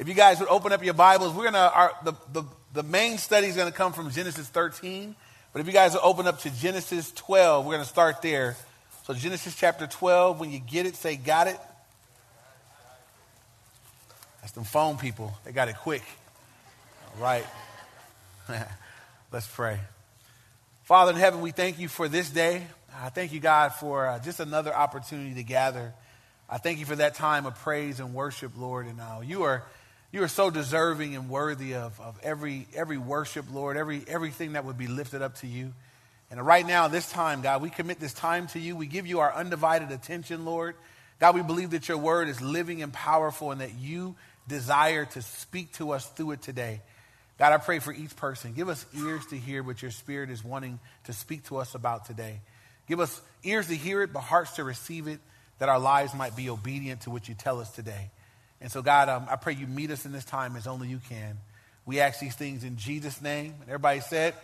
If 0.00 0.08
you 0.08 0.14
guys 0.14 0.40
would 0.40 0.48
open 0.48 0.72
up 0.72 0.82
your 0.82 0.94
Bibles, 0.94 1.34
we're 1.34 1.44
gonna 1.44 1.70
our, 1.74 1.92
the, 2.02 2.14
the 2.32 2.44
the 2.72 2.82
main 2.82 3.18
study 3.18 3.48
is 3.48 3.54
gonna 3.54 3.70
come 3.70 3.92
from 3.92 4.10
Genesis 4.10 4.48
13. 4.48 5.14
But 5.52 5.60
if 5.60 5.66
you 5.66 5.74
guys 5.74 5.92
would 5.92 6.00
open 6.02 6.26
up 6.26 6.38
to 6.40 6.50
Genesis 6.58 7.12
12, 7.12 7.66
we're 7.66 7.74
gonna 7.74 7.84
start 7.84 8.22
there. 8.22 8.56
So 9.04 9.12
Genesis 9.12 9.54
chapter 9.54 9.86
12. 9.86 10.40
When 10.40 10.50
you 10.50 10.58
get 10.58 10.86
it, 10.86 10.96
say 10.96 11.16
got 11.16 11.48
it. 11.48 11.60
That's 14.40 14.52
them 14.52 14.64
phone 14.64 14.96
people. 14.96 15.34
They 15.44 15.52
got 15.52 15.68
it 15.68 15.76
quick. 15.76 16.02
All 17.14 17.22
right. 17.22 17.44
Let's 19.32 19.48
pray. 19.48 19.80
Father 20.84 21.12
in 21.12 21.18
heaven, 21.18 21.42
we 21.42 21.50
thank 21.50 21.78
you 21.78 21.88
for 21.88 22.08
this 22.08 22.30
day. 22.30 22.66
I 22.96 23.10
thank 23.10 23.34
you, 23.34 23.40
God, 23.40 23.74
for 23.74 24.06
uh, 24.06 24.18
just 24.18 24.40
another 24.40 24.74
opportunity 24.74 25.34
to 25.34 25.42
gather. 25.42 25.92
I 26.48 26.56
thank 26.56 26.78
you 26.78 26.86
for 26.86 26.96
that 26.96 27.16
time 27.16 27.44
of 27.44 27.54
praise 27.56 28.00
and 28.00 28.14
worship, 28.14 28.52
Lord. 28.56 28.86
And 28.86 28.98
uh, 28.98 29.20
you 29.22 29.42
are 29.42 29.62
you 30.12 30.22
are 30.22 30.28
so 30.28 30.50
deserving 30.50 31.14
and 31.14 31.28
worthy 31.28 31.74
of, 31.74 31.98
of 32.00 32.18
every 32.22 32.66
every 32.74 32.98
worship, 32.98 33.46
Lord, 33.52 33.76
every 33.76 34.04
everything 34.08 34.52
that 34.52 34.64
would 34.64 34.78
be 34.78 34.88
lifted 34.88 35.22
up 35.22 35.36
to 35.36 35.46
you. 35.46 35.72
And 36.30 36.44
right 36.44 36.66
now, 36.66 36.88
this 36.88 37.10
time, 37.10 37.42
God, 37.42 37.60
we 37.60 37.70
commit 37.70 37.98
this 37.98 38.12
time 38.12 38.46
to 38.48 38.60
you. 38.60 38.76
We 38.76 38.86
give 38.86 39.06
you 39.06 39.20
our 39.20 39.34
undivided 39.34 39.90
attention, 39.90 40.44
Lord. 40.44 40.76
God, 41.18 41.34
we 41.34 41.42
believe 41.42 41.70
that 41.70 41.88
your 41.88 41.98
word 41.98 42.28
is 42.28 42.40
living 42.40 42.82
and 42.82 42.92
powerful 42.92 43.50
and 43.50 43.60
that 43.60 43.74
you 43.74 44.14
desire 44.48 45.04
to 45.06 45.22
speak 45.22 45.72
to 45.74 45.90
us 45.90 46.06
through 46.10 46.32
it 46.32 46.42
today. 46.42 46.80
God, 47.38 47.52
I 47.52 47.58
pray 47.58 47.78
for 47.78 47.92
each 47.92 48.14
person. 48.16 48.52
Give 48.52 48.68
us 48.68 48.84
ears 48.94 49.26
to 49.26 49.36
hear 49.36 49.62
what 49.62 49.82
your 49.82 49.90
spirit 49.90 50.30
is 50.30 50.44
wanting 50.44 50.78
to 51.04 51.12
speak 51.12 51.44
to 51.44 51.56
us 51.56 51.74
about 51.74 52.04
today. 52.04 52.40
Give 52.86 53.00
us 53.00 53.20
ears 53.44 53.68
to 53.68 53.76
hear 53.76 54.02
it, 54.02 54.12
but 54.12 54.20
hearts 54.20 54.56
to 54.56 54.64
receive 54.64 55.08
it, 55.08 55.20
that 55.58 55.68
our 55.68 55.78
lives 55.78 56.14
might 56.14 56.36
be 56.36 56.50
obedient 56.50 57.02
to 57.02 57.10
what 57.10 57.28
you 57.28 57.34
tell 57.34 57.60
us 57.60 57.70
today. 57.70 58.10
And 58.60 58.70
so, 58.70 58.82
God, 58.82 59.08
um, 59.08 59.26
I 59.30 59.36
pray 59.36 59.54
you 59.54 59.66
meet 59.66 59.90
us 59.90 60.04
in 60.04 60.12
this 60.12 60.24
time 60.24 60.54
as 60.56 60.66
only 60.66 60.88
you 60.88 61.00
can. 61.08 61.38
We 61.86 62.00
ask 62.00 62.20
these 62.20 62.34
things 62.34 62.62
in 62.62 62.76
Jesus' 62.76 63.22
name. 63.22 63.54
And 63.60 63.68
Everybody 63.68 64.00
said, 64.00 64.34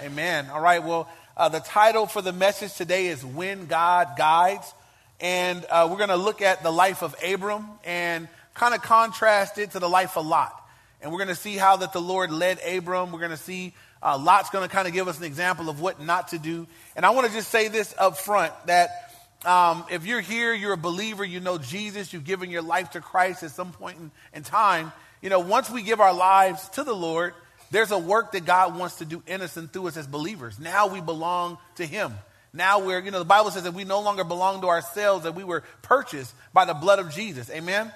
Amen. 0.00 0.12
Amen. 0.12 0.50
All 0.52 0.60
right, 0.60 0.82
well, 0.82 1.08
uh, 1.36 1.48
the 1.48 1.60
title 1.60 2.06
for 2.06 2.20
the 2.20 2.32
message 2.32 2.74
today 2.74 3.06
is 3.06 3.24
When 3.24 3.66
God 3.66 4.08
Guides. 4.18 4.74
And 5.20 5.64
uh, 5.70 5.88
we're 5.90 5.96
going 5.96 6.10
to 6.10 6.16
look 6.16 6.42
at 6.42 6.62
the 6.62 6.70
life 6.70 7.02
of 7.02 7.14
Abram 7.26 7.66
and 7.84 8.28
kind 8.54 8.74
of 8.74 8.82
contrast 8.82 9.58
it 9.58 9.72
to 9.72 9.78
the 9.78 9.88
life 9.88 10.16
of 10.16 10.26
Lot. 10.26 10.54
And 11.00 11.10
we're 11.10 11.18
going 11.18 11.28
to 11.28 11.34
see 11.34 11.56
how 11.56 11.76
that 11.76 11.92
the 11.92 12.00
Lord 12.00 12.30
led 12.30 12.58
Abram. 12.66 13.10
We're 13.10 13.20
going 13.20 13.30
to 13.30 13.36
see 13.38 13.74
uh, 14.02 14.18
Lot's 14.18 14.50
going 14.50 14.68
to 14.68 14.74
kind 14.74 14.86
of 14.86 14.94
give 14.94 15.08
us 15.08 15.18
an 15.18 15.24
example 15.24 15.68
of 15.68 15.80
what 15.80 16.00
not 16.00 16.28
to 16.28 16.38
do. 16.38 16.66
And 16.96 17.06
I 17.06 17.10
want 17.10 17.26
to 17.26 17.32
just 17.32 17.50
say 17.50 17.68
this 17.68 17.94
up 17.98 18.18
front 18.18 18.52
that 18.66 19.09
um, 19.44 19.84
if 19.90 20.04
you're 20.04 20.20
here, 20.20 20.52
you're 20.52 20.74
a 20.74 20.78
believer, 20.78 21.24
you 21.24 21.40
know 21.40 21.56
Jesus, 21.56 22.12
you've 22.12 22.24
given 22.24 22.50
your 22.50 22.62
life 22.62 22.90
to 22.90 23.00
Christ 23.00 23.42
at 23.42 23.52
some 23.52 23.72
point 23.72 23.98
in, 23.98 24.10
in 24.34 24.42
time. 24.42 24.92
You 25.22 25.30
know, 25.30 25.40
once 25.40 25.70
we 25.70 25.82
give 25.82 26.00
our 26.00 26.12
lives 26.12 26.68
to 26.70 26.84
the 26.84 26.94
Lord, 26.94 27.34
there's 27.70 27.90
a 27.90 27.98
work 27.98 28.32
that 28.32 28.44
God 28.44 28.76
wants 28.76 28.96
to 28.96 29.04
do 29.04 29.22
in 29.26 29.40
us 29.40 29.56
and 29.56 29.72
through 29.72 29.88
us 29.88 29.96
as 29.96 30.06
believers. 30.06 30.58
Now 30.58 30.88
we 30.88 31.00
belong 31.00 31.58
to 31.76 31.86
Him. 31.86 32.12
Now 32.52 32.80
we're, 32.80 33.00
you 33.00 33.10
know, 33.10 33.20
the 33.20 33.24
Bible 33.24 33.50
says 33.50 33.62
that 33.62 33.74
we 33.74 33.84
no 33.84 34.00
longer 34.00 34.24
belong 34.24 34.60
to 34.62 34.68
ourselves, 34.68 35.24
that 35.24 35.34
we 35.34 35.44
were 35.44 35.62
purchased 35.82 36.34
by 36.52 36.64
the 36.64 36.74
blood 36.74 36.98
of 36.98 37.12
Jesus. 37.12 37.48
Amen? 37.50 37.92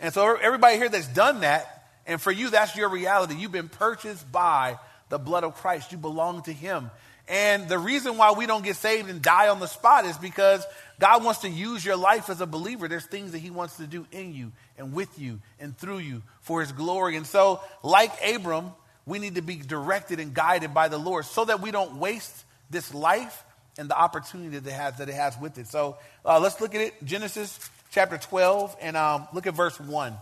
And 0.00 0.14
so 0.14 0.36
everybody 0.36 0.76
here 0.76 0.88
that's 0.88 1.08
done 1.08 1.40
that, 1.40 1.84
and 2.06 2.20
for 2.20 2.30
you, 2.30 2.48
that's 2.48 2.76
your 2.76 2.88
reality. 2.88 3.34
You've 3.34 3.52
been 3.52 3.68
purchased 3.68 4.30
by 4.30 4.78
the 5.08 5.18
blood 5.18 5.44
of 5.44 5.56
Christ. 5.56 5.90
You 5.92 5.98
belong 5.98 6.42
to 6.42 6.52
Him. 6.52 6.90
And 7.28 7.68
the 7.68 7.78
reason 7.78 8.16
why 8.16 8.32
we 8.32 8.46
don't 8.46 8.64
get 8.64 8.76
saved 8.76 9.10
and 9.10 9.20
die 9.20 9.48
on 9.48 9.60
the 9.60 9.66
spot 9.66 10.06
is 10.06 10.16
because 10.16 10.64
God 10.98 11.22
wants 11.22 11.40
to 11.40 11.48
use 11.48 11.84
your 11.84 11.96
life 11.96 12.30
as 12.30 12.40
a 12.40 12.46
believer. 12.46 12.88
There's 12.88 13.04
things 13.04 13.32
that 13.32 13.38
He 13.38 13.50
wants 13.50 13.76
to 13.76 13.86
do 13.86 14.06
in 14.10 14.32
you 14.32 14.52
and 14.78 14.94
with 14.94 15.18
you 15.18 15.40
and 15.60 15.76
through 15.76 15.98
you 15.98 16.22
for 16.40 16.60
His 16.60 16.72
glory. 16.72 17.16
And 17.16 17.26
so, 17.26 17.60
like 17.82 18.12
Abram, 18.26 18.72
we 19.04 19.18
need 19.18 19.34
to 19.34 19.42
be 19.42 19.56
directed 19.56 20.20
and 20.20 20.32
guided 20.32 20.72
by 20.72 20.88
the 20.88 20.98
Lord 20.98 21.26
so 21.26 21.44
that 21.44 21.60
we 21.60 21.70
don't 21.70 21.96
waste 21.96 22.44
this 22.70 22.94
life 22.94 23.44
and 23.78 23.88
the 23.88 23.96
opportunity 23.96 24.58
that 24.58 24.66
it 24.66 24.72
has, 24.72 24.96
that 24.98 25.08
it 25.08 25.14
has 25.14 25.38
with 25.38 25.58
it. 25.58 25.66
So 25.68 25.98
uh, 26.24 26.40
let's 26.40 26.60
look 26.60 26.74
at 26.74 26.80
it. 26.80 27.04
Genesis 27.04 27.58
chapter 27.90 28.18
12 28.18 28.76
and 28.80 28.96
um, 28.96 29.28
look 29.32 29.46
at 29.46 29.54
verse 29.54 29.78
1. 29.78 30.14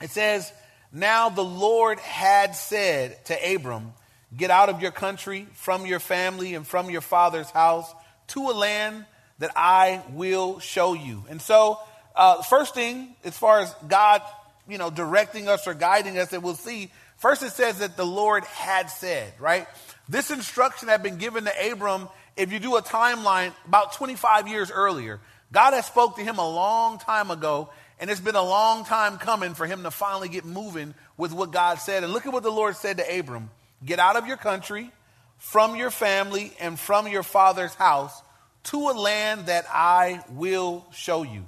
It 0.00 0.10
says, 0.10 0.52
Now 0.92 1.28
the 1.28 1.44
Lord 1.44 1.98
had 1.98 2.54
said 2.54 3.24
to 3.26 3.54
Abram, 3.54 3.92
Get 4.36 4.50
out 4.50 4.68
of 4.68 4.80
your 4.80 4.90
country, 4.90 5.46
from 5.52 5.84
your 5.84 6.00
family, 6.00 6.54
and 6.54 6.66
from 6.66 6.88
your 6.88 7.02
father's 7.02 7.50
house 7.50 7.92
to 8.28 8.40
a 8.50 8.52
land 8.52 9.04
that 9.38 9.50
I 9.56 10.02
will 10.12 10.58
show 10.58 10.94
you. 10.94 11.24
And 11.28 11.40
so, 11.40 11.78
uh, 12.16 12.42
first 12.42 12.74
thing, 12.74 13.14
as 13.24 13.36
far 13.36 13.60
as 13.60 13.74
God, 13.88 14.22
you 14.68 14.78
know, 14.78 14.88
directing 14.88 15.48
us 15.48 15.66
or 15.66 15.74
guiding 15.74 16.18
us, 16.18 16.30
that 16.30 16.42
we'll 16.42 16.54
see, 16.54 16.90
first 17.18 17.42
it 17.42 17.50
says 17.50 17.80
that 17.80 17.96
the 17.96 18.06
Lord 18.06 18.44
had 18.44 18.88
said, 18.88 19.32
right? 19.38 19.66
This 20.08 20.30
instruction 20.30 20.88
had 20.88 21.02
been 21.02 21.18
given 21.18 21.44
to 21.44 21.72
Abram, 21.72 22.08
if 22.36 22.52
you 22.52 22.58
do 22.58 22.76
a 22.76 22.82
timeline, 22.82 23.52
about 23.66 23.92
25 23.94 24.48
years 24.48 24.70
earlier. 24.70 25.20
God 25.52 25.74
had 25.74 25.84
spoke 25.84 26.16
to 26.16 26.22
him 26.22 26.38
a 26.38 26.48
long 26.48 26.98
time 26.98 27.30
ago, 27.30 27.68
and 28.00 28.10
it's 28.10 28.20
been 28.20 28.36
a 28.36 28.42
long 28.42 28.84
time 28.84 29.18
coming 29.18 29.52
for 29.54 29.66
him 29.66 29.82
to 29.82 29.90
finally 29.90 30.30
get 30.30 30.46
moving 30.46 30.94
with 31.18 31.32
what 31.32 31.52
God 31.52 31.78
said. 31.78 32.02
And 32.02 32.12
look 32.14 32.26
at 32.26 32.32
what 32.32 32.42
the 32.42 32.50
Lord 32.50 32.76
said 32.76 32.96
to 32.96 33.18
Abram 33.18 33.50
Get 33.84 33.98
out 33.98 34.16
of 34.16 34.26
your 34.26 34.36
country, 34.36 34.90
from 35.38 35.76
your 35.76 35.90
family, 35.90 36.52
and 36.60 36.78
from 36.78 37.08
your 37.08 37.22
father's 37.22 37.74
house 37.74 38.22
to 38.64 38.90
a 38.90 38.92
land 38.92 39.46
that 39.46 39.66
I 39.72 40.22
will 40.30 40.86
show 40.92 41.22
you. 41.22 41.46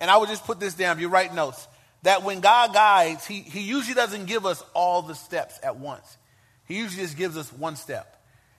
And 0.00 0.10
I 0.10 0.16
would 0.16 0.28
just 0.28 0.44
put 0.44 0.60
this 0.60 0.74
down 0.74 0.96
if 0.96 1.00
you 1.00 1.08
write 1.08 1.34
notes 1.34 1.66
that 2.02 2.22
when 2.24 2.40
God 2.40 2.74
guides, 2.74 3.26
he, 3.26 3.40
he 3.40 3.60
usually 3.60 3.94
doesn't 3.94 4.26
give 4.26 4.44
us 4.44 4.62
all 4.74 5.02
the 5.02 5.14
steps 5.14 5.58
at 5.62 5.76
once. 5.76 6.18
He 6.66 6.76
usually 6.76 7.04
just 7.04 7.16
gives 7.16 7.36
us 7.36 7.52
one 7.52 7.76
step. 7.76 8.08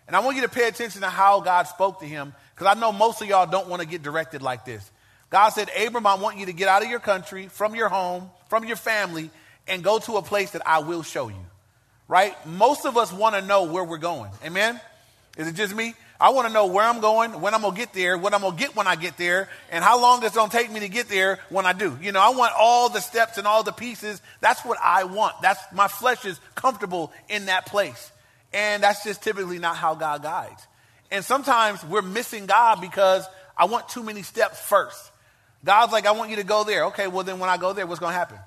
And 0.07 0.15
I 0.15 0.19
want 0.19 0.35
you 0.35 0.43
to 0.43 0.49
pay 0.49 0.67
attention 0.67 1.01
to 1.01 1.09
how 1.09 1.41
God 1.41 1.63
spoke 1.63 1.99
to 1.99 2.05
him 2.05 2.33
because 2.55 2.75
I 2.75 2.79
know 2.79 2.91
most 2.91 3.21
of 3.21 3.27
y'all 3.27 3.45
don't 3.45 3.67
want 3.67 3.81
to 3.81 3.87
get 3.87 4.03
directed 4.03 4.41
like 4.41 4.65
this. 4.65 4.89
God 5.29 5.49
said, 5.49 5.69
Abram, 5.77 6.05
I 6.05 6.15
want 6.15 6.37
you 6.37 6.45
to 6.45 6.53
get 6.53 6.67
out 6.67 6.83
of 6.83 6.89
your 6.89 6.99
country, 6.99 7.47
from 7.47 7.73
your 7.75 7.89
home, 7.89 8.29
from 8.49 8.65
your 8.65 8.75
family, 8.75 9.31
and 9.67 9.83
go 9.83 9.97
to 9.99 10.17
a 10.17 10.21
place 10.21 10.51
that 10.51 10.61
I 10.65 10.79
will 10.79 11.03
show 11.03 11.27
you. 11.29 11.45
Right? 12.13 12.35
Most 12.45 12.85
of 12.85 12.95
us 12.95 13.11
want 13.11 13.33
to 13.33 13.41
know 13.41 13.63
where 13.63 13.83
we're 13.83 13.97
going. 13.97 14.29
Amen? 14.45 14.79
Is 15.35 15.47
it 15.47 15.55
just 15.55 15.75
me? 15.75 15.95
I 16.21 16.29
want 16.29 16.47
to 16.47 16.53
know 16.53 16.67
where 16.67 16.85
I'm 16.85 17.01
going, 17.01 17.41
when 17.41 17.55
I'm 17.55 17.61
going 17.61 17.73
to 17.73 17.79
get 17.79 17.91
there, 17.91 18.19
what 18.19 18.35
I'm 18.35 18.41
going 18.41 18.55
to 18.55 18.59
get 18.59 18.75
when 18.75 18.85
I 18.85 18.95
get 18.95 19.17
there, 19.17 19.49
and 19.71 19.83
how 19.83 19.99
long 19.99 20.23
it's 20.23 20.35
going 20.35 20.51
to 20.51 20.55
take 20.55 20.71
me 20.71 20.81
to 20.81 20.89
get 20.89 21.09
there 21.09 21.39
when 21.49 21.65
I 21.65 21.73
do. 21.73 21.97
You 22.03 22.11
know, 22.11 22.21
I 22.21 22.29
want 22.29 22.53
all 22.55 22.89
the 22.89 22.99
steps 22.99 23.39
and 23.39 23.47
all 23.47 23.63
the 23.63 23.71
pieces. 23.71 24.21
That's 24.41 24.63
what 24.63 24.77
I 24.79 25.05
want. 25.05 25.41
That's 25.41 25.59
my 25.73 25.87
flesh 25.87 26.23
is 26.23 26.39
comfortable 26.53 27.11
in 27.29 27.47
that 27.47 27.65
place. 27.65 28.11
And 28.53 28.83
that's 28.83 29.03
just 29.03 29.23
typically 29.23 29.57
not 29.57 29.75
how 29.75 29.95
God 29.95 30.21
guides. 30.21 30.67
And 31.09 31.25
sometimes 31.25 31.83
we're 31.83 32.03
missing 32.03 32.45
God 32.45 32.79
because 32.79 33.25
I 33.57 33.65
want 33.65 33.89
too 33.89 34.03
many 34.03 34.21
steps 34.21 34.59
first. 34.61 35.11
God's 35.65 35.91
like, 35.91 36.05
I 36.05 36.11
want 36.11 36.29
you 36.29 36.35
to 36.35 36.43
go 36.43 36.63
there. 36.63 36.85
Okay, 36.89 37.07
well, 37.07 37.23
then 37.23 37.39
when 37.39 37.49
I 37.49 37.57
go 37.57 37.73
there, 37.73 37.87
what's 37.87 37.99
going 37.99 38.13
to 38.13 38.19
happen? 38.19 38.37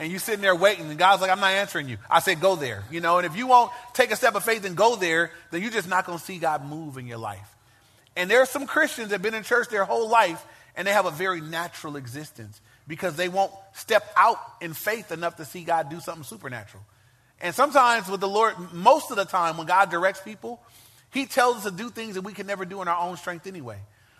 And 0.00 0.10
you're 0.10 0.18
sitting 0.18 0.40
there 0.40 0.56
waiting, 0.56 0.88
and 0.88 0.98
God's 0.98 1.20
like, 1.20 1.30
I'm 1.30 1.40
not 1.40 1.52
answering 1.52 1.86
you. 1.86 1.98
I 2.08 2.20
said, 2.20 2.40
go 2.40 2.56
there. 2.56 2.84
You 2.90 3.02
know, 3.02 3.18
and 3.18 3.26
if 3.26 3.36
you 3.36 3.46
won't 3.46 3.70
take 3.92 4.10
a 4.10 4.16
step 4.16 4.34
of 4.34 4.42
faith 4.42 4.64
and 4.64 4.74
go 4.74 4.96
there, 4.96 5.30
then 5.50 5.60
you're 5.60 5.70
just 5.70 5.88
not 5.88 6.06
going 6.06 6.18
to 6.18 6.24
see 6.24 6.38
God 6.38 6.64
move 6.64 6.96
in 6.96 7.06
your 7.06 7.18
life. 7.18 7.54
And 8.16 8.30
there 8.30 8.40
are 8.40 8.46
some 8.46 8.66
Christians 8.66 9.10
that 9.10 9.16
have 9.16 9.22
been 9.22 9.34
in 9.34 9.42
church 9.42 9.68
their 9.68 9.84
whole 9.84 10.08
life, 10.08 10.42
and 10.74 10.88
they 10.88 10.92
have 10.92 11.04
a 11.04 11.10
very 11.10 11.42
natural 11.42 11.96
existence 11.96 12.62
because 12.88 13.16
they 13.16 13.28
won't 13.28 13.52
step 13.74 14.10
out 14.16 14.38
in 14.62 14.72
faith 14.72 15.12
enough 15.12 15.36
to 15.36 15.44
see 15.44 15.64
God 15.64 15.90
do 15.90 16.00
something 16.00 16.24
supernatural. 16.24 16.82
And 17.42 17.54
sometimes 17.54 18.08
with 18.08 18.20
the 18.20 18.28
Lord, 18.28 18.54
most 18.72 19.10
of 19.10 19.18
the 19.18 19.26
time 19.26 19.58
when 19.58 19.66
God 19.66 19.90
directs 19.90 20.22
people, 20.22 20.62
He 21.10 21.26
tells 21.26 21.58
us 21.58 21.64
to 21.64 21.70
do 21.70 21.90
things 21.90 22.14
that 22.14 22.22
we 22.22 22.32
can 22.32 22.46
never 22.46 22.64
do 22.64 22.80
in 22.80 22.88
our 22.88 23.06
own 23.06 23.18
strength 23.18 23.46
anyway. 23.46 23.76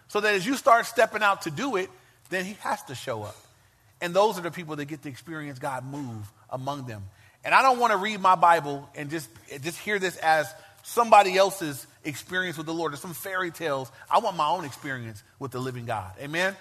So 0.08 0.20
that 0.20 0.34
as 0.34 0.44
you 0.44 0.56
start 0.56 0.84
stepping 0.84 1.22
out 1.22 1.42
to 1.42 1.50
do 1.50 1.76
it, 1.76 1.88
then 2.28 2.44
He 2.44 2.58
has 2.60 2.82
to 2.84 2.94
show 2.94 3.22
up. 3.22 3.36
And 4.00 4.14
those 4.14 4.38
are 4.38 4.42
the 4.42 4.50
people 4.50 4.76
that 4.76 4.86
get 4.86 5.02
to 5.02 5.08
experience 5.08 5.58
God 5.58 5.84
move 5.84 6.30
among 6.48 6.86
them. 6.86 7.02
And 7.44 7.54
I 7.54 7.62
don't 7.62 7.78
want 7.78 7.92
to 7.92 7.96
read 7.98 8.20
my 8.20 8.34
Bible 8.34 8.88
and 8.94 9.10
just, 9.10 9.28
just 9.62 9.78
hear 9.78 9.98
this 9.98 10.16
as 10.18 10.52
somebody 10.82 11.36
else's 11.36 11.86
experience 12.04 12.56
with 12.56 12.66
the 12.66 12.74
Lord 12.74 12.94
or 12.94 12.96
some 12.96 13.14
fairy 13.14 13.50
tales. 13.50 13.90
I 14.10 14.18
want 14.18 14.36
my 14.36 14.48
own 14.48 14.64
experience 14.64 15.22
with 15.38 15.50
the 15.50 15.58
living 15.58 15.86
God. 15.86 16.12
Amen? 16.20 16.56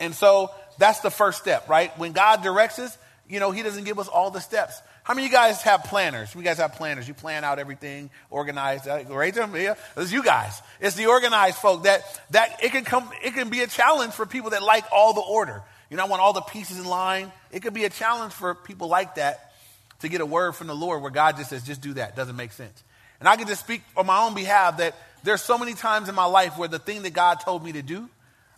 And 0.00 0.14
so 0.14 0.50
that's 0.78 1.00
the 1.00 1.10
first 1.10 1.40
step, 1.40 1.68
right? 1.68 1.96
When 1.98 2.12
God 2.12 2.42
directs 2.42 2.78
us, 2.78 2.96
you 3.28 3.40
know, 3.40 3.50
He 3.50 3.62
doesn't 3.62 3.84
give 3.84 3.98
us 3.98 4.08
all 4.08 4.30
the 4.30 4.40
steps. 4.40 4.80
How 5.02 5.14
many 5.14 5.26
of 5.26 5.32
you 5.32 5.36
guys 5.36 5.62
have 5.62 5.84
planners? 5.84 6.34
You 6.34 6.42
guys 6.42 6.58
have 6.58 6.74
planners. 6.74 7.06
You 7.06 7.14
plan 7.14 7.44
out 7.44 7.58
everything, 7.58 8.10
organized. 8.30 8.88
Uh, 8.88 9.04
right? 9.08 9.34
Yeah, 9.36 9.74
it's 9.96 10.12
you 10.12 10.22
guys. 10.22 10.60
It's 10.80 10.96
the 10.96 11.06
organized 11.06 11.56
folk 11.56 11.84
that 11.84 12.02
that 12.30 12.62
it 12.62 12.72
can 12.72 12.84
come. 12.84 13.08
It 13.22 13.34
can 13.34 13.50
be 13.50 13.60
a 13.60 13.66
challenge 13.66 14.14
for 14.14 14.24
people 14.24 14.50
that 14.50 14.62
like 14.62 14.84
all 14.90 15.12
the 15.12 15.20
order. 15.20 15.62
You 15.94 15.98
know, 15.98 16.06
I 16.06 16.08
want 16.08 16.22
all 16.22 16.32
the 16.32 16.40
pieces 16.40 16.80
in 16.80 16.86
line. 16.86 17.30
It 17.52 17.62
could 17.62 17.72
be 17.72 17.84
a 17.84 17.88
challenge 17.88 18.32
for 18.32 18.52
people 18.56 18.88
like 18.88 19.14
that 19.14 19.52
to 20.00 20.08
get 20.08 20.20
a 20.20 20.26
word 20.26 20.56
from 20.56 20.66
the 20.66 20.74
Lord 20.74 21.00
where 21.02 21.10
God 21.12 21.36
just 21.36 21.50
says, 21.50 21.62
just 21.62 21.80
do 21.82 21.92
that. 21.92 22.16
Doesn't 22.16 22.34
make 22.34 22.50
sense. 22.50 22.82
And 23.20 23.28
I 23.28 23.36
can 23.36 23.46
just 23.46 23.60
speak 23.60 23.82
on 23.96 24.04
my 24.04 24.24
own 24.24 24.34
behalf 24.34 24.78
that 24.78 24.96
there's 25.22 25.40
so 25.40 25.56
many 25.56 25.72
times 25.74 26.08
in 26.08 26.16
my 26.16 26.24
life 26.24 26.58
where 26.58 26.66
the 26.66 26.80
thing 26.80 27.02
that 27.02 27.12
God 27.12 27.38
told 27.38 27.62
me 27.62 27.70
to 27.70 27.82
do, 27.82 28.08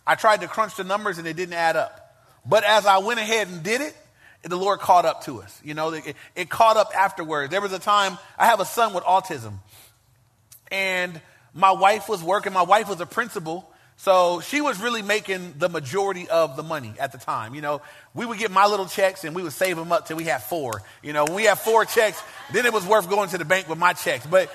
I 0.07 0.15
tried 0.15 0.41
to 0.41 0.47
crunch 0.47 0.77
the 0.77 0.83
numbers 0.83 1.19
and 1.19 1.27
it 1.27 1.35
didn't 1.35 1.53
add 1.53 1.75
up. 1.75 2.17
But 2.43 2.63
as 2.63 2.87
I 2.87 2.97
went 2.97 3.19
ahead 3.19 3.49
and 3.49 3.61
did 3.61 3.81
it, 3.81 3.95
the 4.41 4.57
Lord 4.57 4.79
caught 4.79 5.05
up 5.05 5.25
to 5.25 5.39
us. 5.43 5.61
You 5.63 5.75
know, 5.75 5.93
it, 5.93 6.15
it 6.35 6.49
caught 6.49 6.75
up 6.75 6.91
afterwards. 6.97 7.51
There 7.51 7.61
was 7.61 7.71
a 7.71 7.77
time, 7.77 8.17
I 8.39 8.47
have 8.47 8.61
a 8.61 8.65
son 8.65 8.95
with 8.95 9.03
autism. 9.03 9.59
And 10.71 11.21
my 11.53 11.73
wife 11.73 12.09
was 12.09 12.23
working, 12.23 12.51
my 12.51 12.63
wife 12.63 12.89
was 12.89 12.99
a 12.99 13.05
principal. 13.05 13.71
So 13.97 14.41
she 14.41 14.61
was 14.61 14.79
really 14.79 15.01
making 15.01 15.55
the 15.57 15.69
majority 15.69 16.29
of 16.29 16.55
the 16.55 16.61
money 16.61 16.93
at 16.99 17.11
the 17.11 17.17
time. 17.17 17.55
You 17.55 17.61
know, 17.61 17.81
we 18.13 18.25
would 18.25 18.37
get 18.37 18.51
my 18.51 18.67
little 18.67 18.85
checks 18.85 19.23
and 19.23 19.35
we 19.35 19.41
would 19.41 19.53
save 19.53 19.75
them 19.75 19.91
up 19.91 20.07
till 20.07 20.17
we 20.17 20.23
had 20.23 20.43
four. 20.43 20.83
You 21.01 21.13
know, 21.13 21.25
when 21.25 21.33
we 21.33 21.43
had 21.45 21.57
four 21.57 21.83
checks, 21.83 22.21
then 22.53 22.65
it 22.67 22.73
was 22.73 22.85
worth 22.85 23.09
going 23.09 23.29
to 23.29 23.39
the 23.39 23.45
bank 23.45 23.67
with 23.67 23.79
my 23.79 23.93
checks. 23.93 24.25
But 24.25 24.51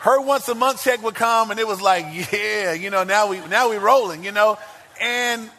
her 0.00 0.20
once 0.20 0.48
a 0.48 0.54
month 0.54 0.84
check 0.84 1.02
would 1.02 1.16
come 1.16 1.50
and 1.50 1.58
it 1.58 1.66
was 1.66 1.80
like, 1.82 2.06
yeah, 2.32 2.74
you 2.74 2.90
know, 2.90 3.02
now 3.02 3.28
we 3.28 3.40
now 3.48 3.70
we 3.70 3.76
rolling, 3.76 4.22
you 4.22 4.32
know. 4.32 4.56
And 5.00 5.50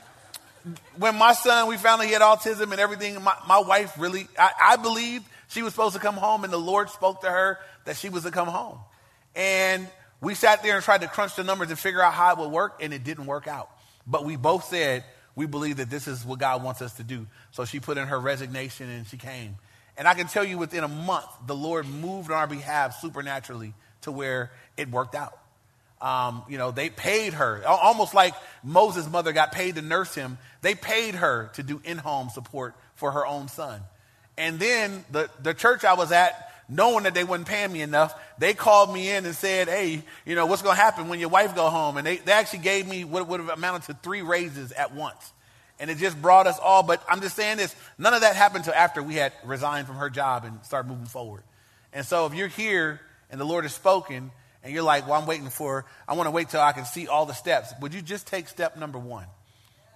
when 0.97 1.17
my 1.17 1.33
son, 1.33 1.67
we 1.67 1.75
found 1.75 2.01
out 2.01 2.07
he 2.07 2.13
had 2.13 2.21
autism 2.21 2.71
and 2.71 2.79
everything, 2.79 3.21
my, 3.21 3.35
my 3.45 3.59
wife 3.59 3.93
really, 3.99 4.27
I, 4.39 4.51
I 4.61 4.75
believed 4.77 5.25
she 5.49 5.63
was 5.63 5.73
supposed 5.73 5.95
to 5.95 6.01
come 6.01 6.15
home 6.15 6.45
and 6.45 6.53
the 6.53 6.57
Lord 6.57 6.89
spoke 6.89 7.21
to 7.21 7.29
her 7.29 7.59
that 7.83 7.97
she 7.97 8.07
was 8.07 8.23
to 8.23 8.31
come 8.31 8.47
home. 8.47 8.79
And 9.35 9.87
we 10.21 10.33
sat 10.35 10.63
there 10.63 10.75
and 10.75 10.83
tried 10.83 11.01
to 11.01 11.07
crunch 11.07 11.35
the 11.35 11.43
numbers 11.43 11.69
and 11.69 11.77
figure 11.77 12.01
out 12.01 12.13
how 12.13 12.33
it 12.33 12.39
would 12.39 12.51
work, 12.51 12.81
and 12.81 12.93
it 12.93 13.03
didn't 13.03 13.25
work 13.25 13.47
out. 13.47 13.69
But 14.07 14.25
we 14.25 14.35
both 14.35 14.65
said 14.65 15.03
we 15.35 15.45
believe 15.45 15.77
that 15.77 15.89
this 15.89 16.07
is 16.07 16.25
what 16.25 16.39
God 16.39 16.63
wants 16.63 16.81
us 16.81 16.93
to 16.93 17.03
do. 17.03 17.27
So 17.51 17.65
she 17.65 17.79
put 17.79 17.97
in 17.97 18.07
her 18.07 18.19
resignation 18.19 18.89
and 18.89 19.05
she 19.05 19.17
came. 19.17 19.57
And 19.97 20.07
I 20.07 20.13
can 20.13 20.27
tell 20.27 20.43
you 20.43 20.57
within 20.57 20.83
a 20.83 20.87
month, 20.87 21.25
the 21.45 21.55
Lord 21.55 21.87
moved 21.87 22.31
on 22.31 22.37
our 22.37 22.47
behalf 22.47 22.99
supernaturally 22.99 23.73
to 24.01 24.11
where 24.11 24.51
it 24.77 24.89
worked 24.89 25.15
out. 25.15 25.37
Um, 26.01 26.43
you 26.49 26.57
know, 26.57 26.71
they 26.71 26.89
paid 26.89 27.33
her, 27.33 27.63
almost 27.65 28.13
like 28.13 28.33
Moses' 28.63 29.09
mother 29.09 29.31
got 29.31 29.51
paid 29.51 29.75
to 29.75 29.81
nurse 29.81 30.13
him. 30.13 30.37
They 30.61 30.75
paid 30.75 31.15
her 31.15 31.49
to 31.55 31.63
do 31.63 31.81
in 31.83 31.97
home 31.97 32.29
support 32.29 32.75
for 32.95 33.11
her 33.11 33.25
own 33.25 33.47
son. 33.47 33.81
And 34.37 34.59
then 34.59 35.05
the, 35.11 35.29
the 35.41 35.53
church 35.53 35.85
I 35.85 35.93
was 35.93 36.11
at, 36.11 36.51
knowing 36.67 37.03
that 37.03 37.13
they 37.13 37.23
wouldn't 37.23 37.47
pay 37.47 37.67
me 37.67 37.81
enough, 37.81 38.13
they 38.37 38.53
called 38.53 38.93
me 38.93 39.09
in 39.09 39.25
and 39.25 39.35
said, 39.35 39.67
hey, 39.67 40.01
you 40.25 40.35
know, 40.35 40.45
what's 40.45 40.61
going 40.61 40.75
to 40.75 40.81
happen 40.81 41.07
when 41.09 41.19
your 41.19 41.29
wife 41.29 41.55
go 41.55 41.69
home? 41.69 41.97
And 41.97 42.05
they, 42.05 42.17
they 42.17 42.31
actually 42.31 42.59
gave 42.59 42.87
me 42.87 43.03
what 43.03 43.27
would 43.27 43.39
have 43.39 43.49
amounted 43.49 43.83
to 43.83 43.93
three 44.01 44.21
raises 44.21 44.71
at 44.71 44.93
once. 44.93 45.31
And 45.79 45.89
it 45.89 45.97
just 45.97 46.19
brought 46.21 46.47
us 46.47 46.57
all. 46.59 46.83
But 46.83 47.03
I'm 47.09 47.21
just 47.21 47.35
saying 47.35 47.57
this, 47.57 47.75
none 47.97 48.13
of 48.13 48.21
that 48.21 48.35
happened 48.35 48.65
until 48.65 48.73
after 48.73 49.03
we 49.03 49.15
had 49.15 49.33
resigned 49.43 49.87
from 49.87 49.97
her 49.97 50.09
job 50.09 50.45
and 50.45 50.63
started 50.63 50.89
moving 50.89 51.05
forward. 51.05 51.43
And 51.93 52.05
so 52.05 52.25
if 52.25 52.33
you're 52.33 52.47
here 52.47 52.99
and 53.29 53.39
the 53.39 53.45
Lord 53.45 53.63
has 53.65 53.73
spoken 53.73 54.31
and 54.63 54.73
you're 54.73 54.83
like, 54.83 55.07
well, 55.07 55.19
I'm 55.19 55.27
waiting 55.27 55.49
for, 55.49 55.85
I 56.07 56.13
want 56.13 56.27
to 56.27 56.31
wait 56.31 56.49
till 56.49 56.61
I 56.61 56.71
can 56.71 56.85
see 56.85 57.07
all 57.07 57.25
the 57.25 57.33
steps. 57.33 57.73
Would 57.81 57.93
you 57.93 58.01
just 58.01 58.27
take 58.27 58.47
step 58.47 58.77
number 58.77 58.97
one 58.97 59.25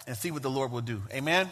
and 0.05 0.15
see 0.15 0.31
what 0.31 0.43
the 0.43 0.49
Lord 0.49 0.71
will 0.71 0.81
do? 0.81 1.01
Amen? 1.11 1.49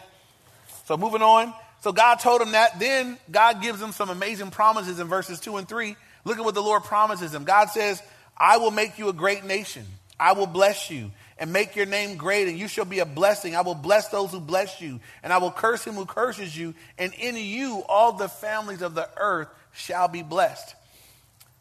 So 0.86 0.96
moving 0.96 1.22
on. 1.22 1.52
So 1.80 1.92
God 1.92 2.16
told 2.16 2.40
him 2.40 2.52
that. 2.52 2.78
Then 2.80 3.18
God 3.30 3.62
gives 3.62 3.80
him 3.80 3.92
some 3.92 4.10
amazing 4.10 4.50
promises 4.50 4.98
in 4.98 5.06
verses 5.06 5.40
two 5.40 5.56
and 5.56 5.68
three. 5.68 5.96
Look 6.24 6.38
at 6.38 6.44
what 6.44 6.54
the 6.54 6.62
Lord 6.62 6.84
promises 6.84 7.34
him. 7.34 7.44
God 7.44 7.70
says, 7.70 8.02
I 8.36 8.58
will 8.58 8.70
make 8.70 8.98
you 8.98 9.08
a 9.08 9.12
great 9.12 9.44
nation. 9.44 9.84
I 10.18 10.32
will 10.32 10.46
bless 10.46 10.90
you 10.90 11.10
and 11.38 11.52
make 11.52 11.76
your 11.76 11.86
name 11.86 12.16
great, 12.16 12.48
and 12.48 12.58
you 12.58 12.66
shall 12.66 12.84
be 12.84 12.98
a 12.98 13.06
blessing. 13.06 13.54
I 13.54 13.60
will 13.60 13.76
bless 13.76 14.08
those 14.08 14.32
who 14.32 14.40
bless 14.40 14.80
you, 14.80 14.98
and 15.22 15.32
I 15.32 15.38
will 15.38 15.52
curse 15.52 15.84
him 15.84 15.94
who 15.94 16.06
curses 16.06 16.56
you, 16.56 16.74
and 16.98 17.14
in 17.14 17.36
you 17.36 17.84
all 17.88 18.12
the 18.12 18.28
families 18.28 18.82
of 18.82 18.96
the 18.96 19.08
earth 19.16 19.48
shall 19.72 20.08
be 20.08 20.22
blessed. 20.22 20.74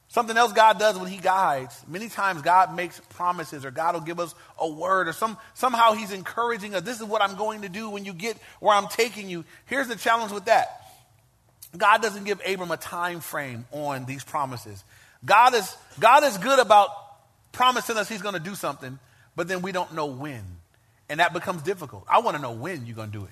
Something 0.09 0.37
else 0.37 0.53
God 0.53 0.79
does 0.79 0.97
when 0.97 1.11
He 1.11 1.17
guides. 1.17 1.83
Many 1.87 2.07
times 2.07 2.41
God 2.41 2.75
makes 2.75 2.99
promises 3.09 3.65
or 3.65 3.71
God 3.71 3.93
will 3.93 4.01
give 4.01 4.19
us 4.19 4.33
a 4.57 4.69
word 4.69 5.07
or 5.07 5.13
some, 5.13 5.37
somehow 5.53 5.93
He's 5.93 6.11
encouraging 6.11 6.75
us. 6.75 6.83
This 6.83 6.99
is 6.99 7.05
what 7.05 7.21
I'm 7.21 7.35
going 7.35 7.63
to 7.63 7.69
do 7.69 7.89
when 7.89 8.05
you 8.05 8.13
get 8.13 8.37
where 8.59 8.75
I'm 8.75 8.87
taking 8.87 9.29
you. 9.29 9.43
Here's 9.65 9.87
the 9.87 9.95
challenge 9.95 10.31
with 10.31 10.45
that. 10.45 10.81
God 11.75 12.01
doesn't 12.01 12.23
give 12.23 12.41
Abram 12.47 12.71
a 12.71 12.77
time 12.77 13.19
frame 13.19 13.65
on 13.71 14.05
these 14.05 14.23
promises. 14.23 14.83
God 15.25 15.53
is, 15.53 15.75
God 15.99 16.23
is 16.23 16.37
good 16.37 16.59
about 16.59 16.89
promising 17.51 17.97
us 17.97 18.07
He's 18.07 18.21
going 18.21 18.35
to 18.35 18.39
do 18.39 18.55
something, 18.55 18.99
but 19.35 19.47
then 19.47 19.61
we 19.61 19.73
don't 19.73 19.93
know 19.93 20.05
when. 20.05 20.43
And 21.09 21.19
that 21.19 21.33
becomes 21.33 21.61
difficult. 21.63 22.05
I 22.07 22.19
want 22.19 22.37
to 22.37 22.41
know 22.41 22.51
when 22.51 22.85
you're 22.85 22.95
going 22.95 23.11
to 23.11 23.17
do 23.17 23.25
it. 23.25 23.31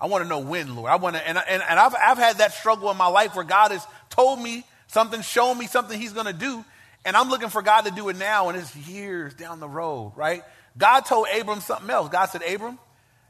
I 0.00 0.06
want 0.06 0.24
to 0.24 0.28
know 0.28 0.40
when, 0.40 0.74
Lord. 0.74 0.90
I 0.90 0.96
want 0.96 1.16
to, 1.16 1.28
and, 1.28 1.38
and, 1.38 1.62
and 1.62 1.78
I've, 1.78 1.94
I've 1.94 2.18
had 2.18 2.38
that 2.38 2.52
struggle 2.52 2.90
in 2.90 2.96
my 2.96 3.06
life 3.06 3.34
where 3.36 3.44
God 3.44 3.70
has 3.70 3.86
told 4.10 4.40
me 4.40 4.64
Something 4.92 5.22
showing 5.22 5.56
me 5.56 5.66
something 5.66 5.98
he's 5.98 6.12
going 6.12 6.26
to 6.26 6.34
do, 6.34 6.62
and 7.06 7.16
I'm 7.16 7.30
looking 7.30 7.48
for 7.48 7.62
God 7.62 7.86
to 7.86 7.90
do 7.90 8.10
it 8.10 8.16
now, 8.16 8.50
and 8.50 8.58
it's 8.58 8.76
years 8.76 9.32
down 9.32 9.58
the 9.58 9.68
road, 9.68 10.12
right? 10.16 10.42
God 10.76 11.00
told 11.00 11.28
Abram 11.34 11.60
something 11.60 11.88
else. 11.88 12.10
God 12.10 12.26
said, 12.26 12.42
Abram, 12.42 12.78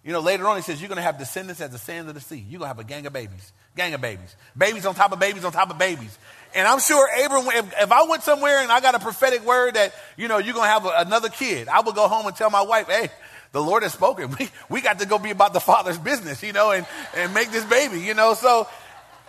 you 0.05 0.13
know, 0.13 0.19
later 0.19 0.45
on 0.49 0.57
he 0.57 0.63
says, 0.63 0.81
you're 0.81 0.89
going 0.89 0.97
to 0.97 1.03
have 1.03 1.21
descendants 1.21 1.61
as 1.61 1.71
the 1.71 1.79
sands 1.79 2.09
of 2.09 2.17
the 2.17 2.21
sea. 2.21 2.45
You're 2.49 2.59
going 2.59 2.71
to 2.71 2.75
have 2.75 2.81
a 2.81 2.85
gang 2.85 3.07
of 3.07 3.13
babies, 3.13 3.53
gang 3.77 3.95
of 3.95 4.01
babies, 4.01 4.35
babies 4.59 4.87
on 4.87 4.97
top 4.97 5.13
of 5.13 5.21
babies 5.21 5.45
on 5.45 5.53
top 5.53 5.71
of 5.71 5.79
babies. 5.79 6.19
And 6.53 6.67
I'm 6.67 6.81
sure 6.81 7.09
Abram, 7.25 7.47
if, 7.47 7.73
if 7.81 7.93
I 7.93 8.03
went 8.09 8.25
somewhere 8.25 8.59
and 8.59 8.73
I 8.73 8.81
got 8.81 8.97
a 8.97 8.99
prophetic 8.99 9.47
word 9.47 9.75
that, 9.75 9.95
you 10.17 10.27
know, 10.27 10.39
you're 10.39 10.55
going 10.55 10.67
to 10.67 10.73
have 10.73 10.85
a, 10.85 10.93
another 10.97 11.29
kid, 11.29 11.69
I 11.69 11.81
would 11.81 11.95
go 11.95 12.09
home 12.09 12.27
and 12.27 12.35
tell 12.35 12.51
my 12.51 12.63
wife, 12.63 12.89
hey, 12.89 13.09
the 13.53 13.63
Lord 13.63 13.85
has 13.85 13.93
spoken. 13.93 14.35
We, 14.39 14.51
we 14.69 14.81
got 14.81 14.99
to 14.99 15.07
go 15.07 15.21
be 15.21 15.31
about 15.31 15.53
the 15.53 15.61
Father's 15.61 15.99
business, 15.99 16.43
you 16.43 16.53
know, 16.53 16.73
and, 16.73 16.85
and 17.15 17.33
make 17.33 17.53
this 17.53 17.65
baby, 17.65 18.01
you 18.01 18.15
know. 18.15 18.35
So 18.35 18.67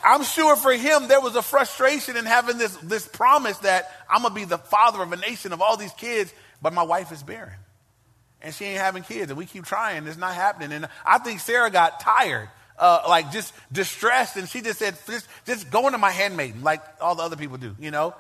I'm 0.04 0.24
sure 0.24 0.56
for 0.56 0.74
him 0.74 1.08
there 1.08 1.22
was 1.22 1.36
a 1.36 1.42
frustration 1.42 2.18
in 2.18 2.26
having 2.26 2.58
this, 2.58 2.76
this 2.78 3.08
promise 3.08 3.58
that 3.60 3.90
I'm 4.10 4.22
going 4.22 4.34
to 4.34 4.40
be 4.40 4.46
the 4.46 4.58
father 4.58 5.02
of 5.02 5.12
a 5.12 5.18
nation 5.18 5.54
of 5.54 5.62
all 5.62 5.78
these 5.78 5.94
kids, 5.94 6.34
but 6.62 6.74
my 6.74 6.84
wife 6.84 7.12
is 7.12 7.24
barren. 7.24 7.58
And 8.42 8.54
she 8.54 8.66
ain't 8.66 8.82
having 8.82 9.04
kids, 9.04 9.32
and 9.32 9.38
we 9.38 9.46
keep 9.46 9.64
trying. 9.64 10.06
It's 10.06 10.18
not 10.18 10.36
happening. 10.36 10.74
And 10.74 10.90
I 11.06 11.20
think 11.20 11.40
Sarah 11.40 11.72
got 11.72 12.02
tired, 12.02 12.50
uh, 12.78 13.04
like 13.08 13.32
just 13.32 13.54
distressed, 13.72 14.36
and 14.36 14.50
she 14.50 14.60
just 14.60 14.80
said, 14.80 14.96
just, 15.08 15.28
just 15.46 15.72
go 15.72 15.88
into 15.88 15.98
my 15.98 16.12
handmaiden, 16.12 16.62
like 16.62 16.82
all 17.00 17.16
the 17.16 17.24
other 17.24 17.38
people 17.38 17.58
do, 17.58 17.74
you 17.80 17.90
know? 17.90 18.14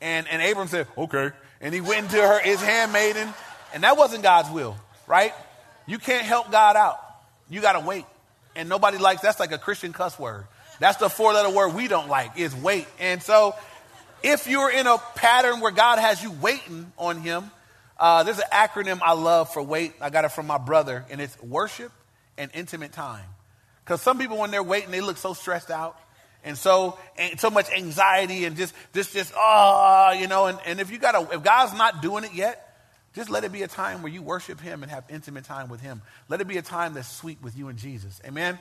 And, 0.00 0.26
and 0.28 0.40
Abram 0.42 0.68
said, 0.68 0.86
okay. 0.96 1.32
And 1.60 1.74
he 1.74 1.82
went 1.82 2.04
into 2.04 2.20
her, 2.20 2.40
his 2.40 2.62
handmaiden, 2.62 3.28
and 3.74 3.82
that 3.82 3.98
wasn't 3.98 4.22
God's 4.22 4.50
will, 4.50 4.76
right? 5.06 5.34
You 5.86 5.98
can't 5.98 6.24
help 6.24 6.50
God 6.50 6.76
out. 6.76 6.98
You 7.50 7.60
got 7.60 7.72
to 7.72 7.80
wait. 7.80 8.06
And 8.54 8.70
nobody 8.70 8.96
likes 8.96 9.20
that's 9.20 9.38
like 9.38 9.52
a 9.52 9.58
Christian 9.58 9.92
cuss 9.92 10.18
word. 10.18 10.46
That's 10.78 10.98
the 10.98 11.08
four 11.08 11.32
letter 11.32 11.50
word 11.50 11.74
we 11.74 11.88
don't 11.88 12.08
like 12.08 12.38
is 12.38 12.54
wait. 12.54 12.86
And 12.98 13.22
so 13.22 13.54
if 14.22 14.46
you're 14.46 14.70
in 14.70 14.86
a 14.86 14.98
pattern 15.14 15.60
where 15.60 15.72
God 15.72 15.98
has 15.98 16.22
you 16.22 16.32
waiting 16.32 16.92
on 16.98 17.20
him, 17.20 17.50
uh, 17.98 18.22
there's 18.24 18.38
an 18.38 18.44
acronym 18.52 19.00
I 19.02 19.12
love 19.12 19.52
for 19.52 19.62
wait. 19.62 19.94
I 20.00 20.10
got 20.10 20.24
it 20.24 20.32
from 20.32 20.46
my 20.46 20.58
brother, 20.58 21.04
and 21.10 21.20
it's 21.20 21.40
worship 21.42 21.92
and 22.36 22.50
intimate 22.54 22.92
time. 22.92 23.24
Because 23.84 24.02
some 24.02 24.18
people, 24.18 24.36
when 24.38 24.50
they're 24.50 24.62
waiting, 24.62 24.90
they 24.90 25.00
look 25.00 25.16
so 25.16 25.32
stressed 25.32 25.70
out 25.70 25.98
and 26.44 26.58
so 26.58 26.98
and 27.16 27.40
so 27.40 27.50
much 27.50 27.70
anxiety 27.70 28.44
and 28.44 28.56
just 28.56 28.74
just 28.92 29.14
just 29.14 29.32
oh 29.36 30.14
you 30.18 30.26
know. 30.26 30.46
And, 30.46 30.58
and 30.66 30.80
if 30.80 30.90
you 30.90 30.98
got 30.98 31.12
to 31.12 31.34
if 31.34 31.42
God's 31.42 31.72
not 31.72 32.02
doing 32.02 32.24
it 32.24 32.34
yet, 32.34 32.62
just 33.14 33.30
let 33.30 33.44
it 33.44 33.52
be 33.52 33.62
a 33.62 33.68
time 33.68 34.02
where 34.02 34.12
you 34.12 34.20
worship 34.22 34.60
Him 34.60 34.82
and 34.82 34.92
have 34.92 35.04
intimate 35.08 35.44
time 35.44 35.68
with 35.68 35.80
Him. 35.80 36.02
Let 36.28 36.40
it 36.42 36.48
be 36.48 36.58
a 36.58 36.62
time 36.62 36.92
that's 36.92 37.10
sweet 37.10 37.38
with 37.42 37.56
you 37.56 37.68
and 37.68 37.78
Jesus. 37.78 38.20
Amen 38.26 38.58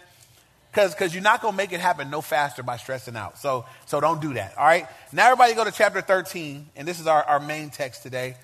because 0.76 1.14
you're 1.14 1.24
not 1.24 1.42
going 1.42 1.54
to 1.54 1.58
make 1.58 1.72
it 1.72 1.80
happen 1.80 2.10
no 2.10 2.22
faster 2.22 2.62
by 2.62 2.78
stressing 2.78 3.16
out. 3.16 3.38
So, 3.38 3.66
so 3.86 4.00
don't 4.00 4.22
do 4.22 4.34
that. 4.34 4.58
All 4.58 4.66
right. 4.66 4.88
Now, 5.12 5.26
everybody 5.26 5.54
go 5.54 5.64
to 5.64 5.72
chapter 5.72 6.02
13, 6.02 6.68
and 6.76 6.88
this 6.88 7.00
is 7.00 7.08
our, 7.08 7.24
our 7.24 7.40
main 7.40 7.70
text 7.70 8.04
today. 8.04 8.36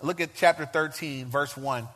Look 0.00 0.20
at 0.20 0.34
chapter 0.34 0.66
13, 0.66 1.26
verse 1.26 1.56
1. 1.56 1.86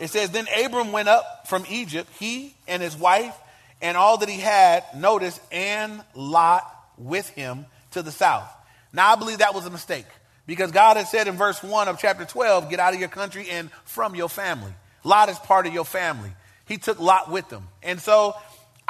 It 0.00 0.08
says, 0.08 0.30
Then 0.30 0.46
Abram 0.64 0.92
went 0.92 1.08
up 1.08 1.46
from 1.46 1.64
Egypt, 1.68 2.10
he 2.18 2.54
and 2.66 2.82
his 2.82 2.96
wife, 2.96 3.36
and 3.80 3.96
all 3.96 4.18
that 4.18 4.28
he 4.28 4.40
had, 4.40 4.84
notice, 4.96 5.38
and 5.52 6.02
Lot 6.14 6.64
with 6.98 7.28
him 7.30 7.66
to 7.92 8.02
the 8.02 8.12
south. 8.12 8.50
Now, 8.92 9.12
I 9.12 9.16
believe 9.16 9.38
that 9.38 9.54
was 9.54 9.66
a 9.66 9.70
mistake 9.70 10.06
because 10.46 10.72
God 10.72 10.96
had 10.96 11.06
said 11.06 11.28
in 11.28 11.36
verse 11.36 11.62
1 11.62 11.88
of 11.88 11.98
chapter 11.98 12.24
12, 12.24 12.70
Get 12.70 12.80
out 12.80 12.94
of 12.94 13.00
your 13.00 13.08
country 13.08 13.48
and 13.48 13.70
from 13.84 14.14
your 14.14 14.28
family. 14.28 14.72
Lot 15.04 15.28
is 15.28 15.38
part 15.38 15.66
of 15.66 15.72
your 15.72 15.84
family. 15.84 16.30
He 16.66 16.76
took 16.76 17.00
Lot 17.00 17.30
with 17.30 17.50
him. 17.50 17.62
And 17.82 18.00
so 18.00 18.34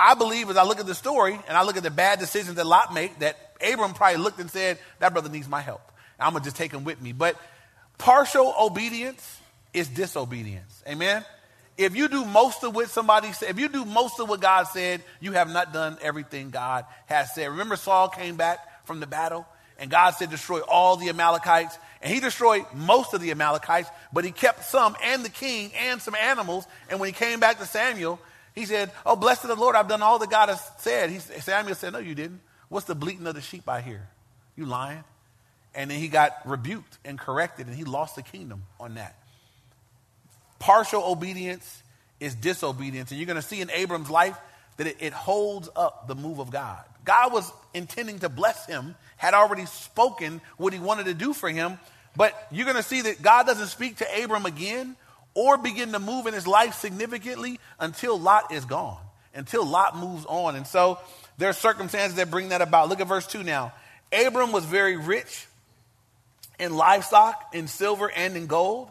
I 0.00 0.14
believe 0.14 0.48
as 0.48 0.56
I 0.56 0.64
look 0.64 0.80
at 0.80 0.86
the 0.86 0.94
story 0.94 1.38
and 1.46 1.56
I 1.56 1.62
look 1.62 1.76
at 1.76 1.82
the 1.82 1.90
bad 1.90 2.18
decisions 2.18 2.56
that 2.56 2.66
Lot 2.66 2.94
made, 2.94 3.10
that 3.18 3.36
Abram 3.60 3.92
probably 3.92 4.18
looked 4.18 4.40
and 4.40 4.50
said, 4.50 4.78
That 4.98 5.12
brother 5.12 5.28
needs 5.28 5.46
my 5.46 5.60
help. 5.60 5.82
I'm 6.18 6.32
going 6.32 6.42
to 6.42 6.46
just 6.46 6.56
take 6.56 6.72
him 6.72 6.84
with 6.84 7.00
me. 7.00 7.12
But 7.12 7.36
partial 7.98 8.54
obedience 8.58 9.40
is 9.74 9.88
disobedience. 9.88 10.82
Amen? 10.88 11.24
If 11.76 11.96
you 11.96 12.08
do 12.08 12.24
most 12.24 12.64
of 12.64 12.74
what 12.74 12.88
somebody 12.88 13.32
said, 13.32 13.50
if 13.50 13.58
you 13.58 13.68
do 13.68 13.84
most 13.84 14.20
of 14.20 14.28
what 14.28 14.40
God 14.40 14.64
said, 14.64 15.02
you 15.20 15.32
have 15.32 15.50
not 15.50 15.72
done 15.72 15.98
everything 16.02 16.50
God 16.50 16.86
has 17.06 17.34
said. 17.34 17.48
Remember, 17.48 17.76
Saul 17.76 18.08
came 18.08 18.36
back 18.36 18.86
from 18.86 19.00
the 19.00 19.06
battle 19.06 19.46
and 19.78 19.90
God 19.90 20.10
said, 20.12 20.30
Destroy 20.30 20.60
all 20.60 20.96
the 20.96 21.10
Amalekites. 21.10 21.78
And 22.02 22.12
he 22.12 22.20
destroyed 22.20 22.64
most 22.74 23.12
of 23.12 23.20
the 23.20 23.30
Amalekites, 23.30 23.90
but 24.10 24.24
he 24.24 24.30
kept 24.30 24.64
some 24.64 24.96
and 25.04 25.22
the 25.22 25.28
king 25.28 25.70
and 25.76 26.00
some 26.00 26.14
animals. 26.14 26.66
And 26.88 26.98
when 26.98 27.08
he 27.08 27.12
came 27.12 27.40
back 27.40 27.58
to 27.58 27.66
Samuel, 27.66 28.18
he 28.54 28.66
said, 28.66 28.90
Oh, 29.06 29.16
blessed 29.16 29.44
the 29.44 29.54
Lord, 29.54 29.76
I've 29.76 29.88
done 29.88 30.02
all 30.02 30.18
that 30.18 30.30
God 30.30 30.48
has 30.48 30.60
said. 30.78 31.10
He, 31.10 31.18
Samuel 31.18 31.74
said, 31.74 31.92
No, 31.92 31.98
you 31.98 32.14
didn't. 32.14 32.40
What's 32.68 32.86
the 32.86 32.94
bleating 32.94 33.26
of 33.26 33.34
the 33.34 33.40
sheep 33.40 33.68
I 33.68 33.80
hear? 33.80 34.08
You 34.56 34.66
lying? 34.66 35.04
And 35.74 35.90
then 35.90 35.98
he 35.98 36.08
got 36.08 36.32
rebuked 36.44 36.98
and 37.04 37.18
corrected, 37.18 37.66
and 37.66 37.76
he 37.76 37.84
lost 37.84 38.16
the 38.16 38.22
kingdom 38.22 38.64
on 38.78 38.94
that. 38.94 39.14
Partial 40.58 41.02
obedience 41.04 41.82
is 42.18 42.34
disobedience. 42.34 43.10
And 43.10 43.18
you're 43.18 43.26
going 43.26 43.36
to 43.36 43.42
see 43.42 43.60
in 43.60 43.70
Abram's 43.70 44.10
life 44.10 44.36
that 44.76 44.86
it, 44.86 44.96
it 45.00 45.12
holds 45.12 45.68
up 45.74 46.08
the 46.08 46.14
move 46.14 46.38
of 46.38 46.50
God. 46.50 46.84
God 47.04 47.32
was 47.32 47.50
intending 47.72 48.18
to 48.20 48.28
bless 48.28 48.66
him, 48.66 48.94
had 49.16 49.34
already 49.34 49.66
spoken 49.66 50.40
what 50.56 50.72
he 50.72 50.78
wanted 50.78 51.06
to 51.06 51.14
do 51.14 51.32
for 51.32 51.48
him, 51.48 51.78
but 52.16 52.46
you're 52.50 52.66
going 52.66 52.76
to 52.76 52.82
see 52.82 53.02
that 53.02 53.22
God 53.22 53.46
doesn't 53.46 53.68
speak 53.68 53.96
to 53.98 54.22
Abram 54.22 54.46
again 54.46 54.96
or 55.34 55.58
begin 55.58 55.92
to 55.92 55.98
move 55.98 56.26
in 56.26 56.34
his 56.34 56.46
life 56.46 56.74
significantly 56.74 57.60
until 57.78 58.18
Lot 58.18 58.52
is 58.52 58.64
gone, 58.64 59.00
until 59.34 59.64
Lot 59.64 59.96
moves 59.96 60.26
on. 60.26 60.56
And 60.56 60.66
so 60.66 60.98
there 61.38 61.48
are 61.48 61.54
circumstances 61.54 62.16
that 62.16 62.30
bring 62.30 62.50
that 62.50 62.62
about. 62.62 62.88
Look 62.88 63.00
at 63.00 63.06
verse 63.06 63.26
2 63.26 63.42
now. 63.42 63.72
Abram 64.12 64.52
was 64.52 64.64
very 64.64 64.96
rich 64.96 65.46
in 66.58 66.76
livestock, 66.76 67.54
in 67.54 67.68
silver, 67.68 68.10
and 68.10 68.36
in 68.36 68.46
gold. 68.46 68.90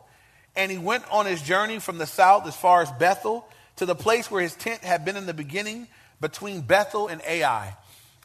And 0.56 0.72
he 0.72 0.78
went 0.78 1.04
on 1.12 1.26
his 1.26 1.42
journey 1.42 1.80
from 1.80 1.98
the 1.98 2.08
south 2.08 2.48
as 2.48 2.56
far 2.56 2.82
as 2.82 2.92
Bethel 2.94 3.48
to 3.78 3.86
the 3.86 3.96
place 3.96 4.32
where 4.32 4.42
his 4.42 4.56
tent 4.56 4.84
had 4.84 5.06
been 5.06 5.16
in 5.16 5.26
the 5.26 5.34
beginning 5.34 5.88
between 6.20 6.62
Bethel 6.62 7.08
and 7.08 7.22
Ai. 7.26 7.76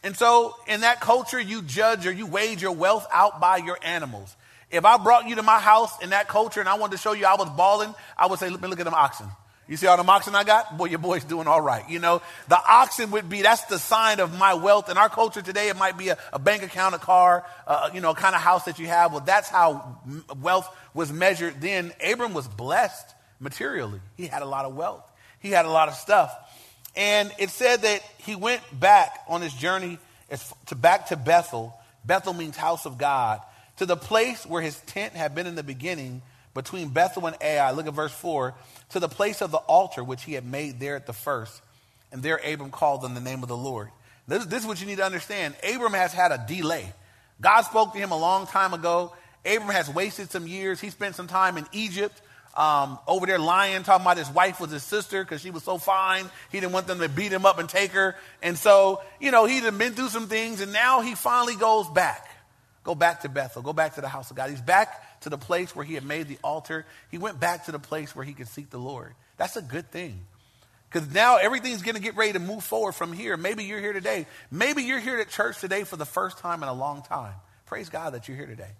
And 0.02 0.16
so 0.16 0.54
in 0.66 0.80
that 0.80 1.00
culture, 1.00 1.40
you 1.40 1.62
judge 1.62 2.06
or 2.06 2.12
you 2.12 2.26
wage 2.26 2.60
your 2.60 2.72
wealth 2.72 3.06
out 3.12 3.40
by 3.40 3.58
your 3.58 3.78
animals. 3.82 4.34
If 4.74 4.84
I 4.84 4.96
brought 4.98 5.28
you 5.28 5.36
to 5.36 5.42
my 5.42 5.60
house 5.60 6.02
in 6.02 6.10
that 6.10 6.28
culture 6.28 6.60
and 6.60 6.68
I 6.68 6.74
wanted 6.74 6.92
to 6.92 6.98
show 6.98 7.12
you 7.12 7.26
I 7.26 7.36
was 7.36 7.48
balling, 7.50 7.94
I 8.18 8.26
would 8.26 8.38
say, 8.38 8.50
let 8.50 8.60
me 8.60 8.68
look 8.68 8.80
at 8.80 8.84
them 8.84 8.94
oxen. 8.94 9.26
You 9.68 9.76
see 9.78 9.86
all 9.86 9.96
the 9.96 10.10
oxen 10.10 10.34
I 10.34 10.44
got? 10.44 10.76
Boy, 10.76 10.86
your 10.86 10.98
boy's 10.98 11.24
doing 11.24 11.46
all 11.46 11.60
right. 11.60 11.88
You 11.88 11.98
know, 11.98 12.20
the 12.48 12.58
oxen 12.68 13.12
would 13.12 13.30
be, 13.30 13.42
that's 13.42 13.64
the 13.64 13.78
sign 13.78 14.20
of 14.20 14.36
my 14.36 14.54
wealth. 14.54 14.90
In 14.90 14.98
our 14.98 15.08
culture 15.08 15.40
today, 15.40 15.68
it 15.68 15.76
might 15.76 15.96
be 15.96 16.08
a, 16.08 16.18
a 16.32 16.38
bank 16.38 16.62
account, 16.62 16.94
a 16.94 16.98
car, 16.98 17.46
uh, 17.66 17.88
you 17.94 18.00
know, 18.00 18.12
kind 18.14 18.34
of 18.34 18.42
house 18.42 18.64
that 18.64 18.78
you 18.78 18.86
have. 18.88 19.12
Well, 19.12 19.22
that's 19.22 19.48
how 19.48 20.00
wealth 20.42 20.68
was 20.92 21.12
measured 21.12 21.60
then. 21.60 21.92
Abram 22.04 22.34
was 22.34 22.46
blessed 22.46 23.14
materially. 23.40 24.00
He 24.16 24.26
had 24.26 24.42
a 24.42 24.46
lot 24.46 24.66
of 24.66 24.74
wealth. 24.74 25.08
He 25.38 25.50
had 25.50 25.64
a 25.64 25.70
lot 25.70 25.88
of 25.88 25.94
stuff. 25.94 26.34
And 26.94 27.32
it 27.38 27.50
said 27.50 27.82
that 27.82 28.02
he 28.18 28.36
went 28.36 28.60
back 28.78 29.20
on 29.28 29.40
his 29.40 29.54
journey 29.54 29.98
to 30.66 30.74
back 30.74 31.08
to 31.08 31.16
Bethel. 31.16 31.74
Bethel 32.04 32.34
means 32.34 32.56
house 32.56 32.84
of 32.84 32.98
God 32.98 33.40
to 33.78 33.86
the 33.86 33.96
place 33.96 34.46
where 34.46 34.62
his 34.62 34.78
tent 34.82 35.14
had 35.14 35.34
been 35.34 35.46
in 35.46 35.54
the 35.54 35.62
beginning 35.62 36.22
between 36.54 36.88
Bethel 36.88 37.26
and 37.26 37.36
Ai. 37.40 37.72
Look 37.72 37.86
at 37.86 37.94
verse 37.94 38.12
4 38.12 38.54
to 38.90 39.00
the 39.00 39.08
place 39.08 39.42
of 39.42 39.50
the 39.50 39.58
altar 39.58 40.02
which 40.02 40.22
he 40.22 40.34
had 40.34 40.46
made 40.46 40.80
there 40.80 40.96
at 40.96 41.06
the 41.06 41.12
first. 41.12 41.60
And 42.12 42.22
there 42.22 42.40
Abram 42.44 42.70
called 42.70 43.04
on 43.04 43.14
the 43.14 43.20
name 43.20 43.42
of 43.42 43.48
the 43.48 43.56
Lord. 43.56 43.88
This, 44.28 44.46
this 44.46 44.62
is 44.62 44.66
what 44.66 44.80
you 44.80 44.86
need 44.86 44.98
to 44.98 45.04
understand. 45.04 45.54
Abram 45.68 45.92
has 45.92 46.12
had 46.12 46.32
a 46.32 46.44
delay. 46.46 46.92
God 47.40 47.62
spoke 47.62 47.92
to 47.92 47.98
him 47.98 48.12
a 48.12 48.18
long 48.18 48.46
time 48.46 48.72
ago. 48.72 49.12
Abram 49.44 49.70
has 49.70 49.90
wasted 49.90 50.30
some 50.30 50.46
years. 50.46 50.80
He 50.80 50.90
spent 50.90 51.16
some 51.16 51.26
time 51.26 51.58
in 51.58 51.66
Egypt. 51.72 52.20
Um, 52.56 53.00
over 53.08 53.26
there 53.26 53.40
lying, 53.40 53.82
talking 53.82 54.04
about 54.06 54.16
his 54.16 54.30
wife 54.30 54.60
was 54.60 54.70
his 54.70 54.84
sister 54.84 55.24
because 55.24 55.40
she 55.40 55.50
was 55.50 55.64
so 55.64 55.76
fine. 55.76 56.30
He 56.52 56.60
didn't 56.60 56.72
want 56.72 56.86
them 56.86 57.00
to 57.00 57.08
beat 57.08 57.32
him 57.32 57.44
up 57.44 57.58
and 57.58 57.68
take 57.68 57.90
her. 57.90 58.14
And 58.42 58.56
so, 58.56 59.02
you 59.20 59.32
know, 59.32 59.44
he'd 59.44 59.64
been 59.76 59.94
through 59.94 60.08
some 60.08 60.28
things, 60.28 60.60
and 60.60 60.72
now 60.72 61.00
he 61.00 61.16
finally 61.16 61.56
goes 61.56 61.88
back. 61.88 62.28
Go 62.84 62.94
back 62.94 63.22
to 63.22 63.28
Bethel. 63.28 63.62
Go 63.62 63.72
back 63.72 63.94
to 63.94 64.02
the 64.02 64.08
house 64.08 64.30
of 64.30 64.36
God. 64.36 64.50
He's 64.50 64.60
back 64.60 65.20
to 65.22 65.30
the 65.30 65.38
place 65.38 65.74
where 65.74 65.84
he 65.84 65.94
had 65.94 66.04
made 66.04 66.28
the 66.28 66.38
altar. 66.44 66.84
He 67.10 67.18
went 67.18 67.40
back 67.40 67.64
to 67.64 67.72
the 67.72 67.78
place 67.78 68.14
where 68.14 68.24
he 68.24 68.34
could 68.34 68.48
seek 68.48 68.70
the 68.70 68.78
Lord. 68.78 69.14
That's 69.38 69.56
a 69.56 69.62
good 69.62 69.90
thing. 69.90 70.20
Because 70.90 71.12
now 71.12 71.38
everything's 71.38 71.82
going 71.82 71.96
to 71.96 72.00
get 72.00 72.14
ready 72.14 72.34
to 72.34 72.38
move 72.38 72.62
forward 72.62 72.92
from 72.92 73.12
here. 73.12 73.36
Maybe 73.36 73.64
you're 73.64 73.80
here 73.80 73.94
today. 73.94 74.26
Maybe 74.50 74.82
you're 74.82 75.00
here 75.00 75.18
at 75.18 75.28
church 75.28 75.58
today 75.60 75.82
for 75.84 75.96
the 75.96 76.04
first 76.04 76.38
time 76.38 76.62
in 76.62 76.68
a 76.68 76.74
long 76.74 77.02
time. 77.02 77.34
Praise 77.66 77.88
God 77.88 78.14
that 78.14 78.28
you're 78.28 78.36
here 78.36 78.46
today. 78.46 78.70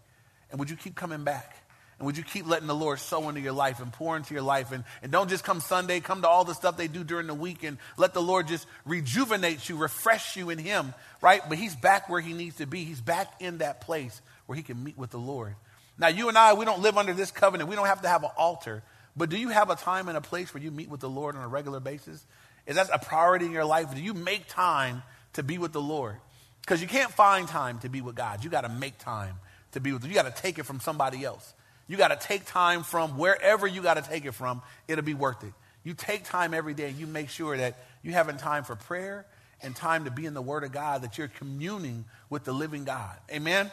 And 0.51 0.61
would 0.61 0.71
you 0.71 0.77
keep 0.77 0.95
coming 0.95 1.25
back? 1.25 1.57
And 1.99 2.07
would 2.07 2.17
you 2.17 2.25
keep 2.25 2.47
letting 2.47 2.67
the 2.67 2.75
Lord 2.75 2.99
sow 2.99 3.29
into 3.29 3.41
your 3.41 3.53
life 3.53 3.81
and 3.81 3.93
pour 3.93 4.17
into 4.17 4.35
your 4.35 4.43
life? 4.43 4.73
And, 4.73 4.85
and 5.03 5.13
don't 5.13 5.31
just 5.31 5.45
come 5.45 5.61
Sunday, 5.61 6.01
come 6.01 6.23
to 6.23 6.29
all 6.29 6.45
the 6.45 6.55
stuff 6.55 6.77
they 6.77 6.89
do 6.89 7.05
during 7.05 7.27
the 7.27 7.35
week 7.35 7.63
and 7.63 7.79
let 7.97 8.15
the 8.15 8.23
Lord 8.23 8.49
just 8.49 8.67
rejuvenate 8.85 9.69
you, 9.69 9.77
refresh 9.77 10.37
you 10.37 10.51
in 10.51 10.59
Him, 10.59 10.93
right? 11.21 11.43
But 11.49 11.59
He's 11.59 11.77
back 11.77 12.09
where 12.09 12.21
He 12.21 12.33
needs 12.33 12.57
to 12.57 12.67
be. 12.67 12.85
He's 12.85 13.01
back 13.01 13.41
in 13.41 13.59
that 13.59 13.81
place 13.81 14.21
where 14.47 14.57
He 14.57 14.63
can 14.63 14.83
meet 14.83 14.99
with 14.99 15.11
the 15.11 15.19
Lord. 15.19 15.55
Now, 15.97 16.09
you 16.09 16.29
and 16.29 16.37
I, 16.37 16.55
we 16.55 16.65
don't 16.65 16.83
live 16.83 16.99
under 16.99 17.13
this 17.13 17.31
covenant. 17.31 17.71
We 17.71 17.77
don't 17.77 17.87
have 17.87 18.03
to 18.03 18.09
have 18.09 18.25
an 18.25 18.31
altar. 18.37 18.83
But 19.17 19.31
do 19.31 19.37
you 19.37 19.51
have 19.51 19.71
a 19.71 19.77
time 19.77 20.09
and 20.09 20.17
a 20.17 20.21
place 20.21 20.53
where 20.53 20.63
you 20.63 20.71
meet 20.71 20.89
with 20.89 21.01
the 21.01 21.09
Lord 21.09 21.37
on 21.37 21.43
a 21.43 21.49
regular 21.49 21.79
basis? 21.79 22.25
Is 22.67 22.77
that 22.77 22.89
a 22.93 22.99
priority 22.99 23.47
in 23.47 23.53
your 23.53 23.65
life? 23.65 23.95
Do 23.95 24.03
you 24.03 24.15
make 24.15 24.49
time 24.49 25.03
to 25.35 25.43
be 25.43 25.59
with 25.59 25.73
the 25.73 25.81
Lord? 25.81 26.17
Because 26.63 26.81
you 26.81 26.89
can't 26.89 27.13
find 27.13 27.47
time 27.47 27.79
to 27.81 27.89
be 27.89 28.01
with 28.01 28.17
God. 28.17 28.43
You 28.43 28.51
got 28.51 28.63
to 28.63 28.69
make 28.69 28.99
time 28.99 29.37
to 29.73 29.81
be 29.81 29.93
with 29.93 30.03
Him. 30.03 30.11
You 30.11 30.17
got 30.17 30.35
to 30.35 30.43
take 30.43 30.59
it 30.59 30.65
from 30.65 30.81
somebody 30.81 31.25
else. 31.25 31.55
You 31.87 31.97
got 31.97 32.09
to 32.09 32.27
take 32.27 32.47
time 32.47 32.83
from 32.83 33.19
wherever 33.19 33.67
you 33.67 33.83
got 33.83 33.95
to 33.95 34.03
take 34.03 34.25
it 34.25 34.33
from. 34.33 34.63
It'll 34.89 35.05
be 35.05 35.15
worth 35.15 35.43
it. 35.45 35.53
You 35.85 35.95
take 35.95 36.25
time 36.25 36.55
every 36.55 36.75
day. 36.75 36.91
You 36.91 37.07
make 37.07 37.29
sure 37.29 37.57
that 37.57 37.77
you 38.03 38.13
having 38.13 38.37
time 38.37 38.65
for 38.65 38.75
prayer 38.75 39.27
and 39.63 39.77
time 39.77 40.05
to 40.05 40.11
be 40.11 40.27
in 40.27 40.35
the 40.35 40.43
Word 40.43 40.65
of 40.65 40.73
God, 40.73 41.03
that 41.03 41.19
you're 41.19 41.29
communing 41.29 42.05
with 42.31 42.45
the 42.45 42.53
living 42.53 42.85
God. 42.85 43.17
Amen? 43.31 43.71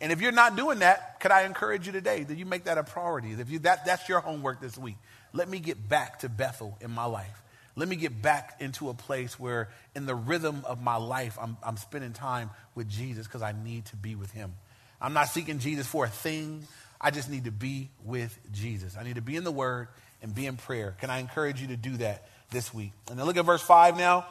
And 0.00 0.10
if 0.10 0.20
you're 0.20 0.32
not 0.32 0.56
doing 0.56 0.80
that, 0.80 1.20
could 1.20 1.30
I 1.30 1.42
encourage 1.42 1.86
you 1.86 1.92
today 1.92 2.24
that 2.24 2.36
you 2.36 2.44
make 2.44 2.64
that 2.64 2.78
a 2.78 2.82
priority? 2.82 3.32
If 3.32 3.50
you, 3.50 3.60
that, 3.60 3.86
that's 3.86 4.08
your 4.08 4.20
homework 4.20 4.60
this 4.60 4.76
week. 4.76 4.96
Let 5.32 5.48
me 5.48 5.60
get 5.60 5.88
back 5.88 6.20
to 6.20 6.28
Bethel 6.28 6.76
in 6.80 6.90
my 6.90 7.04
life. 7.04 7.42
Let 7.74 7.88
me 7.88 7.96
get 7.96 8.20
back 8.20 8.56
into 8.60 8.90
a 8.90 8.94
place 8.94 9.38
where, 9.38 9.70
in 9.94 10.04
the 10.04 10.14
rhythm 10.14 10.62
of 10.66 10.82
my 10.82 10.96
life, 10.96 11.38
I'm, 11.40 11.56
I'm 11.62 11.76
spending 11.76 12.12
time 12.12 12.50
with 12.74 12.88
Jesus 12.88 13.26
because 13.26 13.42
I 13.42 13.52
need 13.52 13.86
to 13.86 13.96
be 13.96 14.14
with 14.14 14.30
Him. 14.32 14.52
I'm 15.00 15.14
not 15.14 15.28
seeking 15.28 15.58
Jesus 15.58 15.86
for 15.86 16.04
a 16.04 16.08
thing. 16.08 16.66
I 17.02 17.10
just 17.10 17.28
need 17.28 17.44
to 17.44 17.50
be 17.50 17.90
with 18.04 18.38
Jesus. 18.52 18.96
I 18.96 19.02
need 19.02 19.16
to 19.16 19.22
be 19.22 19.36
in 19.36 19.44
the 19.44 19.52
Word 19.52 19.88
and 20.22 20.34
be 20.34 20.46
in 20.46 20.56
prayer. 20.56 20.94
Can 21.00 21.10
I 21.10 21.18
encourage 21.18 21.60
you 21.60 21.68
to 21.68 21.76
do 21.76 21.96
that 21.98 22.28
this 22.50 22.72
week? 22.72 22.92
And 23.10 23.18
then 23.18 23.26
look 23.26 23.36
at 23.36 23.44
verse 23.44 23.62
5 23.62 23.96
now. 23.96 24.26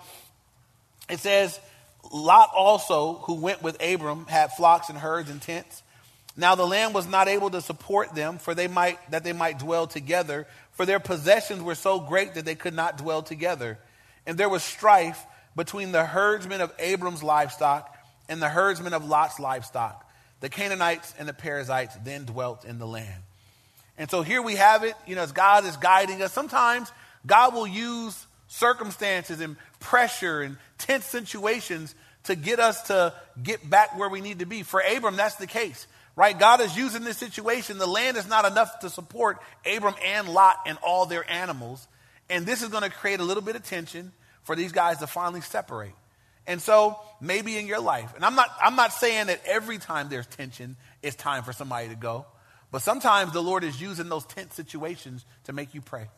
It 1.09 1.19
says, 1.19 1.59
Lot 2.11 2.49
also, 2.55 3.15
who 3.23 3.35
went 3.35 3.61
with 3.61 3.81
Abram, 3.83 4.25
had 4.25 4.53
flocks 4.53 4.89
and 4.89 4.97
herds 4.97 5.29
and 5.29 5.41
tents. 5.41 5.83
Now 6.37 6.55
the 6.55 6.65
land 6.65 6.93
was 6.93 7.07
not 7.07 7.27
able 7.27 7.49
to 7.49 7.61
support 7.61 8.15
them, 8.15 8.37
for 8.37 8.55
they 8.55 8.67
might 8.67 8.97
that 9.11 9.23
they 9.23 9.33
might 9.33 9.59
dwell 9.59 9.85
together, 9.85 10.47
for 10.71 10.85
their 10.85 10.99
possessions 10.99 11.61
were 11.61 11.75
so 11.75 11.99
great 11.99 12.35
that 12.35 12.45
they 12.45 12.55
could 12.55 12.73
not 12.73 12.97
dwell 12.97 13.21
together. 13.21 13.77
And 14.25 14.37
there 14.37 14.49
was 14.49 14.63
strife 14.63 15.25
between 15.55 15.91
the 15.91 16.05
herdsmen 16.05 16.61
of 16.61 16.73
Abram's 16.79 17.21
livestock 17.21 17.93
and 18.29 18.41
the 18.41 18.49
herdsmen 18.49 18.93
of 18.93 19.05
Lot's 19.05 19.39
livestock. 19.39 20.07
The 20.41 20.49
Canaanites 20.49 21.13
and 21.17 21.27
the 21.27 21.33
Perizzites 21.33 21.95
then 22.03 22.25
dwelt 22.25 22.65
in 22.65 22.77
the 22.77 22.87
land. 22.87 23.23
And 23.97 24.09
so 24.09 24.23
here 24.23 24.41
we 24.41 24.55
have 24.55 24.83
it, 24.83 24.95
you 25.05 25.15
know, 25.15 25.21
as 25.21 25.31
God 25.31 25.65
is 25.65 25.77
guiding 25.77 26.21
us. 26.21 26.33
Sometimes 26.33 26.91
God 27.25 27.53
will 27.53 27.67
use 27.67 28.25
circumstances 28.47 29.39
and 29.39 29.55
pressure 29.79 30.41
and 30.41 30.57
tense 30.77 31.05
situations 31.05 31.95
to 32.23 32.35
get 32.35 32.59
us 32.59 32.87
to 32.87 33.13
get 33.41 33.67
back 33.67 33.97
where 33.97 34.09
we 34.09 34.21
need 34.21 34.39
to 34.39 34.45
be. 34.45 34.63
For 34.63 34.81
Abram, 34.81 35.15
that's 35.15 35.35
the 35.35 35.47
case, 35.47 35.87
right? 36.15 36.37
God 36.37 36.61
is 36.61 36.75
using 36.75 37.03
this 37.03 37.17
situation. 37.17 37.77
The 37.77 37.87
land 37.87 38.17
is 38.17 38.27
not 38.27 38.45
enough 38.45 38.79
to 38.79 38.89
support 38.89 39.41
Abram 39.65 39.95
and 40.03 40.29
Lot 40.29 40.57
and 40.65 40.77
all 40.83 41.05
their 41.05 41.29
animals. 41.29 41.87
And 42.29 42.45
this 42.45 42.61
is 42.61 42.69
going 42.69 42.83
to 42.83 42.89
create 42.89 43.19
a 43.19 43.23
little 43.23 43.43
bit 43.43 43.55
of 43.55 43.63
tension 43.63 44.11
for 44.43 44.55
these 44.55 44.71
guys 44.71 44.97
to 44.97 45.07
finally 45.07 45.41
separate. 45.41 45.93
And 46.47 46.61
so 46.61 46.99
maybe 47.19 47.57
in 47.57 47.67
your 47.67 47.79
life, 47.79 48.13
and 48.15 48.25
I'm 48.25 48.35
not, 48.35 48.49
I'm 48.61 48.75
not 48.75 48.93
saying 48.93 49.27
that 49.27 49.41
every 49.45 49.77
time 49.77 50.09
there's 50.09 50.27
tension, 50.27 50.75
it's 51.01 51.15
time 51.15 51.43
for 51.43 51.53
somebody 51.53 51.89
to 51.89 51.95
go. 51.95 52.25
But 52.71 52.81
sometimes 52.81 53.33
the 53.33 53.43
Lord 53.43 53.63
is 53.63 53.79
using 53.79 54.09
those 54.09 54.25
tense 54.25 54.55
situations 54.55 55.25
to 55.43 55.53
make 55.53 55.73
you 55.73 55.81
pray, 55.81 56.09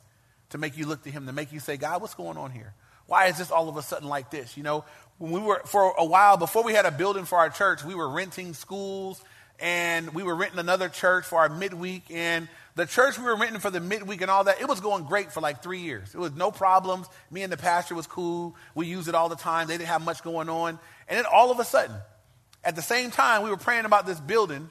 to 0.52 0.58
make 0.58 0.78
you 0.78 0.86
look 0.86 1.04
to 1.04 1.12
Him, 1.12 1.26
to 1.26 1.34
make 1.34 1.52
you 1.52 1.60
say, 1.60 1.78
God, 1.78 2.02
what's 2.02 2.14
going 2.14 2.38
on 2.38 2.52
here? 2.52 2.74
Why 3.08 3.26
is 3.26 3.38
this 3.38 3.52
all 3.52 3.68
of 3.68 3.76
a 3.76 3.82
sudden 3.82 4.08
like 4.08 4.32
this? 4.32 4.56
You 4.56 4.64
know, 4.64 4.86
when 5.18 5.32
we 5.32 5.40
were, 5.42 5.62
for 5.66 5.94
a 5.98 6.06
while, 6.06 6.38
before 6.38 6.64
we 6.64 6.74
had 6.74 6.86
a 6.86 6.92
building 6.92 7.26
for 7.26 7.38
our 7.38 7.50
church, 7.50 7.84
we 7.84 7.96
were 7.96 8.10
renting 8.10 8.54
schools 8.54 9.22
and 9.64 10.14
we 10.14 10.24
were 10.24 10.36
renting 10.36 10.60
another 10.60 10.90
church 10.90 11.24
for 11.24 11.40
our 11.40 11.48
midweek. 11.48 12.12
And 12.12 12.50
the 12.76 12.86
church 12.86 13.18
we 13.18 13.24
were 13.24 13.38
renting 13.38 13.62
for 13.62 13.70
the 13.70 13.80
midweek 13.80 14.22
and 14.22 14.30
all 14.30 14.44
that, 14.44 14.60
it 14.60 14.68
was 14.68 14.82
going 14.82 15.06
great 15.06 15.32
for 15.32 15.40
like 15.40 15.64
three 15.64 15.80
years. 15.80 16.14
It 16.14 16.18
was 16.18 16.34
no 16.34 16.52
problems. 16.52 17.08
Me 17.32 17.44
and 17.44 17.52
the 17.52 17.56
pastor 17.56 17.96
was 17.96 18.06
cool. 18.06 18.58
We 18.76 18.88
used 18.88 19.08
it 19.08 19.16
all 19.16 19.30
the 19.30 19.38
time. 19.38 19.68
They 19.68 19.78
didn't 19.78 19.88
have 19.88 20.04
much 20.04 20.22
going 20.22 20.50
on. 20.50 20.78
And 21.08 21.18
then 21.18 21.26
all 21.32 21.50
of 21.50 21.60
a 21.60 21.64
sudden, 21.64 21.96
at 22.62 22.76
the 22.76 22.82
same 22.82 23.10
time 23.10 23.42
we 23.42 23.50
were 23.50 23.58
praying 23.58 23.86
about 23.86 24.06
this 24.06 24.20
building, 24.20 24.70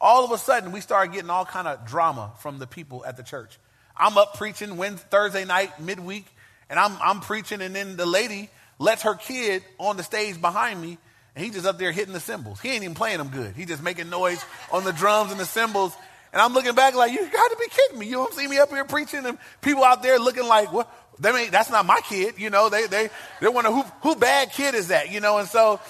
all 0.00 0.24
of 0.24 0.30
a 0.30 0.38
sudden 0.38 0.70
we 0.70 0.80
started 0.80 1.12
getting 1.12 1.28
all 1.28 1.44
kind 1.44 1.66
of 1.66 1.84
drama 1.84 2.30
from 2.38 2.60
the 2.60 2.68
people 2.68 3.04
at 3.04 3.16
the 3.16 3.24
church. 3.24 3.58
I'm 3.96 4.16
up 4.16 4.36
preaching 4.36 4.76
Wednesday, 4.76 5.08
Thursday 5.10 5.44
night, 5.44 5.80
midweek, 5.80 6.26
and 6.70 6.78
I'm, 6.78 6.96
I'm 7.02 7.18
preaching, 7.18 7.60
and 7.62 7.74
then 7.74 7.96
the 7.96 8.06
lady 8.06 8.48
lets 8.78 9.02
her 9.02 9.16
kid 9.16 9.64
on 9.78 9.96
the 9.96 10.04
stage 10.04 10.40
behind 10.40 10.80
me, 10.80 10.98
and 11.34 11.44
he 11.44 11.50
just 11.50 11.66
up 11.66 11.78
there 11.78 11.92
hitting 11.92 12.12
the 12.12 12.20
cymbals. 12.20 12.60
He 12.60 12.70
ain't 12.70 12.82
even 12.82 12.94
playing 12.94 13.18
them 13.18 13.28
good. 13.28 13.54
He 13.54 13.64
just 13.64 13.82
making 13.82 14.10
noise 14.10 14.44
on 14.72 14.84
the 14.84 14.92
drums 14.92 15.30
and 15.30 15.40
the 15.40 15.46
cymbals. 15.46 15.96
And 16.32 16.40
I'm 16.40 16.52
looking 16.52 16.74
back 16.74 16.94
like, 16.94 17.12
you 17.12 17.18
got 17.18 17.50
to 17.50 17.56
be 17.58 17.68
kidding 17.68 17.98
me. 17.98 18.06
You 18.06 18.16
don't 18.16 18.32
see 18.34 18.46
me 18.46 18.58
up 18.58 18.70
here 18.70 18.84
preaching 18.84 19.26
and 19.26 19.38
people 19.60 19.84
out 19.84 20.02
there 20.02 20.18
looking 20.18 20.46
like, 20.46 20.72
what? 20.72 20.92
They 21.18 21.32
mean, 21.32 21.50
that's 21.50 21.70
not 21.70 21.86
my 21.86 22.00
kid. 22.08 22.34
You 22.38 22.50
know, 22.50 22.68
they, 22.68 22.86
they, 22.86 23.10
they 23.40 23.48
wonder 23.48 23.70
who, 23.70 23.82
who 24.02 24.16
bad 24.16 24.52
kid 24.52 24.74
is 24.74 24.88
that? 24.88 25.12
You 25.12 25.20
know, 25.20 25.38
and 25.38 25.48
so 25.48 25.80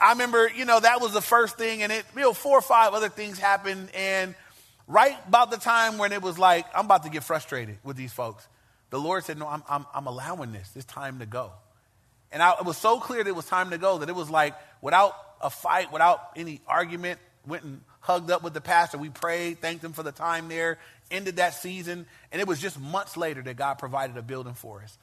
I 0.00 0.12
remember, 0.12 0.48
you 0.48 0.64
know, 0.64 0.80
that 0.80 1.00
was 1.00 1.12
the 1.12 1.20
first 1.20 1.58
thing 1.58 1.82
and 1.82 1.92
it, 1.92 2.04
you 2.14 2.22
know, 2.22 2.32
four 2.32 2.58
or 2.58 2.62
five 2.62 2.94
other 2.94 3.08
things 3.08 3.38
happened. 3.38 3.90
And 3.94 4.34
right 4.88 5.16
about 5.28 5.50
the 5.50 5.58
time 5.58 5.98
when 5.98 6.12
it 6.12 6.22
was 6.22 6.38
like, 6.38 6.66
I'm 6.74 6.86
about 6.86 7.04
to 7.04 7.10
get 7.10 7.22
frustrated 7.22 7.78
with 7.84 7.96
these 7.96 8.12
folks, 8.12 8.46
the 8.90 8.98
Lord 8.98 9.24
said, 9.24 9.38
no, 9.38 9.46
I'm, 9.46 9.62
I'm, 9.68 9.86
I'm 9.94 10.06
allowing 10.06 10.52
this. 10.52 10.70
It's 10.74 10.84
time 10.86 11.18
to 11.18 11.26
go. 11.26 11.52
And 12.30 12.42
I, 12.42 12.54
it 12.58 12.64
was 12.64 12.78
so 12.78 12.98
clear 12.98 13.22
that 13.22 13.28
it 13.28 13.36
was 13.36 13.46
time 13.46 13.70
to 13.70 13.78
go 13.78 13.98
that 13.98 14.08
it 14.08 14.14
was 14.16 14.30
like, 14.30 14.54
without 14.82 15.14
a 15.40 15.48
fight, 15.48 15.90
without 15.90 16.20
any 16.36 16.60
argument, 16.68 17.18
went 17.46 17.64
and 17.64 17.80
hugged 18.00 18.30
up 18.30 18.42
with 18.42 18.52
the 18.52 18.60
pastor. 18.60 18.98
We 18.98 19.08
prayed, 19.08 19.60
thanked 19.60 19.82
him 19.82 19.92
for 19.92 20.02
the 20.02 20.12
time 20.12 20.48
there, 20.48 20.78
ended 21.10 21.36
that 21.36 21.54
season. 21.54 22.04
And 22.30 22.40
it 22.40 22.46
was 22.46 22.60
just 22.60 22.78
months 22.78 23.16
later 23.16 23.40
that 23.42 23.56
God 23.56 23.74
provided 23.74 24.16
a 24.18 24.22
building 24.22 24.54
for 24.54 24.82
us. 24.82 24.98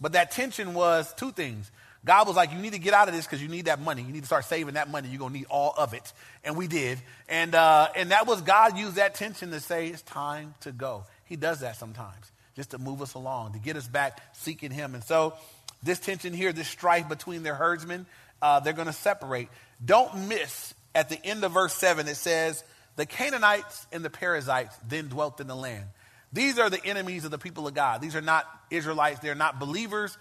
But 0.00 0.12
that 0.12 0.30
tension 0.30 0.72
was 0.72 1.12
two 1.14 1.32
things. 1.32 1.70
God 2.04 2.26
was 2.26 2.36
like, 2.36 2.52
you 2.52 2.58
need 2.58 2.74
to 2.74 2.78
get 2.78 2.92
out 2.92 3.08
of 3.08 3.14
this 3.14 3.26
because 3.26 3.42
you 3.42 3.48
need 3.48 3.64
that 3.64 3.80
money. 3.80 4.02
You 4.02 4.12
need 4.12 4.20
to 4.20 4.26
start 4.26 4.44
saving 4.44 4.74
that 4.74 4.90
money. 4.90 5.08
You're 5.08 5.18
going 5.18 5.32
to 5.32 5.38
need 5.38 5.46
all 5.48 5.74
of 5.76 5.94
it. 5.94 6.12
And 6.44 6.56
we 6.56 6.66
did. 6.66 6.98
And, 7.28 7.54
uh, 7.54 7.88
and 7.96 8.10
that 8.10 8.26
was 8.26 8.42
God 8.42 8.76
used 8.76 8.96
that 8.96 9.14
tension 9.14 9.50
to 9.50 9.60
say, 9.60 9.88
it's 9.88 10.02
time 10.02 10.54
to 10.60 10.72
go. 10.72 11.04
He 11.24 11.36
does 11.36 11.60
that 11.60 11.76
sometimes 11.76 12.30
just 12.54 12.70
to 12.70 12.78
move 12.78 13.02
us 13.02 13.14
along, 13.14 13.54
to 13.54 13.58
get 13.58 13.76
us 13.76 13.88
back 13.88 14.20
seeking 14.36 14.70
Him. 14.70 14.94
And 14.94 15.02
so 15.02 15.34
this 15.82 15.98
tension 15.98 16.32
here, 16.32 16.52
this 16.52 16.68
strife 16.68 17.08
between 17.08 17.42
their 17.42 17.54
herdsmen, 17.54 18.06
uh, 18.42 18.60
they're 18.60 18.72
going 18.72 18.86
to 18.86 18.92
separate. 18.92 19.48
Don't 19.84 20.28
miss 20.28 20.74
at 20.94 21.08
the 21.08 21.24
end 21.24 21.44
of 21.44 21.52
verse 21.52 21.74
7, 21.74 22.06
it 22.06 22.16
says, 22.16 22.62
The 22.96 23.06
Canaanites 23.06 23.86
and 23.92 24.04
the 24.04 24.10
Perizzites 24.10 24.76
then 24.88 25.08
dwelt 25.08 25.40
in 25.40 25.46
the 25.46 25.56
land. 25.56 25.86
These 26.32 26.58
are 26.58 26.70
the 26.70 26.84
enemies 26.84 27.24
of 27.24 27.30
the 27.30 27.38
people 27.38 27.66
of 27.66 27.74
God. 27.74 28.00
These 28.00 28.16
are 28.16 28.20
not 28.20 28.46
Israelites, 28.70 29.20
they're 29.20 29.34
not 29.34 29.58
believers. 29.58 30.16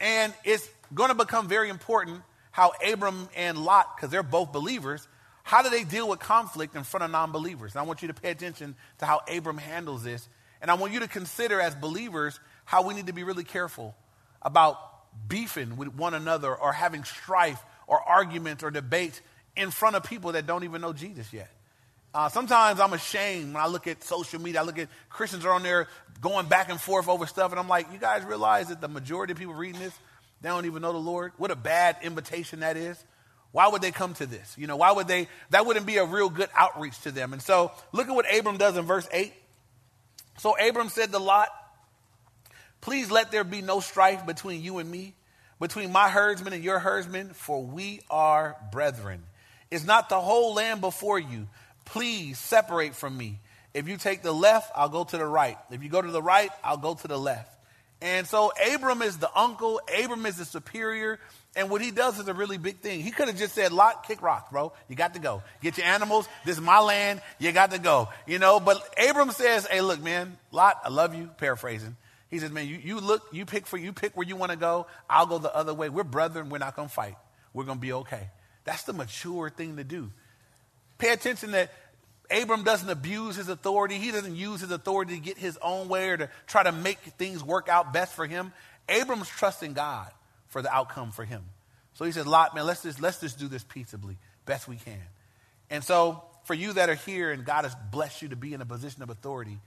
And 0.00 0.32
it's 0.44 0.68
going 0.94 1.08
to 1.10 1.14
become 1.14 1.48
very 1.48 1.68
important 1.68 2.22
how 2.50 2.72
Abram 2.86 3.28
and 3.36 3.58
Lot, 3.58 3.96
because 3.96 4.10
they're 4.10 4.22
both 4.22 4.52
believers, 4.52 5.06
how 5.42 5.62
do 5.62 5.70
they 5.70 5.84
deal 5.84 6.08
with 6.08 6.18
conflict 6.18 6.74
in 6.76 6.84
front 6.84 7.04
of 7.04 7.10
non 7.10 7.32
believers? 7.32 7.72
And 7.72 7.80
I 7.80 7.84
want 7.84 8.02
you 8.02 8.08
to 8.08 8.14
pay 8.14 8.30
attention 8.30 8.76
to 8.98 9.06
how 9.06 9.20
Abram 9.34 9.58
handles 9.58 10.02
this. 10.02 10.28
And 10.60 10.70
I 10.70 10.74
want 10.74 10.92
you 10.92 11.00
to 11.00 11.08
consider 11.08 11.60
as 11.60 11.74
believers 11.74 12.38
how 12.64 12.86
we 12.86 12.94
need 12.94 13.06
to 13.06 13.12
be 13.12 13.22
really 13.22 13.44
careful 13.44 13.94
about 14.42 14.76
beefing 15.26 15.76
with 15.76 15.94
one 15.94 16.14
another 16.14 16.54
or 16.54 16.72
having 16.72 17.04
strife 17.04 17.62
or 17.86 18.00
arguments 18.00 18.62
or 18.62 18.70
debates 18.70 19.20
in 19.56 19.70
front 19.70 19.96
of 19.96 20.04
people 20.04 20.32
that 20.32 20.46
don't 20.46 20.64
even 20.64 20.80
know 20.80 20.92
Jesus 20.92 21.32
yet. 21.32 21.50
Uh, 22.14 22.28
sometimes 22.28 22.80
I'm 22.80 22.92
ashamed 22.92 23.54
when 23.54 23.62
I 23.62 23.66
look 23.66 23.86
at 23.86 24.02
social 24.02 24.40
media. 24.40 24.60
I 24.60 24.64
look 24.64 24.78
at 24.78 24.88
Christians 25.10 25.44
are 25.44 25.52
on 25.52 25.62
there 25.62 25.88
going 26.20 26.46
back 26.46 26.70
and 26.70 26.80
forth 26.80 27.08
over 27.08 27.26
stuff, 27.26 27.50
and 27.50 27.60
I'm 27.60 27.68
like, 27.68 27.92
you 27.92 27.98
guys 27.98 28.24
realize 28.24 28.68
that 28.68 28.80
the 28.80 28.88
majority 28.88 29.32
of 29.32 29.38
people 29.38 29.54
reading 29.54 29.80
this, 29.80 29.92
they 30.40 30.48
don't 30.48 30.66
even 30.66 30.82
know 30.82 30.92
the 30.92 30.98
Lord? 30.98 31.32
What 31.36 31.50
a 31.50 31.56
bad 31.56 31.96
invitation 32.02 32.60
that 32.60 32.76
is. 32.76 33.02
Why 33.52 33.68
would 33.68 33.82
they 33.82 33.90
come 33.90 34.14
to 34.14 34.26
this? 34.26 34.54
You 34.58 34.66
know, 34.66 34.76
why 34.76 34.92
would 34.92 35.08
they? 35.08 35.28
That 35.50 35.66
wouldn't 35.66 35.86
be 35.86 35.96
a 35.96 36.04
real 36.04 36.28
good 36.28 36.48
outreach 36.56 36.98
to 37.02 37.10
them. 37.10 37.32
And 37.32 37.42
so 37.42 37.72
look 37.92 38.08
at 38.08 38.14
what 38.14 38.26
Abram 38.34 38.56
does 38.56 38.76
in 38.76 38.84
verse 38.84 39.08
8. 39.12 39.32
So 40.38 40.56
Abram 40.58 40.88
said 40.88 41.12
to 41.12 41.18
Lot, 41.18 41.48
Please 42.80 43.10
let 43.10 43.30
there 43.30 43.44
be 43.44 43.62
no 43.62 43.80
strife 43.80 44.24
between 44.26 44.62
you 44.62 44.78
and 44.78 44.90
me, 44.90 45.14
between 45.60 45.92
my 45.92 46.08
herdsmen 46.08 46.52
and 46.52 46.62
your 46.62 46.78
herdsmen, 46.78 47.30
for 47.30 47.62
we 47.62 48.00
are 48.10 48.56
brethren. 48.70 49.22
Is 49.70 49.84
not 49.84 50.08
the 50.08 50.20
whole 50.20 50.54
land 50.54 50.80
before 50.80 51.18
you? 51.18 51.48
Please 51.84 52.38
separate 52.38 52.94
from 52.94 53.16
me. 53.16 53.38
If 53.74 53.88
you 53.88 53.96
take 53.96 54.22
the 54.22 54.32
left, 54.32 54.72
I'll 54.74 54.88
go 54.88 55.04
to 55.04 55.16
the 55.16 55.26
right. 55.26 55.58
If 55.70 55.82
you 55.82 55.88
go 55.88 56.00
to 56.00 56.10
the 56.10 56.22
right, 56.22 56.50
I'll 56.64 56.78
go 56.78 56.94
to 56.94 57.08
the 57.08 57.18
left. 57.18 57.54
And 58.00 58.26
so 58.26 58.52
Abram 58.74 59.02
is 59.02 59.18
the 59.18 59.30
uncle, 59.36 59.80
Abram 60.02 60.24
is 60.24 60.36
the 60.36 60.44
superior, 60.44 61.18
and 61.56 61.68
what 61.68 61.80
he 61.80 61.90
does 61.90 62.18
is 62.20 62.28
a 62.28 62.34
really 62.34 62.56
big 62.56 62.78
thing. 62.78 63.00
He 63.00 63.10
could 63.10 63.26
have 63.26 63.36
just 63.36 63.54
said, 63.54 63.72
Lot, 63.72 64.06
kick 64.06 64.22
rocks, 64.22 64.52
bro. 64.52 64.72
You 64.88 64.94
got 64.94 65.14
to 65.14 65.20
go. 65.20 65.42
Get 65.60 65.76
your 65.78 65.86
animals. 65.86 66.28
This 66.44 66.56
is 66.56 66.62
my 66.62 66.78
land. 66.78 67.20
You 67.40 67.50
got 67.50 67.72
to 67.72 67.78
go. 67.78 68.08
You 68.26 68.38
know, 68.38 68.60
but 68.60 68.80
Abram 68.96 69.32
says, 69.32 69.66
hey, 69.66 69.80
look, 69.80 70.00
man, 70.00 70.38
Lot, 70.52 70.80
I 70.84 70.90
love 70.90 71.16
you. 71.16 71.28
Paraphrasing. 71.38 71.96
He 72.30 72.38
says, 72.38 72.50
man, 72.50 72.68
you, 72.68 72.76
you 72.76 73.00
look, 73.00 73.22
you 73.32 73.46
pick 73.46 73.66
for 73.66 73.78
you 73.78 73.92
pick 73.92 74.16
where 74.16 74.26
you 74.26 74.36
want 74.36 74.52
to 74.52 74.58
go. 74.58 74.86
I'll 75.08 75.26
go 75.26 75.38
the 75.38 75.54
other 75.54 75.72
way. 75.72 75.88
We're 75.88 76.04
brethren. 76.04 76.50
We're 76.50 76.58
not 76.58 76.76
going 76.76 76.88
to 76.88 76.94
fight. 76.94 77.16
We're 77.54 77.64
going 77.64 77.78
to 77.78 77.82
be 77.82 77.92
okay. 77.92 78.28
That's 78.64 78.82
the 78.82 78.92
mature 78.92 79.48
thing 79.48 79.76
to 79.76 79.84
do. 79.84 80.10
Pay 80.98 81.12
attention 81.12 81.52
that 81.52 81.72
Abram 82.30 82.64
doesn't 82.64 82.90
abuse 82.90 83.36
his 83.36 83.48
authority. 83.48 83.98
He 83.98 84.10
doesn't 84.10 84.36
use 84.36 84.60
his 84.60 84.70
authority 84.70 85.14
to 85.14 85.20
get 85.20 85.38
his 85.38 85.58
own 85.62 85.88
way 85.88 86.10
or 86.10 86.16
to 86.18 86.30
try 86.46 86.62
to 86.62 86.72
make 86.72 86.98
things 86.98 87.42
work 87.42 87.68
out 87.68 87.92
best 87.92 88.12
for 88.12 88.26
him. 88.26 88.52
Abram's 88.88 89.28
trusting 89.28 89.72
God 89.72 90.10
for 90.48 90.60
the 90.60 90.72
outcome 90.72 91.12
for 91.12 91.24
him. 91.24 91.44
So 91.94 92.04
he 92.04 92.12
says, 92.12 92.26
Lot, 92.26 92.54
man, 92.54 92.66
let's 92.66 92.82
just, 92.82 93.00
let's 93.00 93.20
just 93.20 93.38
do 93.38 93.48
this 93.48 93.64
peaceably, 93.64 94.18
best 94.44 94.68
we 94.68 94.76
can. 94.76 95.00
And 95.70 95.82
so 95.82 96.22
for 96.44 96.54
you 96.54 96.74
that 96.74 96.88
are 96.88 96.94
here 96.94 97.30
and 97.30 97.44
God 97.44 97.64
has 97.64 97.74
blessed 97.90 98.22
you 98.22 98.28
to 98.28 98.36
be 98.36 98.54
in 98.54 98.60
a 98.60 98.66
position 98.66 99.02
of 99.02 99.10
authority, 99.10 99.58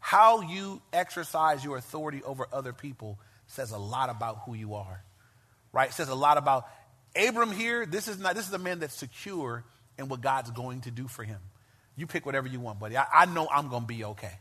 how 0.00 0.40
you 0.40 0.80
exercise 0.92 1.64
your 1.64 1.76
authority 1.76 2.22
over 2.22 2.46
other 2.52 2.72
people 2.72 3.18
says 3.46 3.72
a 3.72 3.78
lot 3.78 4.10
about 4.10 4.40
who 4.46 4.54
you 4.54 4.74
are. 4.74 5.02
Right? 5.72 5.90
It 5.90 5.94
says 5.94 6.08
a 6.08 6.14
lot 6.14 6.38
about 6.38 6.66
Abram 7.16 7.50
here, 7.52 7.86
this 7.86 8.08
is 8.08 8.18
not 8.18 8.34
this 8.34 8.46
is 8.46 8.52
a 8.52 8.58
man 8.58 8.78
that's 8.78 8.94
secure 8.94 9.64
in 9.98 10.08
what 10.08 10.20
God's 10.20 10.50
going 10.50 10.82
to 10.82 10.90
do 10.90 11.08
for 11.08 11.24
him. 11.24 11.40
You 11.96 12.06
pick 12.06 12.24
whatever 12.24 12.46
you 12.46 12.60
want, 12.60 12.78
buddy. 12.78 12.96
I, 12.96 13.06
I 13.12 13.26
know 13.26 13.48
I'm 13.52 13.68
going 13.68 13.82
to 13.82 13.88
be 13.88 14.04
okay. 14.04 14.32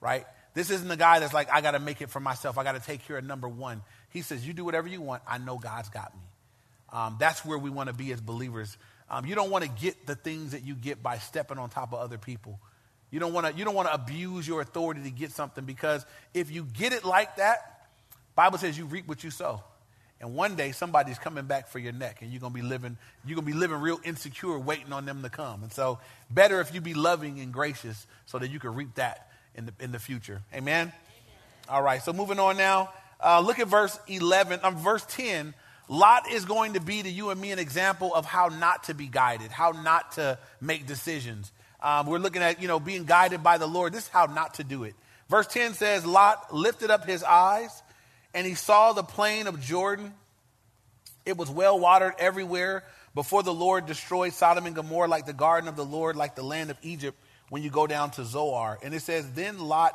Right? 0.00 0.24
This 0.54 0.70
isn't 0.70 0.86
the 0.86 0.96
guy 0.96 1.18
that's 1.18 1.34
like, 1.34 1.52
I 1.52 1.60
got 1.60 1.72
to 1.72 1.80
make 1.80 2.00
it 2.00 2.10
for 2.10 2.20
myself. 2.20 2.58
I 2.58 2.62
got 2.62 2.72
to 2.72 2.80
take 2.80 3.04
care 3.06 3.18
of 3.18 3.24
number 3.24 3.48
one. 3.48 3.82
He 4.10 4.22
says, 4.22 4.46
You 4.46 4.52
do 4.52 4.64
whatever 4.64 4.86
you 4.86 5.00
want. 5.00 5.22
I 5.26 5.38
know 5.38 5.58
God's 5.58 5.88
got 5.88 6.14
me. 6.14 6.22
Um, 6.92 7.16
that's 7.18 7.44
where 7.44 7.58
we 7.58 7.70
want 7.70 7.88
to 7.88 7.94
be 7.94 8.12
as 8.12 8.20
believers. 8.20 8.76
Um, 9.10 9.26
you 9.26 9.34
don't 9.34 9.50
want 9.50 9.64
to 9.64 9.70
get 9.70 10.06
the 10.06 10.14
things 10.14 10.52
that 10.52 10.64
you 10.64 10.74
get 10.74 11.02
by 11.02 11.18
stepping 11.18 11.58
on 11.58 11.68
top 11.70 11.92
of 11.92 11.98
other 11.98 12.18
people. 12.18 12.60
You 13.14 13.20
don't 13.20 13.32
want 13.32 13.46
to 13.46 13.54
you 13.54 13.64
don't 13.64 13.76
want 13.76 13.86
to 13.86 13.94
abuse 13.94 14.44
your 14.44 14.60
authority 14.60 15.00
to 15.04 15.10
get 15.10 15.30
something 15.30 15.64
because 15.64 16.04
if 16.34 16.50
you 16.50 16.64
get 16.64 16.92
it 16.92 17.04
like 17.04 17.36
that, 17.36 17.86
Bible 18.34 18.58
says 18.58 18.76
you 18.76 18.86
reap 18.86 19.06
what 19.06 19.22
you 19.22 19.30
sow. 19.30 19.62
And 20.20 20.34
one 20.34 20.56
day 20.56 20.72
somebody's 20.72 21.20
coming 21.20 21.44
back 21.44 21.68
for 21.68 21.78
your 21.78 21.92
neck 21.92 22.22
and 22.22 22.32
you're 22.32 22.40
going 22.40 22.52
to 22.52 22.58
be 22.60 22.66
living 22.66 22.96
you're 23.24 23.36
going 23.36 23.46
to 23.46 23.52
be 23.52 23.56
living 23.56 23.76
real 23.76 24.00
insecure 24.02 24.58
waiting 24.58 24.92
on 24.92 25.04
them 25.04 25.22
to 25.22 25.28
come. 25.28 25.62
And 25.62 25.72
so 25.72 26.00
better 26.28 26.60
if 26.60 26.74
you 26.74 26.80
be 26.80 26.94
loving 26.94 27.38
and 27.38 27.52
gracious 27.52 28.04
so 28.26 28.40
that 28.40 28.50
you 28.50 28.58
can 28.58 28.74
reap 28.74 28.96
that 28.96 29.30
in 29.54 29.66
the 29.66 29.72
in 29.78 29.92
the 29.92 30.00
future. 30.00 30.42
Amen. 30.52 30.88
Amen. 30.88 30.92
All 31.68 31.82
right. 31.82 32.02
So 32.02 32.12
moving 32.12 32.40
on 32.40 32.56
now. 32.56 32.92
Uh, 33.20 33.38
look 33.38 33.60
at 33.60 33.68
verse 33.68 33.96
11, 34.08 34.58
um, 34.64 34.74
verse 34.74 35.06
10. 35.10 35.54
Lot 35.88 36.32
is 36.32 36.46
going 36.46 36.72
to 36.72 36.80
be 36.80 37.00
to 37.00 37.08
you 37.08 37.30
and 37.30 37.40
me 37.40 37.52
an 37.52 37.60
example 37.60 38.12
of 38.12 38.24
how 38.24 38.48
not 38.48 38.84
to 38.84 38.94
be 38.94 39.06
guided, 39.06 39.52
how 39.52 39.70
not 39.70 40.12
to 40.12 40.36
make 40.60 40.84
decisions. 40.84 41.52
Um, 41.84 42.06
we're 42.06 42.18
looking 42.18 42.42
at, 42.42 42.60
you 42.60 42.66
know, 42.66 42.80
being 42.80 43.04
guided 43.04 43.42
by 43.42 43.58
the 43.58 43.66
Lord. 43.66 43.92
This 43.92 44.04
is 44.04 44.08
how 44.08 44.26
not 44.26 44.54
to 44.54 44.64
do 44.64 44.84
it. 44.84 44.94
Verse 45.28 45.46
10 45.46 45.74
says, 45.74 46.04
Lot 46.04 46.52
lifted 46.52 46.90
up 46.90 47.06
his 47.06 47.22
eyes 47.22 47.82
and 48.32 48.46
he 48.46 48.54
saw 48.54 48.92
the 48.92 49.02
plain 49.02 49.46
of 49.46 49.60
Jordan. 49.60 50.12
It 51.24 51.36
was 51.36 51.50
well 51.50 51.78
watered 51.78 52.14
everywhere 52.18 52.82
before 53.14 53.42
the 53.42 53.54
Lord 53.54 53.86
destroyed 53.86 54.32
Sodom 54.32 54.66
and 54.66 54.74
Gomorrah 54.74 55.08
like 55.08 55.26
the 55.26 55.32
garden 55.32 55.68
of 55.68 55.76
the 55.76 55.84
Lord, 55.84 56.16
like 56.16 56.34
the 56.34 56.42
land 56.42 56.70
of 56.70 56.78
Egypt 56.82 57.16
when 57.50 57.62
you 57.62 57.70
go 57.70 57.86
down 57.86 58.10
to 58.12 58.24
Zoar. 58.24 58.78
And 58.82 58.92
it 58.92 59.02
says, 59.02 59.30
Then 59.32 59.60
Lot 59.60 59.94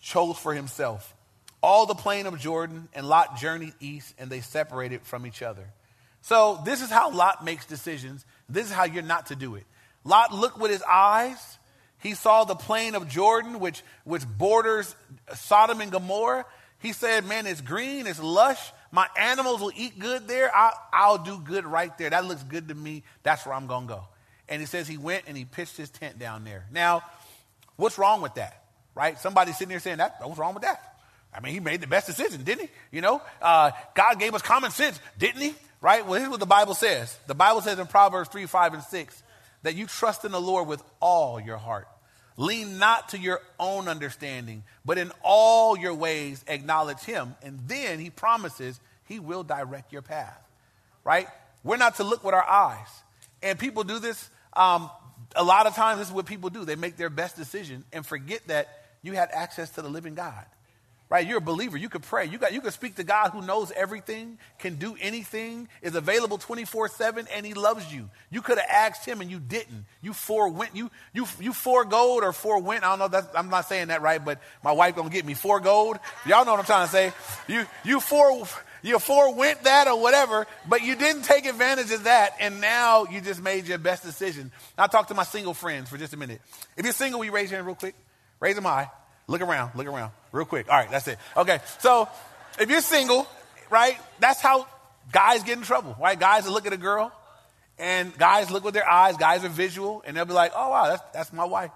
chose 0.00 0.38
for 0.38 0.54
himself 0.54 1.14
all 1.62 1.86
the 1.86 1.94
plain 1.94 2.26
of 2.26 2.38
Jordan, 2.38 2.88
and 2.92 3.08
Lot 3.08 3.36
journeyed 3.36 3.74
east, 3.78 4.14
and 4.18 4.28
they 4.28 4.40
separated 4.40 5.02
from 5.02 5.26
each 5.26 5.42
other. 5.42 5.64
So 6.22 6.60
this 6.64 6.82
is 6.82 6.90
how 6.90 7.12
Lot 7.12 7.44
makes 7.44 7.66
decisions. 7.66 8.26
This 8.48 8.66
is 8.66 8.72
how 8.72 8.84
you're 8.84 9.02
not 9.02 9.26
to 9.26 9.36
do 9.36 9.54
it. 9.54 9.64
Lot 10.04 10.34
looked 10.34 10.58
with 10.58 10.70
his 10.70 10.82
eyes. 10.82 11.58
He 12.02 12.14
saw 12.14 12.44
the 12.44 12.56
plain 12.56 12.94
of 12.94 13.08
Jordan, 13.08 13.60
which, 13.60 13.82
which 14.04 14.26
borders 14.26 14.94
Sodom 15.34 15.80
and 15.80 15.92
Gomorrah. 15.92 16.44
He 16.80 16.92
said, 16.92 17.24
Man, 17.24 17.46
it's 17.46 17.60
green, 17.60 18.06
it's 18.06 18.20
lush. 18.20 18.72
My 18.90 19.06
animals 19.16 19.60
will 19.60 19.72
eat 19.74 19.98
good 19.98 20.28
there. 20.28 20.54
I'll, 20.54 20.74
I'll 20.92 21.18
do 21.18 21.38
good 21.38 21.64
right 21.64 21.96
there. 21.96 22.10
That 22.10 22.26
looks 22.26 22.42
good 22.42 22.68
to 22.68 22.74
me. 22.74 23.04
That's 23.22 23.46
where 23.46 23.54
I'm 23.54 23.66
going 23.66 23.86
to 23.86 23.94
go. 23.94 24.04
And 24.48 24.60
he 24.60 24.66
says 24.66 24.86
he 24.86 24.98
went 24.98 25.24
and 25.26 25.36
he 25.36 25.44
pitched 25.44 25.76
his 25.76 25.88
tent 25.88 26.18
down 26.18 26.44
there. 26.44 26.66
Now, 26.70 27.02
what's 27.76 27.96
wrong 27.96 28.20
with 28.20 28.34
that? 28.34 28.64
Right? 28.94 29.18
Somebody 29.18 29.52
sitting 29.52 29.68
there 29.68 29.80
saying, 29.80 29.98
that, 29.98 30.16
What's 30.20 30.38
wrong 30.38 30.52
with 30.52 30.64
that? 30.64 30.96
I 31.32 31.40
mean, 31.40 31.54
he 31.54 31.60
made 31.60 31.80
the 31.80 31.86
best 31.86 32.06
decision, 32.06 32.42
didn't 32.42 32.62
he? 32.62 32.68
You 32.90 33.00
know, 33.00 33.22
uh, 33.40 33.70
God 33.94 34.18
gave 34.18 34.34
us 34.34 34.42
common 34.42 34.70
sense, 34.70 35.00
didn't 35.18 35.40
he? 35.40 35.54
Right? 35.80 36.06
Well, 36.06 36.18
here's 36.18 36.30
what 36.30 36.40
the 36.40 36.46
Bible 36.46 36.74
says. 36.74 37.16
The 37.26 37.34
Bible 37.34 37.62
says 37.62 37.78
in 37.78 37.86
Proverbs 37.86 38.28
3, 38.28 38.44
5, 38.44 38.74
and 38.74 38.82
6 38.82 39.22
that 39.62 39.74
you 39.74 39.86
trust 39.86 40.24
in 40.24 40.32
the 40.32 40.40
Lord 40.40 40.68
with 40.68 40.82
all 41.00 41.40
your 41.40 41.56
heart. 41.56 41.88
Lean 42.36 42.78
not 42.78 43.10
to 43.10 43.18
your 43.18 43.40
own 43.60 43.88
understanding, 43.88 44.64
but 44.84 44.98
in 44.98 45.12
all 45.22 45.76
your 45.76 45.94
ways 45.94 46.44
acknowledge 46.48 47.00
him. 47.00 47.34
And 47.42 47.60
then 47.66 47.98
he 47.98 48.10
promises 48.10 48.80
he 49.04 49.20
will 49.20 49.42
direct 49.42 49.92
your 49.92 50.02
path. 50.02 50.40
Right? 51.04 51.28
We're 51.62 51.76
not 51.76 51.96
to 51.96 52.04
look 52.04 52.24
with 52.24 52.34
our 52.34 52.48
eyes. 52.48 52.88
And 53.42 53.58
people 53.58 53.84
do 53.84 53.98
this. 53.98 54.30
Um, 54.54 54.90
a 55.36 55.44
lot 55.44 55.66
of 55.66 55.74
times, 55.74 55.98
this 55.98 56.08
is 56.08 56.14
what 56.14 56.26
people 56.26 56.50
do. 56.50 56.64
They 56.64 56.76
make 56.76 56.96
their 56.96 57.10
best 57.10 57.36
decision 57.36 57.84
and 57.92 58.04
forget 58.04 58.46
that 58.48 58.68
you 59.02 59.12
had 59.12 59.30
access 59.32 59.70
to 59.70 59.82
the 59.82 59.88
living 59.88 60.14
God 60.14 60.44
right? 61.12 61.26
You're 61.26 61.38
a 61.38 61.42
believer. 61.42 61.76
You 61.76 61.90
could 61.90 62.04
pray. 62.04 62.24
You 62.24 62.38
got 62.38 62.54
you 62.54 62.62
could 62.62 62.72
speak 62.72 62.94
to 62.94 63.04
God 63.04 63.32
who 63.32 63.42
knows 63.42 63.70
everything, 63.72 64.38
can 64.58 64.76
do 64.76 64.96
anything, 64.98 65.68
is 65.82 65.94
available 65.94 66.38
24-7, 66.38 67.26
and 67.30 67.44
he 67.44 67.52
loves 67.52 67.92
you. 67.92 68.08
You 68.30 68.40
could 68.40 68.56
have 68.56 68.66
asked 68.66 69.04
him 69.04 69.20
and 69.20 69.30
you 69.30 69.38
didn't. 69.38 69.84
You 70.00 70.14
forewent 70.14 70.74
you 70.74 70.90
you 71.12 71.26
you 71.38 71.52
foregoed 71.52 72.24
or 72.24 72.32
forewent. 72.32 72.82
I 72.82 72.88
don't 72.88 72.98
know 72.98 73.08
that's 73.08 73.28
I'm 73.36 73.50
not 73.50 73.68
saying 73.68 73.88
that 73.88 74.00
right, 74.00 74.24
but 74.24 74.40
my 74.64 74.72
wife 74.72 74.96
gonna 74.96 75.10
get 75.10 75.26
me 75.26 75.34
foregoed. 75.34 75.98
Y'all 76.24 76.46
know 76.46 76.52
what 76.52 76.60
I'm 76.60 76.64
trying 76.64 76.86
to 76.86 76.92
say. 76.92 77.12
You 77.46 77.66
you 77.84 78.00
fore 78.00 78.48
you 78.80 78.98
forewent 78.98 79.64
that 79.64 79.88
or 79.88 80.00
whatever, 80.00 80.46
but 80.66 80.80
you 80.80 80.96
didn't 80.96 81.22
take 81.24 81.44
advantage 81.44 81.92
of 81.92 82.04
that, 82.04 82.36
and 82.40 82.62
now 82.62 83.04
you 83.04 83.20
just 83.20 83.42
made 83.42 83.66
your 83.66 83.76
best 83.76 84.02
decision. 84.02 84.50
I'll 84.78 84.88
talk 84.88 85.08
to 85.08 85.14
my 85.14 85.24
single 85.24 85.52
friends 85.52 85.90
for 85.90 85.98
just 85.98 86.14
a 86.14 86.16
minute. 86.16 86.40
If 86.78 86.86
you're 86.86 86.94
single, 86.94 87.20
will 87.20 87.26
you 87.26 87.32
raise 87.32 87.50
your 87.50 87.58
hand 87.58 87.66
real 87.66 87.76
quick? 87.76 87.94
Raise 88.40 88.54
them 88.54 88.64
high. 88.64 88.90
Look 89.28 89.42
around, 89.42 89.72
look 89.76 89.86
around, 89.86 90.10
real 90.32 90.44
quick. 90.44 90.68
All 90.70 90.76
right, 90.76 90.90
that's 90.90 91.06
it. 91.08 91.18
Okay, 91.36 91.60
so 91.78 92.08
if 92.58 92.68
you're 92.70 92.80
single, 92.80 93.26
right, 93.70 93.96
that's 94.18 94.40
how 94.40 94.66
guys 95.12 95.42
get 95.42 95.58
in 95.58 95.64
trouble, 95.64 95.96
right? 96.00 96.18
Guys 96.18 96.46
will 96.46 96.52
look 96.52 96.66
at 96.66 96.72
a 96.72 96.78
girl, 96.78 97.12
and 97.78 98.16
guys 98.18 98.50
look 98.50 98.64
with 98.64 98.74
their 98.74 98.88
eyes, 98.88 99.16
guys 99.16 99.44
are 99.44 99.48
visual, 99.48 100.02
and 100.06 100.16
they'll 100.16 100.24
be 100.24 100.32
like, 100.32 100.52
oh, 100.54 100.70
wow, 100.70 100.88
that's, 100.88 101.02
that's 101.12 101.32
my 101.32 101.44
wife. 101.44 101.70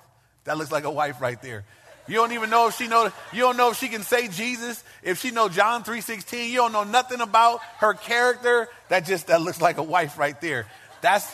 That 0.45 0.59
looks 0.59 0.73
like 0.73 0.85
a 0.85 0.90
wife 0.90 1.21
right 1.21 1.40
there. 1.42 1.64
You 2.09 2.14
don't 2.14 2.33
even 2.33 2.51
know 2.51 2.69
if 2.69 2.77
she 2.77 2.87
know 2.87 3.11
you 3.33 3.40
don't 3.40 3.57
know 3.57 3.71
if 3.71 3.79
she 3.79 3.88
can 3.88 4.03
say 4.03 4.29
Jesus, 4.29 4.83
if 5.03 5.21
she 5.21 5.33
know 5.33 5.49
John 5.49 5.83
3:16, 5.83 6.51
you 6.51 6.57
don't 6.57 6.73
know 6.73 6.85
nothing 6.85 7.21
about 7.21 7.61
her 7.79 7.95
character. 7.95 8.69
That 8.90 9.07
just 9.07 9.27
that 9.27 9.42
looks 9.42 9.61
like 9.61 9.79
a 9.79 9.83
wife 9.83 10.16
right 10.16 10.40
there. 10.40 10.66
That's 11.01 11.29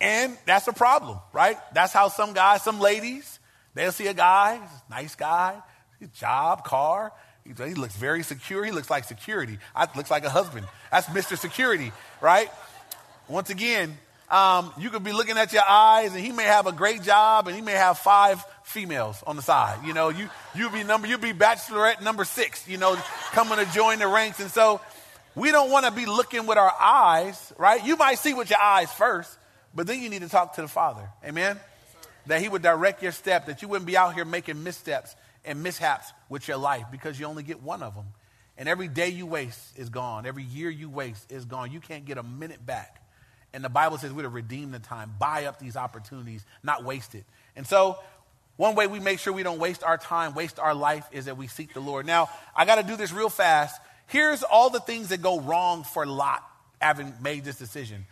and 0.00 0.36
that's 0.44 0.68
a 0.68 0.74
problem, 0.74 1.18
right? 1.32 1.56
That's 1.72 1.92
how 1.92 2.08
some 2.08 2.34
guys, 2.34 2.62
some 2.62 2.78
ladies, 2.78 3.38
they'll 3.74 3.92
see 3.92 4.06
a 4.06 4.14
guy, 4.14 4.60
nice 4.90 5.14
guy, 5.14 5.62
job, 6.08 6.64
car. 6.64 7.12
He, 7.44 7.74
looks 7.74 7.96
very 7.96 8.22
secure. 8.22 8.64
He 8.64 8.70
looks 8.70 8.90
like 8.90 9.04
security. 9.04 9.58
I 9.74 9.88
looks 9.96 10.10
like 10.10 10.24
a 10.24 10.30
husband. 10.30 10.66
That's 10.90 11.06
Mr. 11.06 11.38
Security, 11.38 11.92
right? 12.20 12.50
Once 13.28 13.50
again, 13.50 13.96
um, 14.30 14.72
you 14.78 14.90
could 14.90 15.02
be 15.02 15.12
looking 15.12 15.36
at 15.36 15.52
your 15.52 15.68
eyes, 15.68 16.14
and 16.14 16.24
he 16.24 16.30
may 16.32 16.44
have 16.44 16.66
a 16.66 16.72
great 16.72 17.02
job, 17.02 17.48
and 17.48 17.56
he 17.56 17.62
may 17.62 17.72
have 17.72 17.98
five 17.98 18.44
females 18.62 19.22
on 19.26 19.36
the 19.36 19.42
side. 19.42 19.84
You 19.84 19.94
know, 19.94 20.10
you 20.10 20.28
you 20.54 20.70
be 20.70 20.84
number 20.84 21.08
you 21.08 21.18
be 21.18 21.32
bachelorette 21.32 22.02
number 22.02 22.24
six. 22.24 22.68
You 22.68 22.76
know, 22.76 22.96
coming 23.32 23.58
to 23.58 23.72
join 23.72 23.98
the 23.98 24.06
ranks, 24.06 24.38
and 24.38 24.50
so 24.50 24.80
we 25.34 25.50
don't 25.50 25.70
want 25.70 25.86
to 25.86 25.92
be 25.92 26.06
looking 26.06 26.46
with 26.46 26.58
our 26.58 26.72
eyes, 26.80 27.52
right? 27.58 27.84
You 27.84 27.96
might 27.96 28.18
see 28.18 28.34
with 28.34 28.50
your 28.50 28.60
eyes 28.60 28.92
first, 28.92 29.36
but 29.74 29.86
then 29.86 30.00
you 30.00 30.08
need 30.08 30.22
to 30.22 30.28
talk 30.28 30.54
to 30.54 30.62
the 30.62 30.68
Father. 30.68 31.08
Amen. 31.24 31.58
That 32.26 32.40
He 32.40 32.48
would 32.48 32.62
direct 32.62 33.02
your 33.02 33.12
step. 33.12 33.46
That 33.46 33.62
you 33.62 33.68
wouldn't 33.68 33.86
be 33.86 33.96
out 33.96 34.14
here 34.14 34.24
making 34.24 34.62
missteps 34.62 35.16
and 35.44 35.62
mishaps 35.62 36.12
with 36.28 36.48
your 36.48 36.56
life 36.56 36.86
because 36.90 37.18
you 37.18 37.26
only 37.26 37.42
get 37.42 37.62
one 37.62 37.82
of 37.82 37.94
them. 37.94 38.06
And 38.56 38.68
every 38.68 38.88
day 38.88 39.08
you 39.08 39.26
waste 39.26 39.78
is 39.78 39.88
gone. 39.88 40.26
Every 40.26 40.42
year 40.42 40.68
you 40.68 40.90
waste 40.90 41.32
is 41.32 41.44
gone. 41.44 41.72
You 41.72 41.80
can't 41.80 42.04
get 42.04 42.18
a 42.18 42.22
minute 42.22 42.64
back. 42.64 43.02
And 43.52 43.64
the 43.64 43.68
Bible 43.68 43.98
says 43.98 44.12
we're 44.12 44.22
to 44.22 44.28
redeem 44.28 44.70
the 44.70 44.78
time, 44.78 45.14
buy 45.18 45.46
up 45.46 45.58
these 45.58 45.76
opportunities, 45.76 46.44
not 46.62 46.84
waste 46.84 47.14
it. 47.14 47.24
And 47.56 47.66
so, 47.66 47.98
one 48.56 48.74
way 48.74 48.86
we 48.86 49.00
make 49.00 49.18
sure 49.18 49.32
we 49.32 49.42
don't 49.42 49.58
waste 49.58 49.82
our 49.82 49.96
time, 49.96 50.34
waste 50.34 50.58
our 50.58 50.74
life, 50.74 51.08
is 51.10 51.24
that 51.24 51.38
we 51.38 51.46
seek 51.46 51.72
the 51.72 51.80
Lord. 51.80 52.04
Now, 52.04 52.28
I 52.54 52.66
got 52.66 52.76
to 52.76 52.82
do 52.82 52.94
this 52.94 53.10
real 53.10 53.30
fast. 53.30 53.80
Here's 54.06 54.42
all 54.42 54.68
the 54.68 54.80
things 54.80 55.08
that 55.08 55.22
go 55.22 55.40
wrong 55.40 55.82
for 55.82 56.04
Lot 56.04 56.44
having 56.80 57.14
made 57.22 57.44
this 57.44 57.56
decision. 57.56 58.04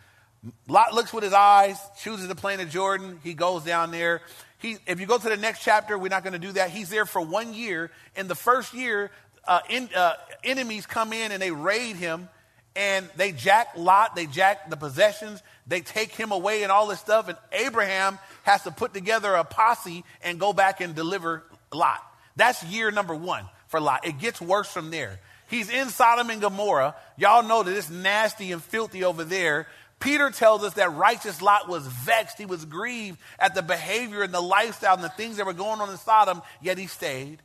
Lot 0.67 0.93
looks 0.93 1.13
with 1.13 1.23
his 1.23 1.33
eyes, 1.33 1.77
chooses 2.01 2.27
the 2.27 2.35
plain 2.35 2.59
of 2.59 2.69
Jordan. 2.69 3.19
He 3.23 3.33
goes 3.33 3.63
down 3.63 3.91
there. 3.91 4.21
He, 4.59 4.77
if 4.87 4.99
you 4.99 5.05
go 5.05 5.17
to 5.17 5.29
the 5.29 5.37
next 5.37 5.63
chapter, 5.63 5.97
we're 5.97 6.09
not 6.09 6.23
going 6.23 6.33
to 6.33 6.39
do 6.39 6.51
that. 6.53 6.69
He's 6.69 6.89
there 6.89 7.05
for 7.05 7.21
one 7.21 7.53
year. 7.53 7.91
In 8.15 8.27
the 8.27 8.35
first 8.35 8.73
year, 8.73 9.09
uh, 9.47 9.61
in, 9.69 9.89
uh, 9.95 10.13
enemies 10.43 10.85
come 10.85 11.13
in 11.13 11.31
and 11.31 11.41
they 11.41 11.51
raid 11.51 11.95
him 11.95 12.29
and 12.75 13.09
they 13.15 13.31
jack 13.31 13.69
Lot, 13.75 14.15
they 14.15 14.25
jack 14.25 14.69
the 14.69 14.77
possessions, 14.77 15.41
they 15.65 15.81
take 15.81 16.11
him 16.11 16.31
away 16.31 16.63
and 16.63 16.71
all 16.71 16.87
this 16.87 16.99
stuff. 16.99 17.27
And 17.29 17.37
Abraham 17.51 18.19
has 18.43 18.63
to 18.63 18.71
put 18.71 18.93
together 18.93 19.33
a 19.33 19.43
posse 19.43 20.03
and 20.21 20.39
go 20.39 20.53
back 20.53 20.81
and 20.81 20.93
deliver 20.93 21.43
Lot. 21.73 22.03
That's 22.35 22.63
year 22.63 22.91
number 22.91 23.15
one 23.15 23.45
for 23.67 23.79
Lot. 23.79 24.05
It 24.05 24.19
gets 24.19 24.41
worse 24.41 24.71
from 24.71 24.91
there. 24.91 25.19
He's 25.49 25.69
in 25.69 25.89
Sodom 25.89 26.29
and 26.29 26.41
Gomorrah. 26.41 26.95
Y'all 27.17 27.43
know 27.43 27.63
that 27.63 27.75
it's 27.75 27.89
nasty 27.89 28.51
and 28.51 28.61
filthy 28.61 29.03
over 29.03 29.23
there. 29.23 29.67
Peter 29.99 30.29
tells 30.29 30.63
us 30.63 30.75
that 30.75 30.93
righteous 30.93 31.41
Lot 31.41 31.67
was 31.67 31.85
vexed. 31.85 32.37
He 32.37 32.45
was 32.45 32.63
grieved 32.65 33.19
at 33.37 33.53
the 33.53 33.61
behavior 33.61 34.23
and 34.23 34.33
the 34.33 34.41
lifestyle 34.41 34.95
and 34.95 35.03
the 35.03 35.09
things 35.09 35.37
that 35.37 35.45
were 35.45 35.53
going 35.53 35.81
on 35.81 35.89
in 35.89 35.97
Sodom, 35.97 36.41
yet 36.61 36.77
he 36.77 36.87
stayed. 36.87 37.39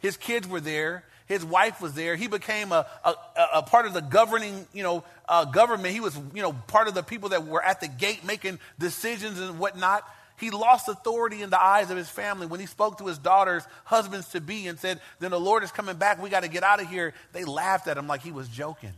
His 0.00 0.16
kids 0.16 0.48
were 0.48 0.60
there. 0.60 1.04
His 1.26 1.44
wife 1.44 1.82
was 1.82 1.92
there. 1.92 2.16
He 2.16 2.26
became 2.26 2.72
a, 2.72 2.86
a, 3.04 3.14
a 3.56 3.62
part 3.62 3.84
of 3.84 3.92
the 3.92 4.00
governing, 4.00 4.66
you 4.72 4.82
know, 4.82 5.04
uh, 5.28 5.44
government. 5.44 5.92
He 5.92 6.00
was, 6.00 6.18
you 6.34 6.40
know, 6.40 6.52
part 6.52 6.88
of 6.88 6.94
the 6.94 7.02
people 7.02 7.30
that 7.30 7.46
were 7.46 7.62
at 7.62 7.82
the 7.82 7.88
gate 7.88 8.24
making 8.24 8.58
decisions 8.78 9.38
and 9.38 9.58
whatnot. 9.58 10.04
He 10.38 10.50
lost 10.50 10.88
authority 10.88 11.42
in 11.42 11.50
the 11.50 11.62
eyes 11.62 11.90
of 11.90 11.98
his 11.98 12.08
family 12.08 12.46
when 12.46 12.60
he 12.60 12.66
spoke 12.66 12.98
to 12.98 13.06
his 13.06 13.18
daughters, 13.18 13.64
husbands 13.84 14.28
to 14.28 14.40
be, 14.40 14.68
and 14.68 14.78
said, 14.78 15.00
Then 15.18 15.32
the 15.32 15.40
Lord 15.40 15.64
is 15.64 15.72
coming 15.72 15.96
back. 15.96 16.22
We 16.22 16.30
got 16.30 16.44
to 16.44 16.48
get 16.48 16.62
out 16.62 16.80
of 16.80 16.88
here. 16.88 17.12
They 17.32 17.44
laughed 17.44 17.88
at 17.88 17.98
him 17.98 18.06
like 18.06 18.22
he 18.22 18.32
was 18.32 18.48
joking. 18.48 18.94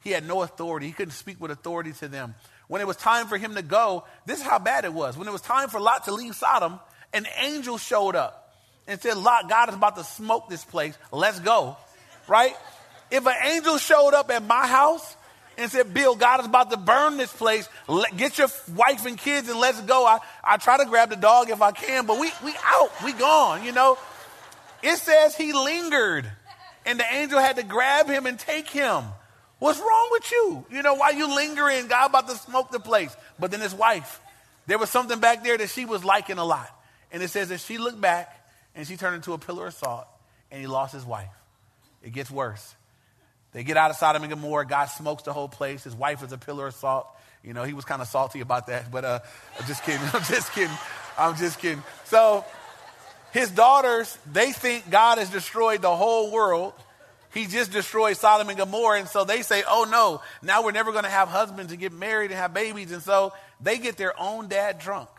He 0.00 0.10
had 0.10 0.26
no 0.26 0.42
authority. 0.42 0.86
He 0.86 0.92
couldn't 0.92 1.12
speak 1.12 1.40
with 1.40 1.50
authority 1.50 1.92
to 1.92 2.08
them. 2.08 2.34
When 2.68 2.80
it 2.80 2.86
was 2.86 2.96
time 2.96 3.26
for 3.26 3.36
him 3.36 3.54
to 3.54 3.62
go, 3.62 4.04
this 4.26 4.38
is 4.38 4.44
how 4.44 4.58
bad 4.58 4.84
it 4.84 4.92
was. 4.92 5.16
When 5.16 5.26
it 5.26 5.32
was 5.32 5.40
time 5.40 5.68
for 5.68 5.80
Lot 5.80 6.04
to 6.04 6.12
leave 6.12 6.34
Sodom, 6.34 6.78
an 7.12 7.26
angel 7.38 7.78
showed 7.78 8.14
up 8.14 8.54
and 8.86 9.00
said, 9.00 9.16
Lot, 9.16 9.48
God 9.48 9.70
is 9.70 9.74
about 9.74 9.96
to 9.96 10.04
smoke 10.04 10.48
this 10.48 10.64
place. 10.64 10.96
Let's 11.10 11.40
go. 11.40 11.76
Right? 12.26 12.54
If 13.10 13.26
an 13.26 13.34
angel 13.44 13.78
showed 13.78 14.14
up 14.14 14.30
at 14.30 14.44
my 14.44 14.66
house 14.66 15.16
and 15.56 15.70
said, 15.70 15.92
Bill, 15.92 16.14
God 16.14 16.40
is 16.40 16.46
about 16.46 16.70
to 16.70 16.76
burn 16.76 17.16
this 17.16 17.32
place. 17.32 17.68
Let, 17.88 18.16
get 18.16 18.38
your 18.38 18.48
wife 18.76 19.06
and 19.06 19.16
kids 19.16 19.48
and 19.48 19.58
let's 19.58 19.80
go. 19.80 20.06
I, 20.06 20.18
I 20.44 20.58
try 20.58 20.78
to 20.78 20.84
grab 20.84 21.10
the 21.10 21.16
dog 21.16 21.50
if 21.50 21.62
I 21.62 21.72
can, 21.72 22.06
but 22.06 22.20
we, 22.20 22.30
we 22.44 22.54
out. 22.64 22.90
We 23.04 23.12
gone, 23.12 23.64
you 23.64 23.72
know. 23.72 23.98
It 24.82 24.96
says 24.98 25.34
he 25.34 25.52
lingered 25.52 26.30
and 26.86 26.98
the 26.98 27.04
angel 27.12 27.38
had 27.38 27.56
to 27.56 27.62
grab 27.62 28.08
him 28.08 28.26
and 28.26 28.38
take 28.38 28.68
him. 28.68 29.04
What's 29.58 29.80
wrong 29.80 30.08
with 30.12 30.30
you? 30.30 30.66
You 30.70 30.82
know, 30.82 30.94
why 30.94 31.10
you 31.10 31.34
lingering? 31.34 31.88
God 31.88 32.10
about 32.10 32.28
to 32.28 32.36
smoke 32.36 32.70
the 32.70 32.80
place. 32.80 33.16
But 33.38 33.50
then 33.50 33.60
his 33.60 33.74
wife, 33.74 34.20
there 34.66 34.78
was 34.78 34.90
something 34.90 35.18
back 35.18 35.42
there 35.42 35.58
that 35.58 35.70
she 35.70 35.84
was 35.84 36.04
liking 36.04 36.38
a 36.38 36.44
lot. 36.44 36.68
And 37.10 37.22
it 37.22 37.28
says 37.28 37.48
that 37.48 37.60
she 37.60 37.78
looked 37.78 38.00
back 38.00 38.34
and 38.74 38.86
she 38.86 38.96
turned 38.96 39.16
into 39.16 39.32
a 39.32 39.38
pillar 39.38 39.66
of 39.66 39.74
salt, 39.74 40.06
and 40.52 40.60
he 40.60 40.68
lost 40.68 40.92
his 40.92 41.04
wife. 41.04 41.32
It 42.02 42.12
gets 42.12 42.30
worse. 42.30 42.74
They 43.52 43.64
get 43.64 43.76
out 43.76 43.90
of 43.90 43.96
Sodom 43.96 44.22
and 44.22 44.30
Gomorrah. 44.30 44.66
God 44.66 44.86
smokes 44.86 45.24
the 45.24 45.32
whole 45.32 45.48
place. 45.48 45.82
His 45.82 45.96
wife 45.96 46.22
is 46.22 46.32
a 46.32 46.38
pillar 46.38 46.68
of 46.68 46.74
salt. 46.74 47.08
You 47.42 47.54
know, 47.54 47.64
he 47.64 47.72
was 47.72 47.84
kind 47.84 48.02
of 48.02 48.08
salty 48.08 48.40
about 48.40 48.66
that, 48.68 48.90
but 48.90 49.04
uh, 49.04 49.20
I'm 49.58 49.66
just 49.66 49.82
kidding. 49.82 50.06
I'm 50.12 50.22
just 50.22 50.52
kidding. 50.52 50.76
I'm 51.18 51.36
just 51.36 51.58
kidding. 51.58 51.82
So 52.04 52.44
his 53.32 53.50
daughters, 53.50 54.16
they 54.30 54.52
think 54.52 54.90
God 54.90 55.18
has 55.18 55.30
destroyed 55.30 55.82
the 55.82 55.94
whole 55.94 56.30
world. 56.30 56.72
He 57.34 57.46
just 57.46 57.72
destroyed 57.72 58.16
Sodom 58.16 58.48
and 58.48 58.58
Gomorrah. 58.58 59.00
And 59.00 59.08
so 59.08 59.24
they 59.24 59.42
say, 59.42 59.62
oh 59.68 59.86
no, 59.90 60.22
now 60.42 60.62
we're 60.62 60.72
never 60.72 60.92
going 60.92 61.04
to 61.04 61.10
have 61.10 61.28
husbands 61.28 61.72
and 61.72 61.80
get 61.80 61.92
married 61.92 62.30
and 62.30 62.38
have 62.38 62.54
babies. 62.54 62.92
And 62.92 63.02
so 63.02 63.32
they 63.60 63.78
get 63.78 63.96
their 63.96 64.18
own 64.18 64.48
dad 64.48 64.78
drunk 64.78 65.10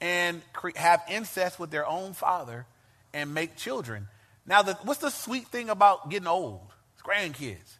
and 0.00 0.42
have 0.74 1.02
incest 1.08 1.58
with 1.58 1.70
their 1.70 1.86
own 1.86 2.12
father 2.12 2.66
and 3.14 3.32
make 3.32 3.56
children. 3.56 4.08
Now, 4.46 4.62
the, 4.62 4.74
what's 4.82 5.00
the 5.00 5.10
sweet 5.10 5.48
thing 5.48 5.70
about 5.70 6.10
getting 6.10 6.28
old? 6.28 6.60
It's 6.94 7.02
grandkids. 7.02 7.78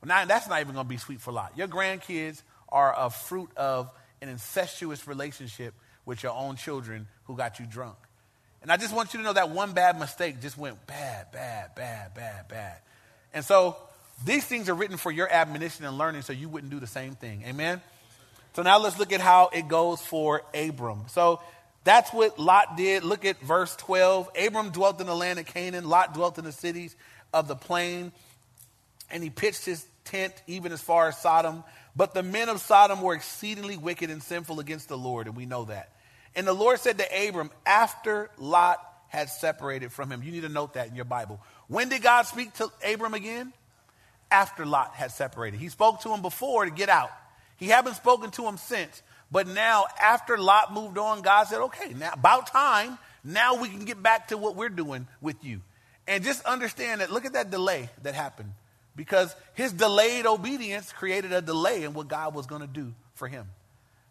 Well, 0.00 0.08
now, 0.08 0.24
that's 0.24 0.48
not 0.48 0.60
even 0.60 0.74
going 0.74 0.86
to 0.86 0.88
be 0.88 0.96
sweet 0.96 1.20
for 1.20 1.30
a 1.30 1.34
lot. 1.34 1.52
Your 1.56 1.68
grandkids 1.68 2.42
are 2.68 2.94
a 2.96 3.10
fruit 3.10 3.50
of 3.56 3.90
an 4.20 4.28
incestuous 4.28 5.06
relationship 5.06 5.74
with 6.04 6.22
your 6.22 6.32
own 6.32 6.56
children 6.56 7.06
who 7.24 7.36
got 7.36 7.58
you 7.58 7.66
drunk. 7.66 7.96
And 8.62 8.72
I 8.72 8.76
just 8.76 8.94
want 8.94 9.12
you 9.12 9.18
to 9.20 9.24
know 9.24 9.32
that 9.32 9.50
one 9.50 9.72
bad 9.72 9.98
mistake 9.98 10.40
just 10.40 10.56
went 10.56 10.86
bad, 10.86 11.30
bad, 11.32 11.74
bad, 11.74 12.14
bad, 12.14 12.48
bad. 12.48 12.78
And 13.36 13.44
so 13.44 13.76
these 14.24 14.46
things 14.46 14.70
are 14.70 14.74
written 14.74 14.96
for 14.96 15.12
your 15.12 15.30
admonition 15.30 15.84
and 15.84 15.98
learning 15.98 16.22
so 16.22 16.32
you 16.32 16.48
wouldn't 16.48 16.72
do 16.72 16.80
the 16.80 16.86
same 16.86 17.16
thing. 17.16 17.44
Amen? 17.46 17.82
So 18.54 18.62
now 18.62 18.78
let's 18.78 18.98
look 18.98 19.12
at 19.12 19.20
how 19.20 19.50
it 19.52 19.68
goes 19.68 20.00
for 20.00 20.40
Abram. 20.54 21.02
So 21.08 21.42
that's 21.84 22.10
what 22.14 22.38
Lot 22.38 22.78
did. 22.78 23.04
Look 23.04 23.26
at 23.26 23.38
verse 23.40 23.76
12. 23.76 24.30
Abram 24.46 24.70
dwelt 24.70 25.02
in 25.02 25.06
the 25.06 25.14
land 25.14 25.38
of 25.38 25.44
Canaan. 25.44 25.86
Lot 25.86 26.14
dwelt 26.14 26.38
in 26.38 26.44
the 26.46 26.52
cities 26.52 26.96
of 27.34 27.46
the 27.46 27.54
plain. 27.54 28.10
And 29.10 29.22
he 29.22 29.28
pitched 29.28 29.66
his 29.66 29.86
tent 30.06 30.32
even 30.46 30.72
as 30.72 30.80
far 30.80 31.08
as 31.08 31.18
Sodom. 31.18 31.62
But 31.94 32.14
the 32.14 32.22
men 32.22 32.48
of 32.48 32.62
Sodom 32.62 33.02
were 33.02 33.14
exceedingly 33.14 33.76
wicked 33.76 34.08
and 34.08 34.22
sinful 34.22 34.60
against 34.60 34.88
the 34.88 34.96
Lord, 34.96 35.26
and 35.26 35.36
we 35.36 35.44
know 35.44 35.66
that. 35.66 35.92
And 36.34 36.46
the 36.46 36.54
Lord 36.54 36.80
said 36.80 36.96
to 36.96 37.28
Abram, 37.28 37.50
after 37.66 38.30
Lot 38.38 38.78
had 39.08 39.28
separated 39.28 39.92
from 39.92 40.10
him, 40.10 40.22
you 40.22 40.32
need 40.32 40.42
to 40.42 40.48
note 40.48 40.74
that 40.74 40.88
in 40.88 40.96
your 40.96 41.04
Bible. 41.04 41.38
When 41.68 41.88
did 41.88 42.02
God 42.02 42.22
speak 42.22 42.54
to 42.54 42.70
Abram 42.84 43.14
again? 43.14 43.52
After 44.30 44.66
Lot 44.66 44.94
had 44.94 45.12
separated. 45.12 45.60
He 45.60 45.68
spoke 45.68 46.00
to 46.02 46.12
him 46.12 46.22
before 46.22 46.64
to 46.64 46.70
get 46.70 46.88
out. 46.88 47.10
He 47.56 47.68
hadn't 47.68 47.94
spoken 47.94 48.30
to 48.32 48.44
him 48.46 48.56
since. 48.56 49.02
But 49.30 49.48
now, 49.48 49.86
after 50.00 50.36
Lot 50.38 50.72
moved 50.72 50.98
on, 50.98 51.22
God 51.22 51.44
said, 51.44 51.60
okay, 51.62 51.94
now 51.94 52.10
about 52.12 52.48
time. 52.48 52.98
Now 53.24 53.60
we 53.60 53.68
can 53.68 53.84
get 53.84 54.02
back 54.02 54.28
to 54.28 54.36
what 54.36 54.54
we're 54.54 54.68
doing 54.68 55.06
with 55.20 55.44
you. 55.44 55.60
And 56.06 56.22
just 56.22 56.44
understand 56.44 57.00
that, 57.00 57.10
look 57.10 57.24
at 57.24 57.32
that 57.32 57.50
delay 57.50 57.88
that 58.02 58.14
happened. 58.14 58.52
Because 58.94 59.34
his 59.54 59.72
delayed 59.72 60.26
obedience 60.26 60.92
created 60.92 61.32
a 61.32 61.42
delay 61.42 61.82
in 61.82 61.92
what 61.92 62.08
God 62.08 62.34
was 62.34 62.46
going 62.46 62.62
to 62.62 62.68
do 62.68 62.94
for 63.14 63.28
him. 63.28 63.46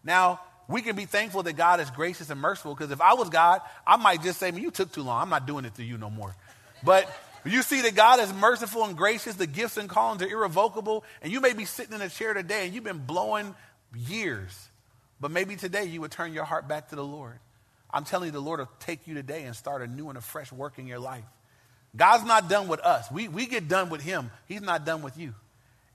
Now, 0.04 0.42
we 0.68 0.82
can 0.82 0.96
be 0.96 1.06
thankful 1.06 1.44
that 1.44 1.54
God 1.54 1.80
is 1.80 1.90
gracious 1.90 2.30
and 2.30 2.40
merciful 2.40 2.76
because 2.76 2.92
if 2.92 3.02
I 3.02 3.14
was 3.14 3.30
God, 3.30 3.62
I 3.86 3.98
might 3.98 4.22
just 4.22 4.40
say, 4.40 4.52
Man, 4.52 4.62
you 4.62 4.72
took 4.72 4.92
too 4.92 5.04
long. 5.04 5.22
I'm 5.22 5.30
not 5.30 5.48
doing 5.48 5.66
it 5.66 5.76
to 5.76 5.84
you 5.84 5.98
no 5.98 6.10
more. 6.10 6.36
But 6.84 7.10
You 7.46 7.62
see 7.62 7.82
that 7.82 7.96
God 7.96 8.20
is 8.20 8.34
merciful 8.34 8.84
and 8.86 8.98
gracious, 8.98 9.36
the 9.36 9.48
gifts 9.48 9.78
and 9.78 9.88
callings 9.88 10.22
are 10.24 10.28
irrevocable, 10.28 11.04
and 11.22 11.32
you 11.32 11.42
may 11.42 11.54
be 11.54 11.66
sitting 11.66 11.94
in 11.94 12.02
a 12.02 12.10
chair 12.10 12.34
today 12.34 12.66
and 12.66 12.74
you've 12.74 12.84
been 12.84 13.06
blowing 13.06 13.54
years, 13.96 14.70
but 15.20 15.32
maybe 15.32 15.56
today 15.56 15.86
you 15.86 16.02
would 16.02 16.12
turn 16.12 16.34
your 16.34 16.44
heart 16.44 16.68
back 16.68 16.90
to 16.90 16.96
the 16.96 17.04
Lord. 17.04 17.40
I'm 17.92 18.04
telling 18.04 18.28
you, 18.28 18.32
the 18.32 18.42
Lord 18.42 18.60
will 18.60 18.70
take 18.80 19.08
you 19.08 19.14
today 19.14 19.44
and 19.44 19.56
start 19.56 19.82
a 19.82 19.88
new 19.88 20.10
and 20.10 20.18
a 20.18 20.22
fresh 20.22 20.52
work 20.52 20.80
in 20.80 20.88
your 20.88 21.00
life. 21.00 21.24
God's 21.96 22.26
not 22.26 22.50
done 22.50 22.68
with 22.68 22.82
us. 22.82 23.10
We, 23.12 23.28
we 23.28 23.46
get 23.46 23.68
done 23.68 23.90
with 23.90 24.02
Him, 24.02 24.32
He's 24.48 24.62
not 24.62 24.86
done 24.86 25.02
with 25.02 25.18
you. 25.18 25.34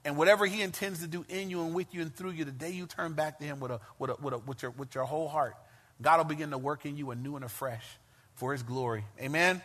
And 0.05 0.17
whatever 0.17 0.47
He 0.47 0.63
intends 0.63 1.01
to 1.01 1.07
do 1.07 1.27
in 1.29 1.51
you 1.51 1.63
and 1.63 1.75
with 1.75 1.93
you 1.93 2.01
and 2.01 2.15
through 2.15 2.31
you, 2.31 2.45
the 2.45 2.53
day 2.53 2.71
you 2.71 2.87
turn 2.87 3.13
back 3.13 3.39
to 3.41 3.45
Him 3.45 3.61
with, 3.61 3.73
a, 3.73 3.81
with, 3.99 4.11
a, 4.11 4.17
with, 4.23 4.35
a, 4.35 4.39
with, 4.39 4.63
your, 4.63 4.71
with 4.71 4.95
your 4.95 5.05
whole 5.05 5.29
heart, 5.29 5.57
God 6.01 6.19
will 6.19 6.25
begin 6.25 6.53
to 6.53 6.59
work 6.59 6.87
in 6.87 6.97
you 6.97 7.11
anew 7.11 7.37
and 7.37 7.45
afresh 7.45 7.85
for 8.35 8.53
His 8.53 8.63
glory. 8.63 9.05
Amen? 9.21 9.61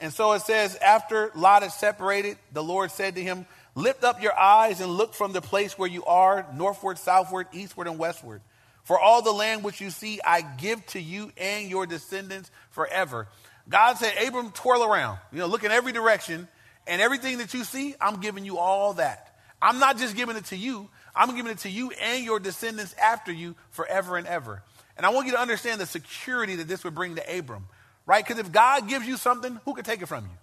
And 0.00 0.12
so 0.12 0.32
it 0.32 0.42
says, 0.42 0.76
after 0.76 1.30
Lot 1.34 1.62
is 1.62 1.74
separated, 1.74 2.36
the 2.52 2.62
Lord 2.62 2.90
said 2.90 3.14
to 3.14 3.22
him, 3.22 3.46
Lift 3.74 4.04
up 4.04 4.22
your 4.22 4.38
eyes 4.38 4.80
and 4.80 4.92
look 4.92 5.14
from 5.14 5.32
the 5.32 5.40
place 5.40 5.76
where 5.76 5.88
you 5.88 6.04
are, 6.04 6.46
northward, 6.54 6.98
southward, 6.98 7.48
eastward, 7.52 7.88
and 7.88 7.98
westward. 7.98 8.40
For 8.84 9.00
all 9.00 9.22
the 9.22 9.32
land 9.32 9.64
which 9.64 9.80
you 9.80 9.90
see, 9.90 10.20
I 10.24 10.42
give 10.42 10.84
to 10.88 11.00
you 11.00 11.32
and 11.36 11.68
your 11.68 11.86
descendants 11.86 12.50
forever. 12.70 13.28
God 13.68 13.94
said, 13.94 14.14
Abram, 14.24 14.50
twirl 14.52 14.84
around, 14.84 15.18
you 15.32 15.38
know, 15.38 15.46
look 15.46 15.64
in 15.64 15.72
every 15.72 15.92
direction, 15.92 16.46
and 16.86 17.00
everything 17.00 17.38
that 17.38 17.54
you 17.54 17.64
see, 17.64 17.94
I'm 18.00 18.20
giving 18.20 18.44
you 18.44 18.58
all 18.58 18.94
that. 18.94 19.34
I'm 19.60 19.78
not 19.78 19.96
just 19.96 20.14
giving 20.14 20.36
it 20.36 20.44
to 20.46 20.56
you, 20.56 20.90
I'm 21.16 21.34
giving 21.34 21.50
it 21.50 21.58
to 21.58 21.70
you 21.70 21.90
and 21.90 22.24
your 22.24 22.38
descendants 22.38 22.94
after 23.02 23.32
you 23.32 23.56
forever 23.70 24.18
and 24.18 24.26
ever. 24.26 24.62
And 24.96 25.06
I 25.06 25.08
want 25.08 25.26
you 25.26 25.32
to 25.32 25.40
understand 25.40 25.80
the 25.80 25.86
security 25.86 26.56
that 26.56 26.68
this 26.68 26.84
would 26.84 26.94
bring 26.94 27.16
to 27.16 27.38
Abram, 27.38 27.66
right? 28.06 28.24
Because 28.24 28.38
if 28.38 28.52
God 28.52 28.88
gives 28.88 29.06
you 29.06 29.16
something, 29.16 29.60
who 29.64 29.74
can 29.74 29.84
take 29.84 30.02
it 30.02 30.06
from 30.06 30.24
you? 30.24 30.36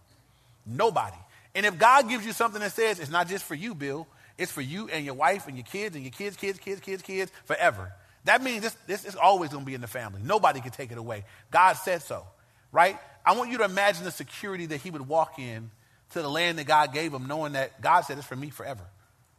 Nobody. 0.65 1.17
And 1.53 1.65
if 1.65 1.77
God 1.77 2.07
gives 2.07 2.25
you 2.25 2.33
something 2.33 2.61
that 2.61 2.71
says 2.71 2.99
it's 2.99 3.11
not 3.11 3.27
just 3.27 3.43
for 3.43 3.55
you, 3.55 3.75
Bill, 3.75 4.07
it's 4.37 4.51
for 4.51 4.61
you 4.61 4.87
and 4.89 5.05
your 5.05 5.13
wife 5.13 5.47
and 5.47 5.57
your 5.57 5.65
kids 5.65 5.95
and 5.95 6.03
your 6.03 6.11
kids, 6.11 6.37
kids, 6.37 6.59
kids, 6.59 6.81
kids, 6.81 7.01
kids, 7.01 7.31
forever. 7.45 7.91
That 8.25 8.43
means 8.43 8.61
this, 8.61 8.77
this 8.87 9.05
is 9.05 9.15
always 9.15 9.49
going 9.49 9.63
to 9.63 9.65
be 9.65 9.73
in 9.73 9.81
the 9.81 9.87
family. 9.87 10.21
Nobody 10.23 10.61
can 10.61 10.71
take 10.71 10.91
it 10.91 10.97
away. 10.97 11.25
God 11.49 11.73
said 11.73 12.01
so, 12.01 12.25
right? 12.71 12.97
I 13.25 13.33
want 13.35 13.51
you 13.51 13.57
to 13.59 13.65
imagine 13.65 14.03
the 14.03 14.11
security 14.11 14.67
that 14.67 14.77
he 14.77 14.91
would 14.91 15.07
walk 15.07 15.39
in 15.39 15.71
to 16.11 16.21
the 16.21 16.29
land 16.29 16.59
that 16.59 16.65
God 16.65 16.93
gave 16.93 17.13
him, 17.13 17.27
knowing 17.27 17.53
that 17.53 17.81
God 17.81 18.01
said 18.01 18.17
it's 18.17 18.27
for 18.27 18.35
me 18.35 18.49
forever. 18.49 18.83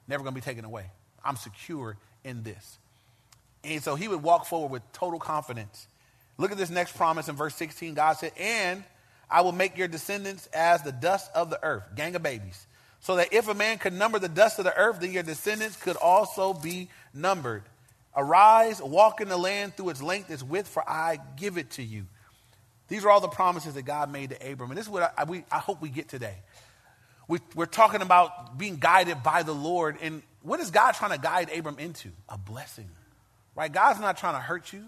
Never 0.08 0.22
going 0.22 0.34
to 0.34 0.40
be 0.40 0.44
taken 0.44 0.64
away. 0.64 0.86
I'm 1.24 1.36
secure 1.36 1.96
in 2.24 2.42
this. 2.42 2.78
And 3.64 3.82
so 3.82 3.94
he 3.94 4.08
would 4.08 4.22
walk 4.22 4.46
forward 4.46 4.72
with 4.72 4.82
total 4.92 5.20
confidence. 5.20 5.86
Look 6.42 6.50
at 6.50 6.58
this 6.58 6.70
next 6.70 6.96
promise 6.96 7.28
in 7.28 7.36
verse 7.36 7.54
16. 7.54 7.94
God 7.94 8.14
said, 8.14 8.32
And 8.36 8.82
I 9.30 9.42
will 9.42 9.52
make 9.52 9.78
your 9.78 9.86
descendants 9.86 10.48
as 10.48 10.82
the 10.82 10.90
dust 10.90 11.30
of 11.36 11.50
the 11.50 11.62
earth, 11.62 11.84
gang 11.94 12.16
of 12.16 12.24
babies, 12.24 12.66
so 12.98 13.14
that 13.14 13.32
if 13.32 13.46
a 13.46 13.54
man 13.54 13.78
could 13.78 13.92
number 13.92 14.18
the 14.18 14.28
dust 14.28 14.58
of 14.58 14.64
the 14.64 14.76
earth, 14.76 14.98
then 15.00 15.12
your 15.12 15.22
descendants 15.22 15.76
could 15.76 15.94
also 15.94 16.52
be 16.52 16.88
numbered. 17.14 17.62
Arise, 18.16 18.82
walk 18.82 19.20
in 19.20 19.28
the 19.28 19.36
land 19.36 19.76
through 19.76 19.90
its 19.90 20.02
length, 20.02 20.32
its 20.32 20.42
width, 20.42 20.66
for 20.66 20.82
I 20.86 21.20
give 21.36 21.58
it 21.58 21.70
to 21.72 21.82
you. 21.84 22.06
These 22.88 23.04
are 23.04 23.10
all 23.10 23.20
the 23.20 23.28
promises 23.28 23.74
that 23.74 23.82
God 23.82 24.10
made 24.10 24.30
to 24.30 24.52
Abram. 24.52 24.72
And 24.72 24.76
this 24.76 24.86
is 24.86 24.90
what 24.90 25.14
I, 25.16 25.22
we, 25.22 25.44
I 25.48 25.60
hope 25.60 25.80
we 25.80 25.90
get 25.90 26.08
today. 26.08 26.34
We, 27.28 27.38
we're 27.54 27.66
talking 27.66 28.02
about 28.02 28.58
being 28.58 28.78
guided 28.78 29.22
by 29.22 29.44
the 29.44 29.54
Lord. 29.54 29.96
And 30.02 30.24
what 30.42 30.58
is 30.58 30.72
God 30.72 30.96
trying 30.96 31.12
to 31.12 31.18
guide 31.18 31.56
Abram 31.56 31.78
into? 31.78 32.08
A 32.28 32.36
blessing, 32.36 32.88
right? 33.54 33.72
God's 33.72 34.00
not 34.00 34.16
trying 34.16 34.34
to 34.34 34.40
hurt 34.40 34.72
you. 34.72 34.86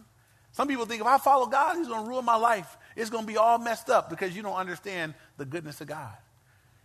Some 0.54 0.68
people 0.68 0.86
think 0.86 1.00
if 1.00 1.06
I 1.06 1.18
follow 1.18 1.46
God, 1.46 1.76
He's 1.76 1.88
going 1.88 2.04
to 2.04 2.08
ruin 2.08 2.24
my 2.24 2.36
life. 2.36 2.76
It's 2.96 3.10
going 3.10 3.24
to 3.24 3.26
be 3.26 3.36
all 3.36 3.58
messed 3.58 3.90
up 3.90 4.08
because 4.08 4.34
you 4.34 4.42
don't 4.42 4.54
understand 4.54 5.14
the 5.36 5.44
goodness 5.44 5.80
of 5.80 5.88
God. 5.88 6.12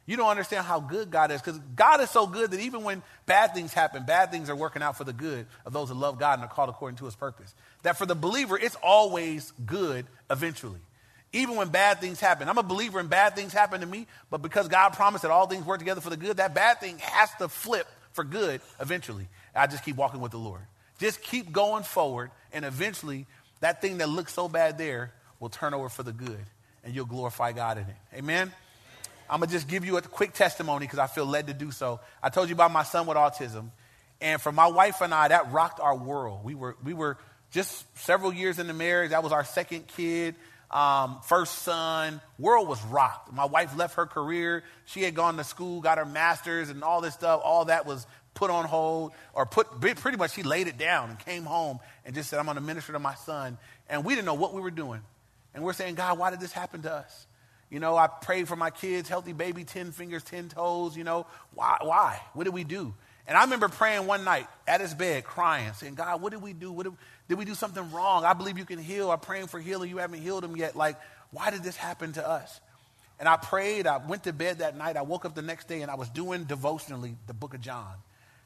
You 0.08 0.18
don't 0.18 0.30
understand 0.30 0.66
how 0.66 0.80
good 0.80 1.12
God 1.12 1.32
is 1.32 1.40
because 1.40 1.60
God 1.76 2.02
is 2.02 2.10
so 2.10 2.26
good 2.26 2.50
that 2.50 2.60
even 2.60 2.84
when 2.84 3.04
bad 3.28 3.54
things 3.54 3.72
happen, 3.72 4.06
bad 4.08 4.32
things 4.32 4.50
are 4.50 4.56
working 4.56 4.82
out 4.82 4.98
for 4.98 5.04
the 5.04 5.14
good 5.14 5.46
of 5.68 5.74
those 5.74 5.90
who 5.90 5.94
love 5.94 6.18
God 6.18 6.40
and 6.40 6.44
are 6.44 6.52
called 6.52 6.70
according 6.70 6.98
to 6.98 7.06
his 7.06 7.16
purpose. 7.16 7.54
That 7.84 7.96
for 7.96 8.08
the 8.08 8.16
believer, 8.16 8.58
it's 8.58 8.76
always 8.82 9.54
good 9.68 10.08
eventually. 10.32 10.80
Even 11.32 11.56
when 11.58 11.70
bad 11.70 12.02
things 12.02 12.20
happen. 12.20 12.50
I'm 12.50 12.58
a 12.58 12.64
believer 12.64 13.00
in 13.00 13.06
bad 13.06 13.36
things 13.36 13.54
happen 13.54 13.82
to 13.82 13.86
me, 13.86 14.08
but 14.32 14.42
because 14.42 14.68
God 14.68 14.94
promised 14.94 15.22
that 15.22 15.30
all 15.30 15.46
things 15.46 15.64
work 15.64 15.78
together 15.78 16.02
for 16.02 16.10
the 16.10 16.18
good, 16.18 16.38
that 16.38 16.56
bad 16.56 16.80
thing 16.80 16.98
has 16.98 17.30
to 17.38 17.48
flip 17.48 17.86
for 18.14 18.24
good 18.24 18.62
eventually. 18.80 19.28
I 19.54 19.68
just 19.68 19.86
keep 19.86 19.96
walking 19.96 20.22
with 20.22 20.32
the 20.32 20.40
Lord. 20.40 20.62
Just 20.98 21.22
keep 21.22 21.52
going 21.52 21.84
forward, 21.84 22.32
and 22.52 22.66
eventually 22.66 23.26
that 23.62 23.82
thing 23.82 23.98
that 23.98 24.10
looks 24.10 24.34
so 24.34 24.48
bad 24.48 24.78
there 24.78 25.12
will 25.40 25.50
turn 25.50 25.74
over 25.74 25.90
for 25.90 26.04
the 26.04 26.14
good, 26.14 26.46
and 26.84 26.94
you'll 26.94 27.06
glorify 27.06 27.52
God 27.52 27.78
in 27.78 27.84
it. 27.84 27.96
Amen? 28.14 28.52
I'm 29.30 29.40
going 29.40 29.50
to 29.50 29.56
just 29.56 29.68
give 29.68 29.86
you 29.86 29.98
a 29.98 30.02
quick 30.02 30.34
testimony 30.34 30.86
because 30.86 31.00
I 31.00 31.08
feel 31.08 31.26
led 31.26 31.48
to 31.48 31.54
do 31.54 31.72
so. 31.72 32.00
I 32.22 32.30
told 32.30 32.50
you 32.50 32.56
about 32.56 32.72
my 32.72 32.84
son 32.84 33.06
with 33.06 33.16
autism. 33.16 33.70
And 34.22 34.42
for 34.42 34.52
my 34.52 34.68
wife 34.68 35.02
and 35.02 35.14
I, 35.14 35.28
that 35.28 35.52
rocked 35.52 35.80
our 35.80 35.96
world. 35.96 36.44
We 36.44 36.56
were, 36.56 36.76
we 36.84 36.94
were 36.94 37.18
just 37.52 37.86
several 38.00 38.34
years 38.34 38.60
in 38.60 38.68
the 38.68 38.74
marriage. 38.74 39.12
That 39.12 39.24
was 39.24 39.32
our 39.32 39.44
second 39.44 39.88
kid, 39.88 40.36
um, 40.72 41.20
first 41.24 41.60
son. 41.60 42.22
World 42.38 42.68
was 42.68 42.84
rocked. 42.86 43.32
My 43.32 43.46
wife 43.46 43.78
left 43.78 43.96
her 43.96 44.08
career. 44.08 44.64
She 44.86 45.04
had 45.04 45.14
gone 45.16 45.38
to 45.38 45.44
school, 45.44 45.80
got 45.80 46.00
her 46.00 46.06
master's, 46.06 46.70
and 46.70 46.84
all 46.84 47.00
this 47.00 47.14
stuff. 47.14 47.42
All 47.44 47.66
that 47.66 47.86
was 47.86 48.06
put 48.40 48.50
on 48.50 48.64
hold, 48.64 49.12
or 49.34 49.46
put 49.46 49.82
pretty 49.82 50.18
much 50.18 50.34
he 50.34 50.44
laid 50.44 50.68
it 50.68 50.78
down 50.78 51.10
and 51.10 51.20
came 51.20 51.44
home 51.44 51.78
and 52.06 52.16
just 52.16 52.30
said, 52.30 52.40
I'm 52.40 52.46
going 52.46 52.56
to 52.56 52.62
minister 52.62 52.94
to 52.94 53.00
my 53.00 53.16
son. 53.16 53.58
And 53.90 54.06
we 54.06 54.16
didn't 54.16 54.26
know 54.26 54.34
what 54.34 54.54
we 54.54 54.62
were 54.62 54.72
doing. 54.72 55.02
And 55.54 55.62
we're 55.62 55.74
saying, 55.74 55.96
God, 55.96 56.18
why 56.18 56.30
did 56.30 56.40
this 56.40 56.54
happen 56.54 56.82
to 56.84 56.94
us? 56.94 57.28
You 57.70 57.82
know, 57.82 57.98
I 57.98 58.08
prayed 58.08 58.48
for 58.48 58.56
my 58.56 58.70
kids, 58.70 59.10
healthy 59.10 59.34
baby, 59.34 59.66
10 59.66 59.92
fingers, 59.92 60.24
10 60.24 60.48
toes. 60.50 60.96
You 60.96 61.04
know, 61.04 61.28
why? 61.54 61.80
Why? 61.82 62.22
What 62.34 62.46
did 62.46 62.54
we 62.54 62.64
do? 62.64 62.94
And 63.28 63.38
I 63.38 63.44
remember 63.44 63.68
praying 63.68 64.08
one 64.08 64.24
night 64.24 64.48
at 64.66 64.80
his 64.80 64.94
bed, 64.94 65.26
crying, 65.26 65.74
saying, 65.74 65.96
God, 65.96 66.22
what 66.22 66.32
did 66.32 66.42
we 66.42 66.54
do? 66.54 66.72
What 66.72 66.84
did, 66.84 66.94
did 67.28 67.38
we 67.38 67.44
do 67.44 67.56
something 67.56 67.92
wrong? 67.92 68.24
I 68.24 68.34
believe 68.34 68.58
you 68.58 68.66
can 68.66 68.80
heal. 68.80 69.12
I'm 69.12 69.20
praying 69.20 69.48
for 69.48 69.60
healing. 69.60 69.90
You 69.90 69.98
haven't 69.98 70.22
healed 70.22 70.46
him 70.46 70.56
yet. 70.56 70.78
Like, 70.78 70.98
why 71.32 71.52
did 71.52 71.62
this 71.62 71.76
happen 71.76 72.14
to 72.14 72.28
us? 72.28 72.62
And 73.20 73.28
I 73.28 73.36
prayed. 73.36 73.86
I 73.86 73.98
went 73.98 74.24
to 74.24 74.34
bed 74.34 74.60
that 74.60 74.78
night. 74.78 74.96
I 74.96 75.02
woke 75.02 75.26
up 75.26 75.36
the 75.36 75.42
next 75.42 75.68
day 75.68 75.82
and 75.82 75.92
I 75.92 75.96
was 75.96 76.10
doing 76.10 76.46
devotionally 76.46 77.18
the 77.28 77.34
book 77.34 77.54
of 77.54 77.60
John. 77.60 77.94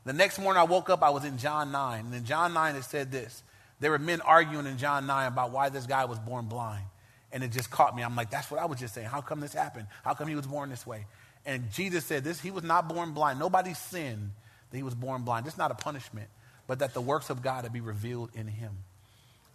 The 0.06 0.14
next 0.14 0.40
morning 0.40 0.60
I 0.60 0.64
woke 0.64 0.90
up, 0.90 1.02
I 1.02 1.10
was 1.12 1.24
in 1.24 1.38
John 1.38 1.72
9. 1.72 2.06
And 2.06 2.14
in 2.14 2.26
John 2.26 2.54
9, 2.54 2.76
it 2.76 2.84
said 2.84 3.12
this. 3.12 3.44
There 3.80 3.92
were 3.92 4.00
men 4.00 4.22
arguing 4.22 4.66
in 4.66 4.78
John 4.78 5.08
9 5.08 5.28
about 5.28 5.52
why 5.52 5.70
this 5.70 5.86
guy 5.86 6.06
was 6.06 6.20
born 6.20 6.46
blind. 6.46 6.86
And 7.32 7.44
it 7.44 7.52
just 7.52 7.72
caught 7.72 7.96
me. 7.96 8.04
I'm 8.04 8.16
like, 8.16 8.30
that's 8.30 8.52
what 8.52 8.60
I 8.60 8.66
was 8.66 8.80
just 8.80 8.94
saying. 8.94 9.08
How 9.08 9.22
come 9.22 9.40
this 9.40 9.54
happened? 9.54 9.88
How 10.04 10.14
come 10.14 10.28
he 10.28 10.36
was 10.36 10.46
born 10.46 10.70
this 10.70 10.86
way? 10.86 11.06
And 11.46 11.72
Jesus 11.72 12.06
said 12.06 12.24
this, 12.24 12.40
he 12.40 12.52
was 12.52 12.64
not 12.64 12.88
born 12.88 13.14
blind. 13.14 13.40
Nobody 13.40 13.74
sinned 13.74 14.32
that 14.70 14.78
he 14.78 14.84
was 14.84 14.96
born 14.96 15.24
blind. 15.24 15.48
It's 15.48 15.58
not 15.58 15.72
a 15.72 15.76
punishment, 15.76 16.28
but 16.68 16.80
that 16.80 16.94
the 16.94 17.02
works 17.02 17.30
of 17.30 17.42
God 17.42 17.64
would 17.64 17.74
be 17.74 17.82
revealed 17.82 18.30
in 18.36 18.48
him. 18.48 18.72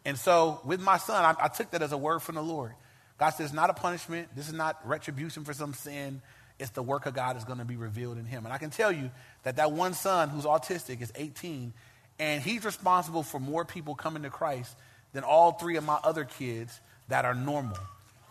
And 0.05 0.19
so 0.19 0.61
with 0.65 0.81
my 0.81 0.97
son, 0.97 1.25
I, 1.25 1.45
I 1.45 1.49
took 1.49 1.71
that 1.71 1.83
as 1.83 1.93
a 1.93 1.99
word 1.99 2.21
from 2.21 2.35
the 2.35 2.43
Lord. 2.43 2.73
God 3.19 3.31
says, 3.31 3.53
not 3.53 3.71
a 3.71 3.75
punishment. 3.75 4.29
This 4.37 4.49
is 4.49 4.55
not 4.55 4.87
retribution 4.87 5.45
for 5.45 5.53
some 5.53 5.75
sin. 5.75 6.21
It's 6.59 6.71
the 6.71 6.83
work 6.83 7.07
of 7.07 7.15
God 7.15 7.37
is 7.37 7.45
going 7.45 7.59
to 7.59 7.65
be 7.65 7.77
revealed 7.77 8.19
in 8.19 8.25
him. 8.25 8.45
And 8.45 8.53
I 8.53 8.59
can 8.59 8.71
tell 8.71 8.91
you 8.91 9.11
that 9.45 9.57
that 9.57 9.73
one 9.73 9.95
son 9.95 10.29
who's 10.29 10.45
autistic 10.45 11.01
is 11.01 11.13
18, 11.15 11.73
and 12.19 12.43
he's 12.43 12.65
responsible 12.65 13.23
for 13.23 13.39
more 13.39 13.65
people 13.65 13.95
coming 13.95 14.25
to 14.25 14.31
Christ 14.31 14.77
than 15.13 15.25
all 15.25 15.53
three 15.53 15.77
of 15.77 15.85
my 15.85 15.99
other 16.03 16.25
kids 16.25 16.81
that 17.09 17.25
are 17.25 17.35
normal. 17.35 17.79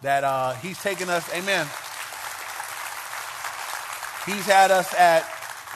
That 0.02 0.24
uh, 0.24 0.54
He's 0.56 0.82
taken 0.82 1.10
us, 1.10 1.28
amen. 1.34 1.66
He's 4.26 4.46
had 4.46 4.72
us 4.72 4.94
at 4.94 5.24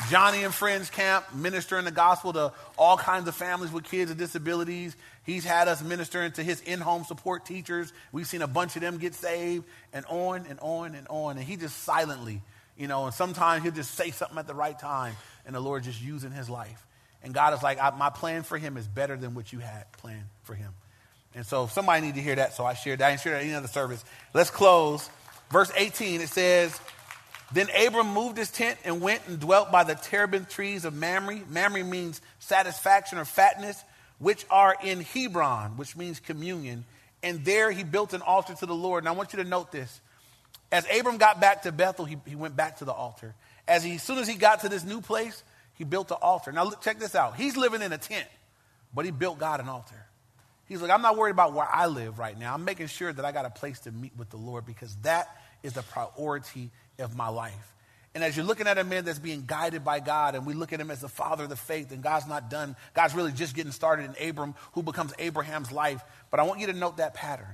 Joni 0.09 0.45
and 0.45 0.53
Friends 0.53 0.89
Camp 0.89 1.25
ministering 1.33 1.85
the 1.85 1.91
gospel 1.91 2.33
to 2.33 2.53
all 2.77 2.97
kinds 2.97 3.27
of 3.27 3.35
families 3.35 3.71
with 3.71 3.83
kids 3.85 4.09
with 4.09 4.17
disabilities. 4.17 4.95
He's 5.23 5.45
had 5.45 5.67
us 5.67 5.83
ministering 5.83 6.31
to 6.33 6.43
his 6.43 6.61
in 6.61 6.79
home 6.79 7.03
support 7.03 7.45
teachers. 7.45 7.93
We've 8.11 8.27
seen 8.27 8.41
a 8.41 8.47
bunch 8.47 8.75
of 8.75 8.81
them 8.81 8.97
get 8.97 9.13
saved, 9.13 9.65
and 9.93 10.05
on 10.07 10.45
and 10.49 10.59
on 10.61 10.95
and 10.95 11.07
on. 11.09 11.37
And 11.37 11.45
he 11.45 11.57
just 11.57 11.77
silently, 11.83 12.41
you 12.77 12.87
know, 12.87 13.05
and 13.05 13.13
sometimes 13.13 13.63
he'll 13.63 13.71
just 13.71 13.93
say 13.93 14.11
something 14.11 14.37
at 14.37 14.47
the 14.47 14.55
right 14.55 14.77
time, 14.77 15.15
and 15.45 15.55
the 15.55 15.59
Lord 15.59 15.83
just 15.83 16.01
using 16.01 16.31
his 16.31 16.49
life. 16.49 16.85
And 17.23 17.33
God 17.33 17.53
is 17.53 17.61
like, 17.61 17.77
my 17.97 18.09
plan 18.09 18.43
for 18.43 18.57
him 18.57 18.77
is 18.77 18.87
better 18.87 19.15
than 19.15 19.35
what 19.35 19.53
you 19.53 19.59
had 19.59 19.91
planned 19.93 20.25
for 20.43 20.55
him. 20.55 20.73
And 21.35 21.45
so 21.45 21.67
somebody 21.67 22.05
need 22.05 22.15
to 22.15 22.21
hear 22.21 22.35
that, 22.35 22.53
so 22.53 22.65
I 22.65 22.73
shared 22.73 22.99
that. 22.99 23.05
I 23.05 23.09
didn't 23.11 23.21
share 23.21 23.33
that 23.33 23.43
any 23.43 23.53
other 23.53 23.67
service. 23.67 24.03
Let's 24.33 24.49
close. 24.49 25.09
Verse 25.49 25.71
18, 25.75 26.21
it 26.21 26.29
says, 26.29 26.77
Then 27.53 27.67
Abram 27.85 28.07
moved 28.07 28.37
his 28.37 28.49
tent 28.49 28.77
and 28.83 29.01
went 29.01 29.21
and 29.27 29.39
dwelt 29.39 29.71
by 29.71 29.83
the 29.83 29.95
terebinth 29.95 30.49
trees 30.49 30.83
of 30.83 30.93
Mamre. 30.93 31.41
Mamre 31.47 31.83
means 31.83 32.21
satisfaction 32.39 33.17
or 33.17 33.25
fatness, 33.25 33.81
which 34.21 34.45
are 34.51 34.77
in 34.83 35.01
Hebron, 35.01 35.77
which 35.77 35.97
means 35.97 36.19
communion. 36.19 36.85
And 37.23 37.43
there 37.43 37.71
he 37.71 37.83
built 37.83 38.13
an 38.13 38.21
altar 38.21 38.53
to 38.53 38.65
the 38.67 38.75
Lord. 38.75 39.03
And 39.03 39.09
I 39.09 39.13
want 39.13 39.33
you 39.33 39.43
to 39.43 39.49
note 39.49 39.71
this. 39.71 39.99
As 40.71 40.85
Abram 40.95 41.17
got 41.17 41.41
back 41.41 41.63
to 41.63 41.71
Bethel, 41.71 42.05
he, 42.05 42.17
he 42.27 42.35
went 42.35 42.55
back 42.55 42.77
to 42.77 42.85
the 42.85 42.93
altar. 42.93 43.33
As, 43.67 43.83
he, 43.83 43.95
as 43.95 44.03
soon 44.03 44.19
as 44.19 44.27
he 44.27 44.35
got 44.35 44.61
to 44.61 44.69
this 44.69 44.83
new 44.83 45.01
place, 45.01 45.43
he 45.73 45.83
built 45.83 46.07
the 46.07 46.15
altar. 46.15 46.51
Now, 46.51 46.65
look, 46.65 46.81
check 46.81 46.99
this 46.99 47.15
out. 47.15 47.35
He's 47.35 47.57
living 47.57 47.81
in 47.81 47.91
a 47.91 47.97
tent, 47.97 48.27
but 48.93 49.05
he 49.05 49.11
built 49.11 49.39
God 49.39 49.59
an 49.59 49.67
altar. 49.67 50.05
He's 50.67 50.81
like, 50.81 50.91
I'm 50.91 51.01
not 51.01 51.17
worried 51.17 51.31
about 51.31 51.53
where 51.53 51.67
I 51.69 51.87
live 51.87 52.19
right 52.19 52.37
now. 52.37 52.53
I'm 52.53 52.63
making 52.63 52.87
sure 52.87 53.11
that 53.11 53.25
I 53.25 53.31
got 53.31 53.45
a 53.45 53.49
place 53.49 53.79
to 53.81 53.91
meet 53.91 54.13
with 54.15 54.29
the 54.29 54.37
Lord 54.37 54.65
because 54.65 54.95
that 54.97 55.35
is 55.63 55.73
the 55.73 55.81
priority 55.81 56.69
of 56.99 57.15
my 57.15 57.27
life. 57.27 57.73
And 58.13 58.23
as 58.23 58.35
you're 58.35 58.45
looking 58.45 58.67
at 58.67 58.77
a 58.77 58.83
man 58.83 59.05
that's 59.05 59.19
being 59.19 59.45
guided 59.47 59.85
by 59.85 60.01
God, 60.01 60.35
and 60.35 60.45
we 60.45 60.53
look 60.53 60.73
at 60.73 60.81
him 60.81 60.91
as 60.91 60.99
the 60.99 61.07
father 61.07 61.43
of 61.43 61.49
the 61.49 61.55
faith, 61.55 61.91
and 61.91 62.03
God's 62.03 62.27
not 62.27 62.49
done, 62.49 62.75
God's 62.93 63.15
really 63.15 63.31
just 63.31 63.55
getting 63.55 63.71
started 63.71 64.13
in 64.17 64.29
Abram, 64.29 64.53
who 64.73 64.83
becomes 64.83 65.13
Abraham's 65.17 65.71
life. 65.71 66.01
But 66.29 66.41
I 66.41 66.43
want 66.43 66.59
you 66.59 66.67
to 66.67 66.73
note 66.73 66.97
that 66.97 67.13
pattern. 67.13 67.47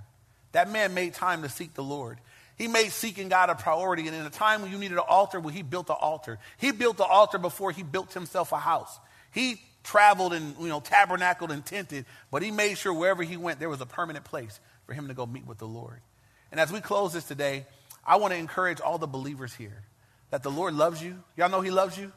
That 0.53 0.71
man 0.71 0.95
made 0.95 1.13
time 1.13 1.43
to 1.43 1.49
seek 1.49 1.75
the 1.75 1.83
Lord. 1.83 2.17
He 2.57 2.67
made 2.67 2.91
seeking 2.91 3.29
God 3.29 3.51
a 3.51 3.55
priority. 3.55 4.07
And 4.07 4.15
in 4.15 4.25
a 4.25 4.31
time 4.31 4.63
when 4.63 4.71
you 4.71 4.79
needed 4.79 4.97
an 4.97 5.03
altar, 5.07 5.39
well, 5.39 5.53
he 5.53 5.61
built 5.61 5.89
an 5.89 5.97
altar. 5.99 6.39
He 6.57 6.71
built 6.71 6.97
the 6.97 7.05
altar 7.05 7.37
before 7.37 7.71
he 7.71 7.83
built 7.83 8.13
himself 8.13 8.51
a 8.51 8.57
house. 8.57 8.99
He 9.31 9.61
traveled 9.83 10.33
and 10.33 10.55
you 10.59 10.67
know 10.67 10.79
tabernacled 10.79 11.51
and 11.51 11.65
tented, 11.65 12.05
but 12.31 12.41
he 12.41 12.51
made 12.51 12.77
sure 12.77 12.93
wherever 12.93 13.23
he 13.23 13.37
went, 13.37 13.59
there 13.59 13.69
was 13.69 13.79
a 13.79 13.85
permanent 13.85 14.25
place 14.25 14.59
for 14.85 14.93
him 14.93 15.07
to 15.07 15.13
go 15.13 15.25
meet 15.25 15.45
with 15.45 15.59
the 15.59 15.67
Lord. 15.67 16.01
And 16.51 16.59
as 16.59 16.71
we 16.71 16.81
close 16.81 17.13
this 17.13 17.23
today, 17.25 17.65
I 18.05 18.17
want 18.17 18.33
to 18.33 18.37
encourage 18.39 18.81
all 18.81 18.97
the 18.97 19.07
believers 19.07 19.53
here 19.53 19.83
that 20.29 20.43
the 20.43 20.51
Lord 20.51 20.73
loves 20.73 21.01
you. 21.01 21.21
Y'all 21.35 21.49
know 21.49 21.61
He 21.61 21.71
loves 21.71 21.97
you? 21.97 22.11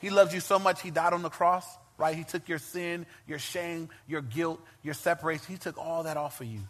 He 0.00 0.10
loves 0.10 0.34
you 0.34 0.40
so 0.40 0.58
much, 0.58 0.82
He 0.82 0.90
died 0.90 1.12
on 1.12 1.22
the 1.22 1.30
cross, 1.30 1.66
right? 1.96 2.16
He 2.16 2.24
took 2.24 2.48
your 2.48 2.58
sin, 2.58 3.06
your 3.26 3.38
shame, 3.38 3.88
your 4.08 4.20
guilt, 4.20 4.60
your 4.82 4.94
separation. 4.94 5.46
He 5.48 5.56
took 5.56 5.78
all 5.78 6.02
that 6.04 6.16
off 6.16 6.40
of 6.40 6.46
you. 6.46 6.60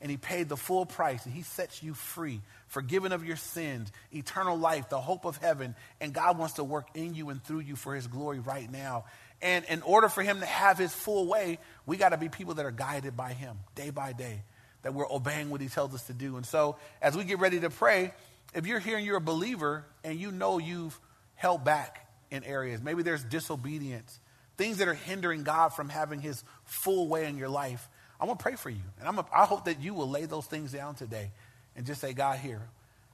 And 0.00 0.10
He 0.10 0.16
paid 0.16 0.48
the 0.48 0.56
full 0.56 0.86
price, 0.86 1.26
and 1.26 1.34
He 1.34 1.42
sets 1.42 1.82
you 1.82 1.92
free, 1.92 2.40
forgiven 2.68 3.12
of 3.12 3.24
your 3.24 3.36
sins, 3.36 3.90
eternal 4.12 4.56
life, 4.56 4.88
the 4.88 5.00
hope 5.00 5.24
of 5.24 5.36
heaven. 5.38 5.74
And 6.00 6.12
God 6.12 6.38
wants 6.38 6.54
to 6.54 6.64
work 6.64 6.86
in 6.94 7.14
you 7.14 7.30
and 7.30 7.42
through 7.42 7.60
you 7.60 7.76
for 7.76 7.94
His 7.94 8.06
glory 8.06 8.38
right 8.38 8.70
now. 8.70 9.04
And 9.42 9.64
in 9.66 9.82
order 9.82 10.08
for 10.08 10.22
Him 10.22 10.40
to 10.40 10.46
have 10.46 10.78
His 10.78 10.94
full 10.94 11.26
way, 11.26 11.58
we 11.84 11.96
got 11.96 12.10
to 12.10 12.16
be 12.16 12.28
people 12.28 12.54
that 12.54 12.64
are 12.64 12.70
guided 12.70 13.16
by 13.16 13.32
Him 13.32 13.58
day 13.74 13.90
by 13.90 14.12
day, 14.12 14.42
that 14.82 14.94
we're 14.94 15.10
obeying 15.10 15.50
what 15.50 15.60
He 15.60 15.68
tells 15.68 15.94
us 15.94 16.04
to 16.04 16.12
do. 16.12 16.36
And 16.36 16.46
so, 16.46 16.76
as 17.02 17.16
we 17.16 17.24
get 17.24 17.38
ready 17.38 17.60
to 17.60 17.70
pray, 17.70 18.12
if 18.54 18.66
you're 18.66 18.78
here 18.78 18.96
and 18.96 19.06
you're 19.06 19.16
a 19.16 19.20
believer 19.20 19.84
and 20.04 20.18
you 20.18 20.30
know 20.30 20.58
you've 20.58 20.98
held 21.34 21.64
back 21.64 22.06
in 22.30 22.44
areas, 22.44 22.82
maybe 22.82 23.02
there's 23.02 23.24
disobedience, 23.24 24.18
things 24.56 24.78
that 24.78 24.88
are 24.88 24.94
hindering 24.94 25.44
God 25.44 25.70
from 25.70 25.88
having 25.88 26.20
his 26.20 26.42
full 26.64 27.08
way 27.08 27.26
in 27.26 27.36
your 27.36 27.48
life, 27.48 27.88
I'm 28.20 28.28
to 28.28 28.36
pray 28.36 28.56
for 28.56 28.70
you. 28.70 28.82
And 28.98 29.08
I'm 29.08 29.18
a, 29.18 29.26
I 29.32 29.44
hope 29.44 29.66
that 29.66 29.80
you 29.80 29.94
will 29.94 30.08
lay 30.08 30.24
those 30.26 30.46
things 30.46 30.72
down 30.72 30.96
today 30.96 31.30
and 31.76 31.86
just 31.86 32.00
say, 32.00 32.12
God, 32.12 32.38
here. 32.38 32.62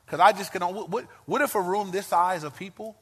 Because 0.06 0.20
I 0.20 0.32
just 0.32 0.52
can, 0.52 0.62
what, 0.62 1.06
what 1.26 1.42
if 1.42 1.54
a 1.54 1.60
room 1.60 1.90
this 1.90 2.06
size 2.06 2.44
of 2.44 2.56
people 2.56 2.96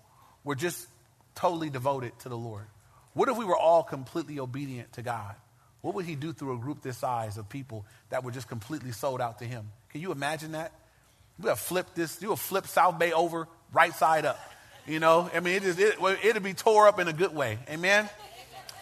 were 0.44 0.54
just 0.54 0.86
totally 1.34 1.70
devoted 1.70 2.18
to 2.20 2.28
the 2.28 2.36
Lord? 2.36 2.66
What 3.14 3.28
if 3.28 3.36
we 3.36 3.44
were 3.44 3.56
all 3.56 3.82
completely 3.82 4.40
obedient 4.40 4.94
to 4.94 5.02
God? 5.02 5.34
What 5.80 5.94
would 5.94 6.06
he 6.06 6.14
do 6.14 6.32
through 6.32 6.54
a 6.54 6.58
group 6.58 6.82
this 6.82 6.98
size 6.98 7.38
of 7.38 7.48
people 7.48 7.84
that 8.10 8.24
were 8.24 8.30
just 8.30 8.48
completely 8.48 8.92
sold 8.92 9.20
out 9.20 9.38
to 9.40 9.44
him? 9.44 9.70
Can 9.90 10.00
you 10.00 10.12
imagine 10.12 10.52
that? 10.52 10.72
We 11.42 11.48
have 11.48 11.58
flip 11.58 11.88
this, 11.94 12.22
you 12.22 12.28
will 12.28 12.36
flip 12.36 12.66
South 12.66 12.98
Bay 12.98 13.12
over 13.12 13.48
right 13.72 13.92
side 13.92 14.24
up. 14.24 14.38
You 14.86 15.00
know, 15.00 15.30
I 15.32 15.40
mean, 15.40 15.56
it 15.56 15.64
is, 15.64 15.78
it, 15.78 15.96
it'll 16.24 16.42
be 16.42 16.54
tore 16.54 16.88
up 16.88 16.98
in 16.98 17.08
a 17.08 17.12
good 17.12 17.34
way. 17.34 17.58
Amen? 17.68 18.08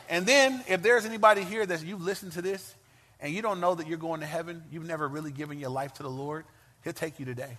And 0.09 0.27
then, 0.27 0.63
if 0.69 0.83
there's 0.83 1.05
anybody 1.05 1.45
here 1.45 1.65
that 1.65 1.85
you've 1.85 2.03
listened 2.03 2.33
to 2.33 2.43
this 2.43 2.75
and 3.21 3.33
you 3.33 3.43
don't 3.43 3.61
know 3.61 3.75
that 3.75 3.87
you're 3.87 3.99
going 3.99 4.21
to 4.21 4.27
heaven, 4.27 4.63
you've 4.73 4.87
never 4.87 5.07
really 5.07 5.31
given 5.31 5.59
your 5.59 5.71
life 5.71 5.95
to 5.95 6.03
the 6.03 6.11
Lord, 6.11 6.45
He'll 6.85 6.93
take 6.93 7.19
you 7.19 7.27
today. 7.27 7.59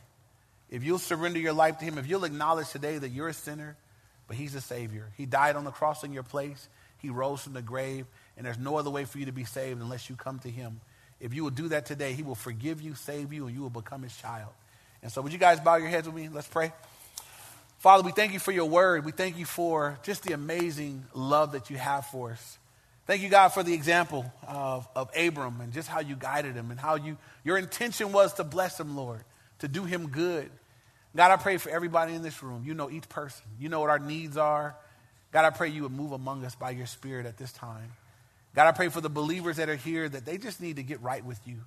If 0.70 0.84
you'll 0.84 1.00
surrender 1.00 1.40
your 1.40 1.54
life 1.54 1.78
to 1.80 1.86
Him, 1.86 1.98
if 1.98 2.08
you'll 2.08 2.24
acknowledge 2.24 2.70
today 2.70 2.98
that 2.98 3.10
you're 3.10 3.30
a 3.30 3.34
sinner, 3.34 3.78
but 4.28 4.38
He's 4.38 4.56
a 4.56 4.62
Savior. 4.62 5.08
He 5.18 5.26
died 5.26 5.56
on 5.56 5.64
the 5.64 5.72
cross 5.72 6.04
in 6.04 6.12
your 6.12 6.24
place, 6.24 6.68
He 6.98 7.10
rose 7.10 7.42
from 7.42 7.54
the 7.54 7.62
grave, 7.62 8.06
and 8.36 8.46
there's 8.46 8.60
no 8.60 8.78
other 8.78 8.90
way 8.90 9.06
for 9.06 9.18
you 9.18 9.26
to 9.28 9.32
be 9.32 9.46
saved 9.46 9.82
unless 9.82 10.10
you 10.10 10.16
come 10.16 10.40
to 10.40 10.50
Him. 10.50 10.82
If 11.20 11.34
you 11.34 11.44
will 11.44 11.52
do 11.52 11.70
that 11.70 11.86
today, 11.86 12.14
He 12.14 12.24
will 12.24 12.36
forgive 12.36 12.82
you, 12.82 12.96
save 12.96 13.32
you, 13.32 13.46
and 13.46 13.56
you 13.56 13.62
will 13.62 13.70
become 13.70 14.02
His 14.02 14.16
child. 14.16 14.52
And 15.04 15.12
so, 15.12 15.22
would 15.22 15.34
you 15.34 15.40
guys 15.40 15.60
bow 15.60 15.76
your 15.76 15.88
heads 15.88 16.08
with 16.08 16.16
me? 16.16 16.30
Let's 16.30 16.48
pray. 16.48 16.72
Father, 17.80 18.04
we 18.04 18.12
thank 18.12 18.34
you 18.34 18.40
for 18.40 18.52
your 18.52 18.66
word. 18.66 19.06
We 19.06 19.12
thank 19.12 19.40
you 19.40 19.46
for 19.46 19.98
just 20.04 20.24
the 20.24 20.34
amazing 20.34 21.04
love 21.16 21.54
that 21.54 21.72
you 21.72 21.78
have 21.78 22.06
for 22.06 22.32
us. 22.32 22.60
Thank 23.08 23.24
you, 23.24 23.30
God, 23.30 23.50
for 23.50 23.64
the 23.64 23.74
example 23.74 24.32
of, 24.48 24.88
of 24.96 25.10
Abram 25.18 25.60
and 25.60 25.74
just 25.74 25.88
how 25.88 26.00
you 26.00 26.16
guided 26.16 26.54
him 26.54 26.70
and 26.70 26.80
how 26.80 26.96
you, 26.96 27.18
your 27.44 27.58
intention 27.58 28.12
was 28.12 28.36
to 28.36 28.44
bless 28.44 28.80
him, 28.80 28.96
Lord, 28.96 29.24
to 29.60 29.68
do 29.68 29.84
him 29.84 30.10
good. 30.10 30.52
God, 31.16 31.32
I 31.32 31.38
pray 31.38 31.58
for 31.58 31.70
everybody 31.70 32.14
in 32.14 32.22
this 32.22 32.44
room. 32.44 32.64
You 32.66 32.74
know 32.76 32.90
each 32.90 33.10
person, 33.10 33.44
you 33.60 33.68
know 33.68 33.80
what 33.80 33.90
our 33.90 34.00
needs 34.00 34.38
are. 34.38 34.76
God, 35.32 35.46
I 35.46 35.50
pray 35.50 35.70
you 35.70 35.84
would 35.84 35.92
move 35.92 36.12
among 36.12 36.46
us 36.46 36.56
by 36.56 36.70
your 36.72 36.86
spirit 36.86 37.26
at 37.26 37.38
this 37.38 37.52
time. 37.52 37.92
God, 38.54 38.68
I 38.68 38.74
pray 38.74 38.90
for 38.90 39.02
the 39.02 39.10
believers 39.10 39.58
that 39.58 39.70
are 39.70 39.76
here 39.76 40.08
that 40.08 40.26
they 40.26 40.38
just 40.38 40.62
need 40.62 40.76
to 40.76 40.84
get 40.84 41.02
right 41.02 41.24
with 41.26 41.40
you. 41.48 41.58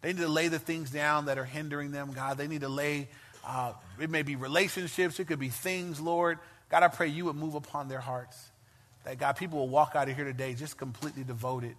They 0.00 0.12
need 0.12 0.22
to 0.22 0.28
lay 0.28 0.48
the 0.48 0.58
things 0.58 0.90
down 0.90 1.26
that 1.26 1.38
are 1.38 1.44
hindering 1.44 1.90
them, 1.90 2.12
God. 2.12 2.38
They 2.38 2.46
need 2.46 2.60
to 2.60 2.68
lay, 2.68 3.08
uh, 3.44 3.72
it 4.00 4.10
may 4.10 4.22
be 4.22 4.36
relationships, 4.36 5.18
it 5.18 5.24
could 5.24 5.40
be 5.40 5.48
things, 5.48 6.00
Lord. 6.00 6.38
God, 6.70 6.82
I 6.82 6.88
pray 6.88 7.08
you 7.08 7.24
would 7.24 7.36
move 7.36 7.54
upon 7.54 7.88
their 7.88 8.00
hearts. 8.00 8.50
That, 9.04 9.18
God, 9.18 9.36
people 9.36 9.58
will 9.58 9.68
walk 9.68 9.96
out 9.96 10.08
of 10.08 10.14
here 10.14 10.24
today 10.24 10.54
just 10.54 10.76
completely 10.76 11.24
devoted, 11.24 11.74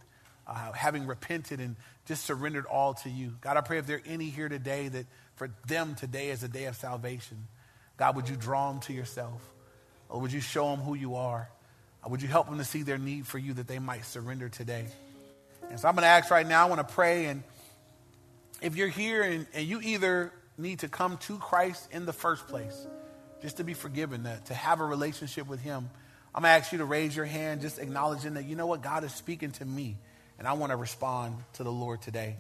uh, 0.48 0.72
having 0.72 1.06
repented 1.06 1.60
and 1.60 1.76
just 2.08 2.26
surrendered 2.26 2.66
all 2.66 2.96
to 2.96 3.10
you. 3.10 3.36
God, 3.42 3.56
I 3.56 3.62
pray 3.62 3.78
if 3.78 3.86
there 3.86 3.98
are 3.98 4.04
any 4.06 4.26
here 4.26 4.50
today 4.50 4.88
that 4.88 5.06
for 5.36 5.52
them 5.68 5.96
today 5.96 6.30
is 6.30 6.44
a 6.44 6.48
day 6.48 6.66
of 6.66 6.76
salvation, 6.76 7.48
God, 7.98 8.16
would 8.16 8.28
you 8.28 8.36
draw 8.36 8.72
them 8.72 8.82
to 8.82 8.94
yourself? 8.94 9.42
Or 10.10 10.20
would 10.22 10.34
you 10.34 10.42
show 10.42 10.72
them 10.72 10.80
who 10.80 10.96
you 10.96 11.16
are? 11.16 11.50
Or 12.04 12.12
would 12.12 12.22
you 12.22 12.28
help 12.28 12.48
them 12.50 12.58
to 12.58 12.64
see 12.64 12.82
their 12.82 12.98
need 12.98 13.28
for 13.28 13.38
you 13.38 13.54
that 13.54 13.68
they 13.68 13.80
might 13.80 14.06
surrender 14.06 14.50
today? 14.50 14.88
And 15.70 15.80
so 15.80 15.88
I'm 15.88 15.96
going 15.96 16.04
to 16.04 16.08
ask 16.08 16.32
right 16.32 16.48
now, 16.48 16.66
I 16.66 16.70
want 16.70 16.86
to 16.88 16.94
pray 16.94 17.26
and 17.26 17.44
if 18.62 18.76
you're 18.76 18.88
here 18.88 19.24
and, 19.24 19.48
and 19.54 19.66
you 19.66 19.80
either 19.82 20.34
need 20.58 20.80
to 20.80 20.90
come 20.90 21.18
to 21.18 21.38
Christ 21.38 21.88
in 21.92 22.06
the 22.06 22.14
first 22.14 22.48
place, 22.48 22.88
just 23.42 23.58
to 23.58 23.64
be 23.64 23.74
forgiven, 23.74 24.24
to, 24.24 24.40
to 24.46 24.54
have 24.54 24.80
a 24.80 24.86
relationship 24.86 25.48
with 25.48 25.62
Him, 25.62 25.90
I'm 26.34 26.44
going 26.44 26.52
to 26.52 26.58
ask 26.60 26.72
you 26.72 26.78
to 26.80 26.86
raise 26.86 27.16
your 27.16 27.26
hand, 27.26 27.62
just 27.62 27.80
acknowledging 27.80 28.36
that, 28.36 28.46
you 28.46 28.56
know 28.56 28.68
what, 28.68 28.84
God 28.84 29.04
is 29.04 29.14
speaking 29.14 29.52
to 29.54 29.66
me, 29.66 29.98
and 30.38 30.48
I 30.48 30.54
want 30.54 30.72
to 30.72 30.76
respond 30.76 31.38
to 31.54 31.64
the 31.64 31.72
Lord 31.72 32.02
today. 32.02 32.38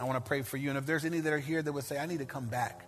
I 0.00 0.04
want 0.04 0.22
to 0.22 0.26
pray 0.28 0.42
for 0.42 0.56
you. 0.56 0.70
And 0.70 0.78
if 0.78 0.86
there's 0.86 1.04
any 1.04 1.20
that 1.20 1.32
are 1.32 1.38
here 1.38 1.62
that 1.62 1.72
would 1.72 1.84
say, 1.84 1.98
I 1.98 2.06
need 2.06 2.18
to 2.18 2.24
come 2.24 2.46
back 2.46 2.80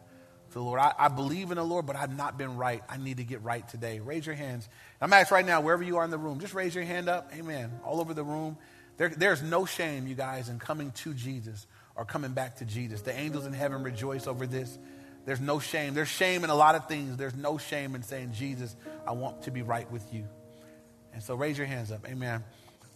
to 0.51 0.55
the 0.55 0.63
Lord, 0.63 0.81
I, 0.81 0.93
I 0.99 1.09
believe 1.09 1.51
in 1.51 1.57
the 1.57 1.65
Lord, 1.65 1.87
but 1.87 1.97
I've 1.97 2.17
not 2.17 2.39
been 2.39 2.57
right. 2.57 2.83
I 2.89 2.97
need 2.97 3.19
to 3.19 3.25
get 3.25 3.43
right 3.43 3.67
today. 3.69 4.01
Raise 4.01 4.27
your 4.27 4.35
hands. 4.35 4.69
I'm 5.01 5.13
asked 5.13 5.31
right 5.31 5.45
now, 5.45 5.61
wherever 5.61 5.83
you 5.83 5.99
are 5.99 6.05
in 6.05 6.11
the 6.11 6.19
room, 6.19 6.41
just 6.41 6.55
raise 6.55 6.75
your 6.75 6.85
hand 6.85 7.09
up. 7.09 7.31
Amen. 7.35 7.71
All 7.85 8.01
over 8.01 8.15
the 8.15 8.25
room. 8.25 8.57
There, 8.97 9.09
there's 9.09 9.43
no 9.43 9.65
shame, 9.65 10.07
you 10.07 10.15
guys, 10.15 10.49
in 10.49 10.59
coming 10.59 10.93
to 10.93 11.15
Jesus 11.15 11.67
are 11.97 12.05
coming 12.05 12.33
back 12.33 12.57
to 12.57 12.65
Jesus. 12.65 13.03
The 13.03 13.17
angels 13.17 13.47
in 13.47 13.53
heaven 13.53 13.83
rejoice 13.83 14.27
over 14.27 14.47
this. 14.47 14.79
There's 15.25 15.41
no 15.41 15.59
shame. 15.59 15.95
There's 15.95 16.09
shame 16.09 16.45
in 16.45 16.51
a 16.51 16.55
lot 16.55 16.75
of 16.75 16.87
things. 16.87 17.17
There's 17.17 17.35
no 17.35 17.57
shame 17.57 17.95
in 17.95 18.03
saying, 18.03 18.33
Jesus, 18.33 18.75
I 19.07 19.13
want 19.13 19.43
to 19.43 19.51
be 19.51 19.63
right 19.63 19.91
with 19.91 20.13
you. 20.13 20.27
And 21.13 21.23
so 21.23 21.35
raise 21.35 21.57
your 21.57 21.67
hands 21.67 21.91
up. 21.91 22.07
Amen. 22.09 22.45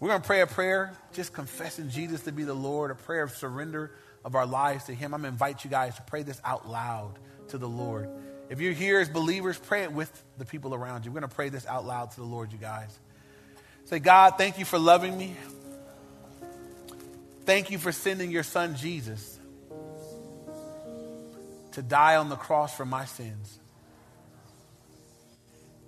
We're 0.01 0.09
going 0.09 0.21
to 0.21 0.27
pray 0.27 0.43
a 0.43 0.47
prayer, 0.47 0.93
just 1.13 1.33
confessing 1.33 1.91
Jesus 1.91 2.23
to 2.23 2.33
be 2.33 2.45
the 2.45 2.55
Lord, 2.55 2.91
a 2.91 2.95
prayer 2.95 3.23
of 3.23 3.33
surrender 3.33 3.93
of 4.25 4.35
our 4.35 4.47
lives 4.47 4.85
to 4.85 4.95
Him. 4.95 5.15
I'm 5.15 5.23
going 5.23 5.33
to 5.33 5.35
invite 5.35 5.65
you 5.65 5.71
guys 5.71 5.97
to 5.97 6.03
pray 6.03 6.23
this 6.23 6.41
out 6.45 6.69
loud 6.69 7.19
to 7.49 7.59
the 7.59 7.69
Lord. 7.69 8.09
If 8.51 8.61
you're 8.61 8.73
here 8.73 9.01
as 9.01 9.09
believers, 9.09 9.59
pray 9.59 9.83
it 9.83 9.93
with 9.93 10.11
the 10.39 10.45
people 10.45 10.75
around 10.75 11.05
you. 11.05 11.11
We're 11.11 11.21
going 11.21 11.31
to 11.31 11.35
pray 11.35 11.49
this 11.49 11.67
out 11.67 11.85
loud 11.85 12.13
to 12.13 12.17
the 12.17 12.27
Lord, 12.27 12.53
you 12.53 12.59
guys. 12.59 12.99
Say, 13.87 13.99
God, 13.99 14.35
thank 14.39 14.59
you 14.59 14.65
for 14.65 14.79
loving 14.79 15.17
me. 15.17 15.37
Thank 17.49 17.71
you 17.71 17.79
for 17.79 17.93
sending 17.93 18.31
your 18.31 18.43
son 18.43 18.77
Jesus 18.77 19.41
to 21.73 21.81
die 21.81 22.17
on 22.17 22.29
the 22.29 22.37
cross 22.37 22.77
for 22.77 22.85
my 22.85 23.07
sins. 23.07 23.59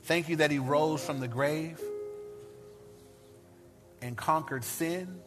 Thank 0.04 0.30
you 0.30 0.36
that 0.36 0.50
he 0.50 0.58
rose 0.58 1.04
from 1.04 1.20
the 1.20 1.28
grave 1.28 1.78
and 4.00 4.16
conquered 4.16 4.64
sin, 4.64 5.20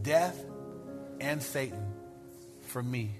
death, 0.00 0.42
and 1.20 1.42
Satan 1.42 1.92
for 2.68 2.82
me. 2.82 3.10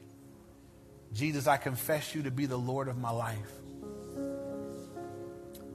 Jesus, 1.13 1.47
I 1.47 1.59
confess 1.59 2.15
you 2.15 2.23
to 2.23 2.31
be 2.31 2.47
the 2.47 2.57
Lord 2.57 2.89
of 2.89 2.97
my 2.97 3.11
life. 3.11 3.53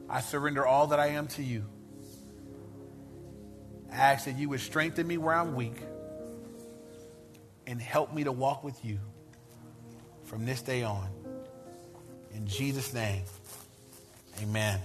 I 0.09 0.21
surrender 0.21 0.65
all 0.65 0.87
that 0.87 0.99
I 0.99 1.09
am 1.09 1.27
to 1.27 1.43
you. 1.43 1.65
I 3.91 3.97
ask 3.97 4.25
that 4.25 4.39
you 4.39 4.49
would 4.49 4.61
strengthen 4.61 5.05
me 5.05 5.19
where 5.19 5.35
I'm 5.35 5.53
weak 5.53 5.77
and 7.69 7.79
help 7.79 8.11
me 8.11 8.23
to 8.23 8.31
walk 8.31 8.63
with 8.63 8.83
you 8.83 8.97
from 10.25 10.43
this 10.43 10.63
day 10.63 10.81
on. 10.81 11.07
In 12.33 12.47
Jesus' 12.47 12.95
name, 12.95 13.21
amen. 14.41 14.79